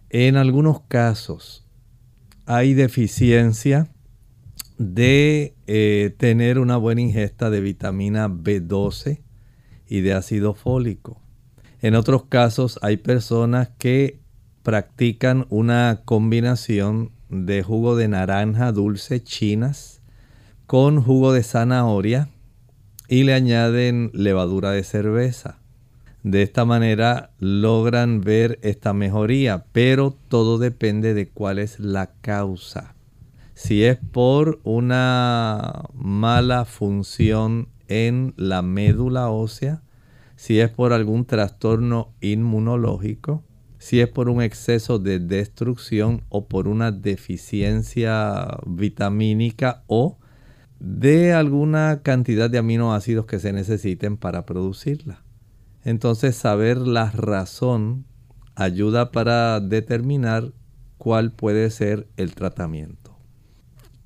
En 0.09 0.35
algunos 0.35 0.81
casos 0.81 1.65
hay 2.45 2.73
deficiencia 2.73 3.87
de 4.77 5.53
eh, 5.67 6.13
tener 6.17 6.59
una 6.59 6.77
buena 6.77 7.01
ingesta 7.01 7.49
de 7.49 7.61
vitamina 7.61 8.27
B12 8.27 9.21
y 9.87 10.01
de 10.01 10.13
ácido 10.13 10.55
fólico. 10.55 11.21
En 11.81 11.95
otros 11.95 12.25
casos 12.25 12.79
hay 12.81 12.97
personas 12.97 13.69
que 13.77 14.19
practican 14.63 15.45
una 15.49 16.01
combinación 16.05 17.11
de 17.33 17.63
jugo 17.63 17.95
de 17.95 18.07
naranja 18.07 18.71
dulce 18.71 19.23
chinas 19.23 20.01
con 20.67 21.01
jugo 21.01 21.33
de 21.33 21.43
zanahoria 21.43 22.29
y 23.07 23.23
le 23.23 23.33
añaden 23.33 24.11
levadura 24.13 24.71
de 24.71 24.83
cerveza. 24.83 25.59
De 26.23 26.41
esta 26.41 26.63
manera 26.63 27.31
logran 27.39 28.21
ver 28.21 28.57
esta 28.61 28.93
mejoría, 28.93 29.65
pero 29.73 30.15
todo 30.29 30.57
depende 30.57 31.13
de 31.13 31.27
cuál 31.27 31.59
es 31.59 31.79
la 31.79 32.11
causa. 32.21 32.95
Si 33.55 33.83
es 33.83 33.97
por 33.97 34.59
una 34.63 35.83
mala 35.93 36.65
función 36.65 37.67
en 37.87 38.33
la 38.37 38.61
médula 38.61 39.29
ósea, 39.29 39.81
si 40.37 40.59
es 40.59 40.69
por 40.69 40.93
algún 40.93 41.25
trastorno 41.25 42.13
inmunológico, 42.21 43.43
si 43.83 43.99
es 43.99 44.07
por 44.07 44.29
un 44.29 44.41
exceso 44.41 44.97
de 44.97 45.19
destrucción 45.19 46.21
o 46.29 46.47
por 46.47 46.69
una 46.69 46.93
deficiencia 46.93 48.47
vitamínica 48.65 49.83
o 49.87 50.17
de 50.79 51.33
alguna 51.33 51.99
cantidad 52.01 52.49
de 52.49 52.59
aminoácidos 52.59 53.25
que 53.25 53.39
se 53.39 53.51
necesiten 53.51 54.15
para 54.15 54.45
producirla. 54.45 55.21
Entonces 55.83 56.37
saber 56.37 56.77
la 56.77 57.11
razón 57.11 58.05
ayuda 58.55 59.11
para 59.11 59.59
determinar 59.59 60.53
cuál 60.97 61.33
puede 61.33 61.69
ser 61.69 62.07
el 62.15 62.35
tratamiento. 62.35 63.17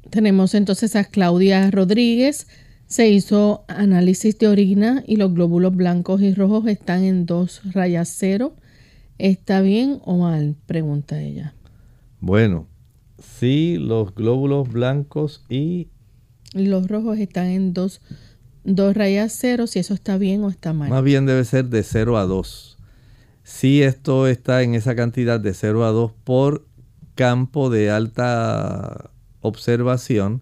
Tenemos 0.10 0.56
entonces 0.56 0.96
a 0.96 1.04
Claudia 1.04 1.70
Rodríguez. 1.70 2.48
Se 2.88 3.10
hizo 3.10 3.64
análisis 3.68 4.40
de 4.40 4.48
orina 4.48 5.04
y 5.06 5.18
los 5.18 5.36
glóbulos 5.36 5.76
blancos 5.76 6.24
y 6.24 6.34
rojos 6.34 6.66
están 6.66 7.04
en 7.04 7.28
dos 7.28 7.62
rayas 7.74 8.12
cero 8.18 8.56
¿Está 9.18 9.62
bien 9.62 10.00
o 10.06 10.18
mal? 10.18 10.56
Pregunta 10.66 11.22
ella. 11.22 11.54
Bueno, 12.20 12.68
sí, 13.20 13.78
los 13.80 14.14
glóbulos 14.14 14.72
blancos 14.72 15.44
y... 15.50 15.90
Los 16.54 16.88
rojos 16.88 17.18
están 17.18 17.48
en 17.48 17.74
dos, 17.74 18.02
rayas 18.66 19.36
cero, 19.38 19.68
si 19.68 19.80
eso 19.80 19.94
está 19.94 20.18
bien 20.18 20.44
o 20.44 20.50
está 20.50 20.74
mal. 20.74 20.90
Más 20.90 21.04
bien 21.04 21.26
debe 21.26 21.44
ser 21.46 21.66
de 21.66 21.84
0 21.84 22.18
a 22.18 22.26
2. 22.26 22.78
Si 23.44 23.82
esto 23.84 24.28
está 24.28 24.64
en 24.64 24.74
esa 24.76 24.96
cantidad 24.96 25.40
de 25.40 25.54
0 25.54 25.86
a 25.86 25.90
2 25.90 26.12
por 26.24 26.66
campo 27.16 27.70
de 27.70 27.90
alta 27.92 29.12
observación, 29.42 30.42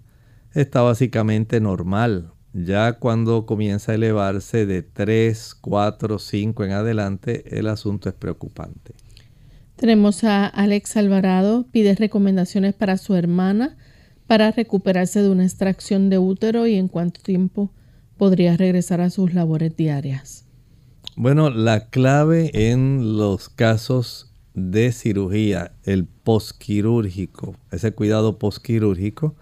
está 0.53 0.81
básicamente 0.81 1.59
normal. 1.59 2.34
Ya 2.57 2.93
cuando 2.93 3.45
comienza 3.45 3.91
a 3.91 3.95
elevarse 3.95 4.65
de 4.65 4.81
3, 4.81 5.55
4, 5.59 6.19
5 6.19 6.63
en 6.63 6.71
adelante, 6.71 7.43
el 7.59 7.67
asunto 7.67 8.07
es 8.07 8.15
preocupante. 8.15 8.93
Tenemos 9.75 10.23
a 10.23 10.47
Alex 10.47 10.95
Alvarado, 10.95 11.65
pide 11.69 11.95
recomendaciones 11.95 12.73
para 12.73 12.95
su 12.97 13.13
hermana 13.15 13.75
para 14.25 14.51
recuperarse 14.51 15.21
de 15.21 15.29
una 15.29 15.43
extracción 15.43 16.09
de 16.09 16.17
útero 16.17 16.65
y 16.65 16.75
en 16.75 16.87
cuánto 16.87 17.21
tiempo 17.21 17.71
podría 18.15 18.55
regresar 18.55 19.01
a 19.01 19.09
sus 19.09 19.33
labores 19.33 19.75
diarias. 19.75 20.45
Bueno, 21.17 21.49
la 21.49 21.89
clave 21.89 22.51
en 22.71 23.17
los 23.17 23.49
casos 23.49 24.31
de 24.53 24.93
cirugía, 24.93 25.73
el 25.83 26.05
posquirúrgico, 26.05 27.57
ese 27.71 27.91
cuidado 27.91 28.39
posquirúrgico, 28.39 29.35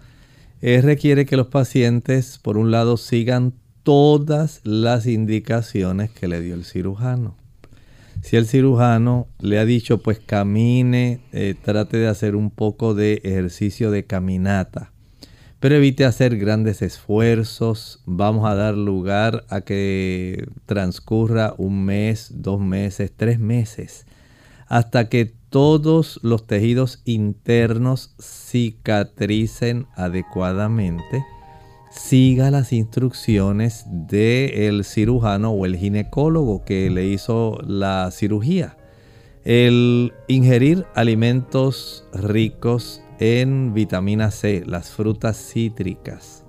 eh, 0.66 0.80
requiere 0.80 1.26
que 1.26 1.36
los 1.36 1.48
pacientes, 1.48 2.38
por 2.38 2.56
un 2.56 2.70
lado, 2.70 2.96
sigan 2.96 3.52
todas 3.82 4.62
las 4.64 5.04
indicaciones 5.04 6.10
que 6.10 6.26
le 6.26 6.40
dio 6.40 6.54
el 6.54 6.64
cirujano. 6.64 7.36
Si 8.22 8.36
el 8.36 8.46
cirujano 8.46 9.28
le 9.40 9.58
ha 9.58 9.66
dicho, 9.66 9.98
pues 9.98 10.20
camine, 10.20 11.20
eh, 11.32 11.54
trate 11.62 11.98
de 11.98 12.08
hacer 12.08 12.34
un 12.34 12.48
poco 12.48 12.94
de 12.94 13.20
ejercicio 13.24 13.90
de 13.90 14.06
caminata, 14.06 14.90
pero 15.60 15.74
evite 15.74 16.06
hacer 16.06 16.38
grandes 16.38 16.80
esfuerzos. 16.80 18.00
Vamos 18.06 18.48
a 18.48 18.54
dar 18.54 18.74
lugar 18.74 19.44
a 19.50 19.60
que 19.60 20.48
transcurra 20.64 21.52
un 21.58 21.84
mes, 21.84 22.30
dos 22.36 22.58
meses, 22.58 23.12
tres 23.14 23.38
meses, 23.38 24.06
hasta 24.74 25.08
que 25.08 25.26
todos 25.50 26.18
los 26.24 26.48
tejidos 26.48 27.00
internos 27.04 28.16
cicatricen 28.20 29.86
adecuadamente, 29.94 31.24
siga 31.92 32.50
las 32.50 32.72
instrucciones 32.72 33.84
del 33.86 34.84
cirujano 34.84 35.52
o 35.52 35.64
el 35.64 35.76
ginecólogo 35.76 36.64
que 36.64 36.90
le 36.90 37.06
hizo 37.06 37.56
la 37.64 38.10
cirugía. 38.10 38.76
El 39.44 40.12
ingerir 40.26 40.86
alimentos 40.96 42.04
ricos 42.12 43.00
en 43.20 43.74
vitamina 43.74 44.32
C, 44.32 44.64
las 44.66 44.90
frutas 44.90 45.36
cítricas. 45.36 46.44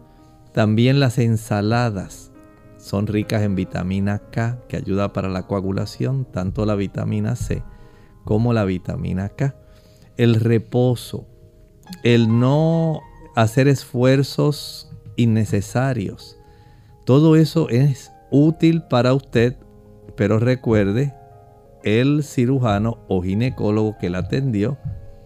También 0.51 0.99
las 0.99 1.19
ensaladas 1.19 2.31
son 2.77 3.05
ricas 3.05 3.43
en 3.43 3.53
vitamina 3.53 4.17
K, 4.31 4.57
que 4.67 4.77
ayuda 4.77 5.13
para 5.13 5.29
la 5.29 5.45
coagulación, 5.45 6.25
tanto 6.25 6.65
la 6.65 6.73
vitamina 6.73 7.35
C 7.35 7.61
como 8.25 8.51
la 8.51 8.65
vitamina 8.65 9.29
K. 9.29 9.55
El 10.17 10.35
reposo, 10.35 11.25
el 12.03 12.39
no 12.39 12.99
hacer 13.35 13.69
esfuerzos 13.69 14.91
innecesarios. 15.15 16.37
Todo 17.05 17.37
eso 17.37 17.69
es 17.69 18.11
útil 18.31 18.81
para 18.83 19.13
usted, 19.13 19.55
pero 20.17 20.39
recuerde, 20.39 21.13
el 21.83 22.23
cirujano 22.23 22.97
o 23.07 23.21
ginecólogo 23.21 23.97
que 23.99 24.09
la 24.09 24.19
atendió 24.19 24.77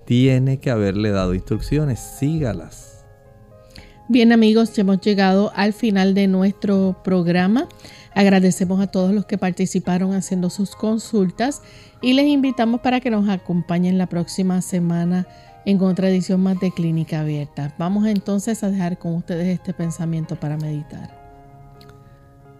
tiene 0.06 0.60
que 0.60 0.72
haberle 0.72 1.12
dado 1.12 1.34
instrucciones, 1.34 2.00
sígalas. 2.00 3.06
Bien 4.10 4.32
amigos, 4.32 4.78
hemos 4.80 5.00
llegado 5.02 5.52
al 5.56 5.72
final 5.72 6.16
de 6.16 6.28
nuestro 6.28 7.00
programa. 7.04 7.70
Agradecemos 8.20 8.82
a 8.82 8.88
todos 8.88 9.14
los 9.14 9.26
que 9.26 9.38
participaron 9.38 10.14
haciendo 10.14 10.50
sus 10.50 10.76
consultas 10.76 11.62
y 12.02 12.12
les 12.12 12.26
invitamos 12.26 12.82
para 12.82 13.00
que 13.00 13.10
nos 13.10 13.30
acompañen 13.30 13.98
la 13.98 14.08
próxima 14.08 14.62
semana 14.62 15.26
en 15.66 15.78
contradicción 15.78 16.44
más 16.44 16.60
de 16.60 16.70
Clínica 16.72 17.22
Abierta. 17.22 17.74
Vamos 17.80 18.06
entonces 18.08 18.62
a 18.62 18.72
dejar 18.72 19.00
con 19.00 19.16
ustedes 19.16 19.48
este 19.48 19.74
pensamiento 19.74 20.36
para 20.36 20.58
meditar. 20.58 21.18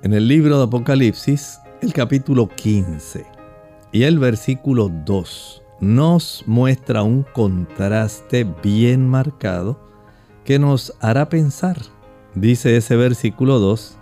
En 0.02 0.14
el 0.14 0.30
libro 0.30 0.60
de 0.60 0.64
Apocalipsis, 0.64 1.60
el 1.82 1.92
capítulo 1.92 2.48
15 2.48 3.26
y 3.92 4.04
el 4.04 4.18
versículo 4.18 4.88
2 4.88 5.62
nos 5.82 6.46
muestra 6.48 7.04
un 7.04 7.24
contraste 7.34 8.48
bien 8.64 9.06
marcado 9.06 9.78
que 10.46 10.58
nos 10.58 10.94
hará 11.02 11.28
pensar. 11.28 11.76
Dice 12.34 12.78
ese 12.78 12.96
versículo 12.96 13.60
2, 13.60 13.99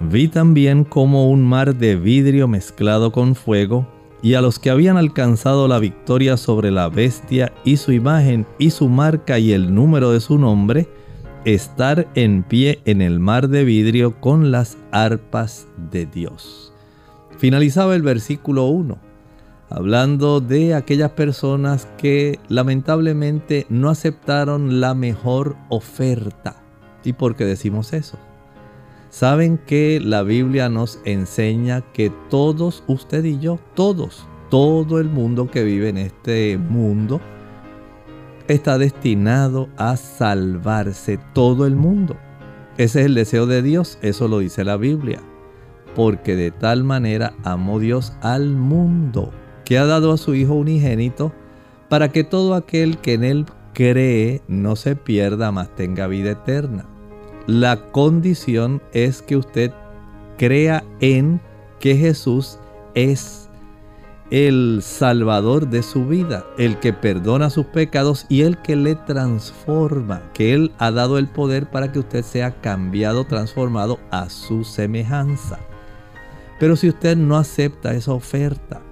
vi 0.00 0.28
también 0.28 0.84
como 0.84 1.30
un 1.30 1.44
mar 1.44 1.74
de 1.74 1.96
vidrio 1.96 2.48
mezclado 2.48 3.12
con 3.12 3.34
fuego 3.34 3.86
y 4.22 4.34
a 4.34 4.40
los 4.40 4.58
que 4.58 4.70
habían 4.70 4.96
alcanzado 4.96 5.68
la 5.68 5.78
victoria 5.78 6.36
sobre 6.36 6.70
la 6.70 6.88
bestia 6.88 7.52
y 7.64 7.76
su 7.76 7.92
imagen 7.92 8.46
y 8.58 8.70
su 8.70 8.88
marca 8.88 9.38
y 9.38 9.52
el 9.52 9.74
número 9.74 10.10
de 10.10 10.20
su 10.20 10.38
nombre, 10.38 10.88
estar 11.44 12.08
en 12.14 12.42
pie 12.42 12.80
en 12.86 13.02
el 13.02 13.20
mar 13.20 13.48
de 13.48 13.64
vidrio 13.64 14.20
con 14.20 14.50
las 14.50 14.78
arpas 14.90 15.68
de 15.92 16.06
Dios. 16.06 16.72
Finalizaba 17.38 17.94
el 17.94 18.02
versículo 18.02 18.64
1, 18.66 18.98
hablando 19.68 20.40
de 20.40 20.74
aquellas 20.74 21.10
personas 21.10 21.86
que 21.98 22.40
lamentablemente 22.48 23.66
no 23.68 23.90
aceptaron 23.90 24.80
la 24.80 24.94
mejor 24.94 25.56
oferta. 25.68 26.62
¿Y 27.04 27.12
por 27.12 27.36
qué 27.36 27.44
decimos 27.44 27.92
eso? 27.92 28.18
Saben 29.16 29.56
que 29.56 29.98
la 29.98 30.22
Biblia 30.22 30.68
nos 30.68 31.00
enseña 31.06 31.80
que 31.94 32.12
todos, 32.28 32.84
usted 32.86 33.24
y 33.24 33.38
yo, 33.38 33.58
todos, 33.72 34.28
todo 34.50 35.00
el 35.00 35.08
mundo 35.08 35.50
que 35.50 35.64
vive 35.64 35.88
en 35.88 35.96
este 35.96 36.58
mundo, 36.58 37.22
está 38.46 38.76
destinado 38.76 39.70
a 39.78 39.96
salvarse 39.96 41.18
todo 41.32 41.66
el 41.66 41.76
mundo. 41.76 42.14
Ese 42.76 43.00
es 43.00 43.06
el 43.06 43.14
deseo 43.14 43.46
de 43.46 43.62
Dios, 43.62 43.98
eso 44.02 44.28
lo 44.28 44.40
dice 44.40 44.64
la 44.64 44.76
Biblia. 44.76 45.22
Porque 45.94 46.36
de 46.36 46.50
tal 46.50 46.84
manera 46.84 47.32
amó 47.42 47.80
Dios 47.80 48.12
al 48.20 48.50
mundo, 48.50 49.32
que 49.64 49.78
ha 49.78 49.86
dado 49.86 50.12
a 50.12 50.18
su 50.18 50.34
Hijo 50.34 50.52
unigénito, 50.52 51.32
para 51.88 52.12
que 52.12 52.22
todo 52.22 52.52
aquel 52.52 52.98
que 52.98 53.14
en 53.14 53.24
Él 53.24 53.46
cree 53.72 54.42
no 54.46 54.76
se 54.76 54.94
pierda, 54.94 55.52
mas 55.52 55.74
tenga 55.74 56.06
vida 56.06 56.32
eterna. 56.32 56.86
La 57.46 57.76
condición 57.92 58.82
es 58.92 59.22
que 59.22 59.36
usted 59.36 59.72
crea 60.36 60.82
en 61.00 61.40
que 61.78 61.96
Jesús 61.96 62.58
es 62.94 63.48
el 64.30 64.80
salvador 64.82 65.68
de 65.68 65.84
su 65.84 66.06
vida, 66.06 66.44
el 66.58 66.80
que 66.80 66.92
perdona 66.92 67.48
sus 67.50 67.66
pecados 67.66 68.26
y 68.28 68.42
el 68.42 68.60
que 68.62 68.74
le 68.74 68.96
transforma, 68.96 70.22
que 70.32 70.54
Él 70.54 70.72
ha 70.78 70.90
dado 70.90 71.18
el 71.18 71.28
poder 71.28 71.70
para 71.70 71.92
que 71.92 72.00
usted 72.00 72.24
sea 72.24 72.60
cambiado, 72.60 73.24
transformado 73.24 74.00
a 74.10 74.28
su 74.28 74.64
semejanza. 74.64 75.60
Pero 76.58 76.74
si 76.74 76.88
usted 76.88 77.16
no 77.16 77.36
acepta 77.36 77.94
esa 77.94 78.12
oferta, 78.12 78.82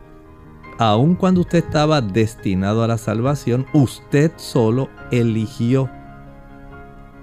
aun 0.78 1.16
cuando 1.16 1.40
usted 1.40 1.64
estaba 1.64 2.00
destinado 2.00 2.84
a 2.84 2.88
la 2.88 2.98
salvación, 2.98 3.66
usted 3.72 4.30
solo 4.36 4.88
eligió 5.10 5.90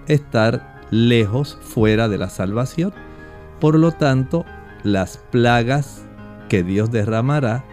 estar 0.07 0.70
lejos, 0.91 1.57
fuera 1.61 2.07
de 2.07 2.17
la 2.17 2.29
salvación. 2.29 2.93
Por 3.59 3.79
lo 3.79 3.91
tanto, 3.91 4.45
las 4.83 5.17
plagas 5.17 6.03
que 6.49 6.63
Dios 6.63 6.91
derramará 6.91 7.63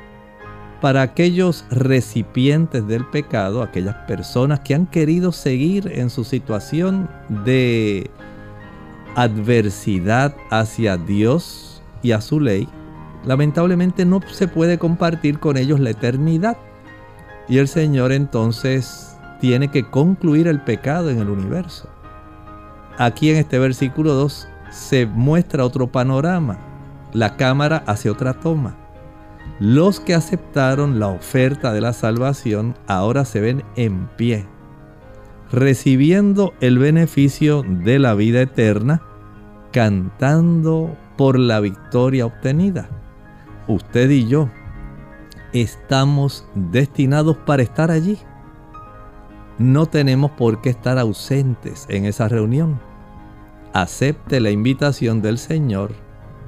para 0.80 1.02
aquellos 1.02 1.64
recipientes 1.70 2.86
del 2.86 3.04
pecado, 3.06 3.62
aquellas 3.62 3.96
personas 4.06 4.60
que 4.60 4.74
han 4.74 4.86
querido 4.86 5.32
seguir 5.32 5.90
en 5.92 6.08
su 6.08 6.22
situación 6.24 7.10
de 7.44 8.10
adversidad 9.16 10.36
hacia 10.50 10.96
Dios 10.96 11.82
y 12.02 12.12
a 12.12 12.20
su 12.20 12.38
ley, 12.38 12.68
lamentablemente 13.24 14.04
no 14.04 14.20
se 14.30 14.46
puede 14.46 14.78
compartir 14.78 15.40
con 15.40 15.56
ellos 15.56 15.80
la 15.80 15.90
eternidad. 15.90 16.56
Y 17.48 17.58
el 17.58 17.66
Señor 17.66 18.12
entonces 18.12 19.16
tiene 19.40 19.68
que 19.68 19.90
concluir 19.90 20.46
el 20.46 20.60
pecado 20.60 21.10
en 21.10 21.18
el 21.18 21.30
universo. 21.30 21.88
Aquí 22.98 23.30
en 23.30 23.36
este 23.36 23.60
versículo 23.60 24.14
2 24.14 24.48
se 24.70 25.06
muestra 25.06 25.64
otro 25.64 25.86
panorama. 25.86 26.58
La 27.12 27.36
cámara 27.36 27.84
hace 27.86 28.10
otra 28.10 28.34
toma. 28.34 28.76
Los 29.60 30.00
que 30.00 30.14
aceptaron 30.14 30.98
la 30.98 31.06
oferta 31.06 31.72
de 31.72 31.80
la 31.80 31.92
salvación 31.92 32.74
ahora 32.88 33.24
se 33.24 33.40
ven 33.40 33.62
en 33.76 34.08
pie, 34.16 34.46
recibiendo 35.52 36.54
el 36.60 36.78
beneficio 36.78 37.62
de 37.62 38.00
la 38.00 38.14
vida 38.14 38.40
eterna, 38.40 39.00
cantando 39.72 40.96
por 41.16 41.38
la 41.38 41.60
victoria 41.60 42.26
obtenida. 42.26 42.88
Usted 43.68 44.10
y 44.10 44.26
yo 44.26 44.50
estamos 45.52 46.48
destinados 46.56 47.36
para 47.36 47.62
estar 47.62 47.92
allí. 47.92 48.18
No 49.58 49.86
tenemos 49.86 50.32
por 50.32 50.60
qué 50.60 50.70
estar 50.70 50.98
ausentes 50.98 51.86
en 51.88 52.04
esa 52.04 52.28
reunión 52.28 52.87
acepte 53.82 54.40
la 54.40 54.50
invitación 54.50 55.22
del 55.22 55.38
Señor 55.38 55.94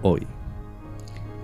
hoy. 0.02 0.26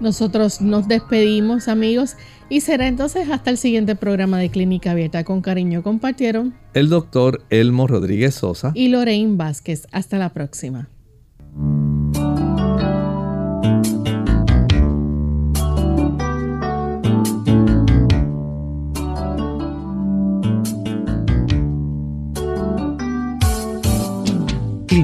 Nosotros 0.01 0.61
nos 0.61 0.89
despedimos 0.89 1.69
amigos 1.69 2.17
y 2.51 2.61
será 2.61 2.87
entonces 2.87 3.31
hasta 3.31 3.51
el 3.51 3.57
siguiente 3.57 3.97
programa 3.97 4.39
de 4.39 4.51
Clínica 4.51 4.91
Abierta. 4.91 5.25
Con 5.25 5.41
cariño 5.41 5.83
compartieron 5.83 6.55
el 6.75 6.91
doctor 6.91 7.43
Elmo 7.49 7.87
Rodríguez 7.87 8.35
Sosa 8.35 8.73
y 8.75 8.89
Lorraine 8.89 9.37
Vázquez. 9.37 9.87
Hasta 9.93 10.19
la 10.19 10.35
próxima. 10.35 10.91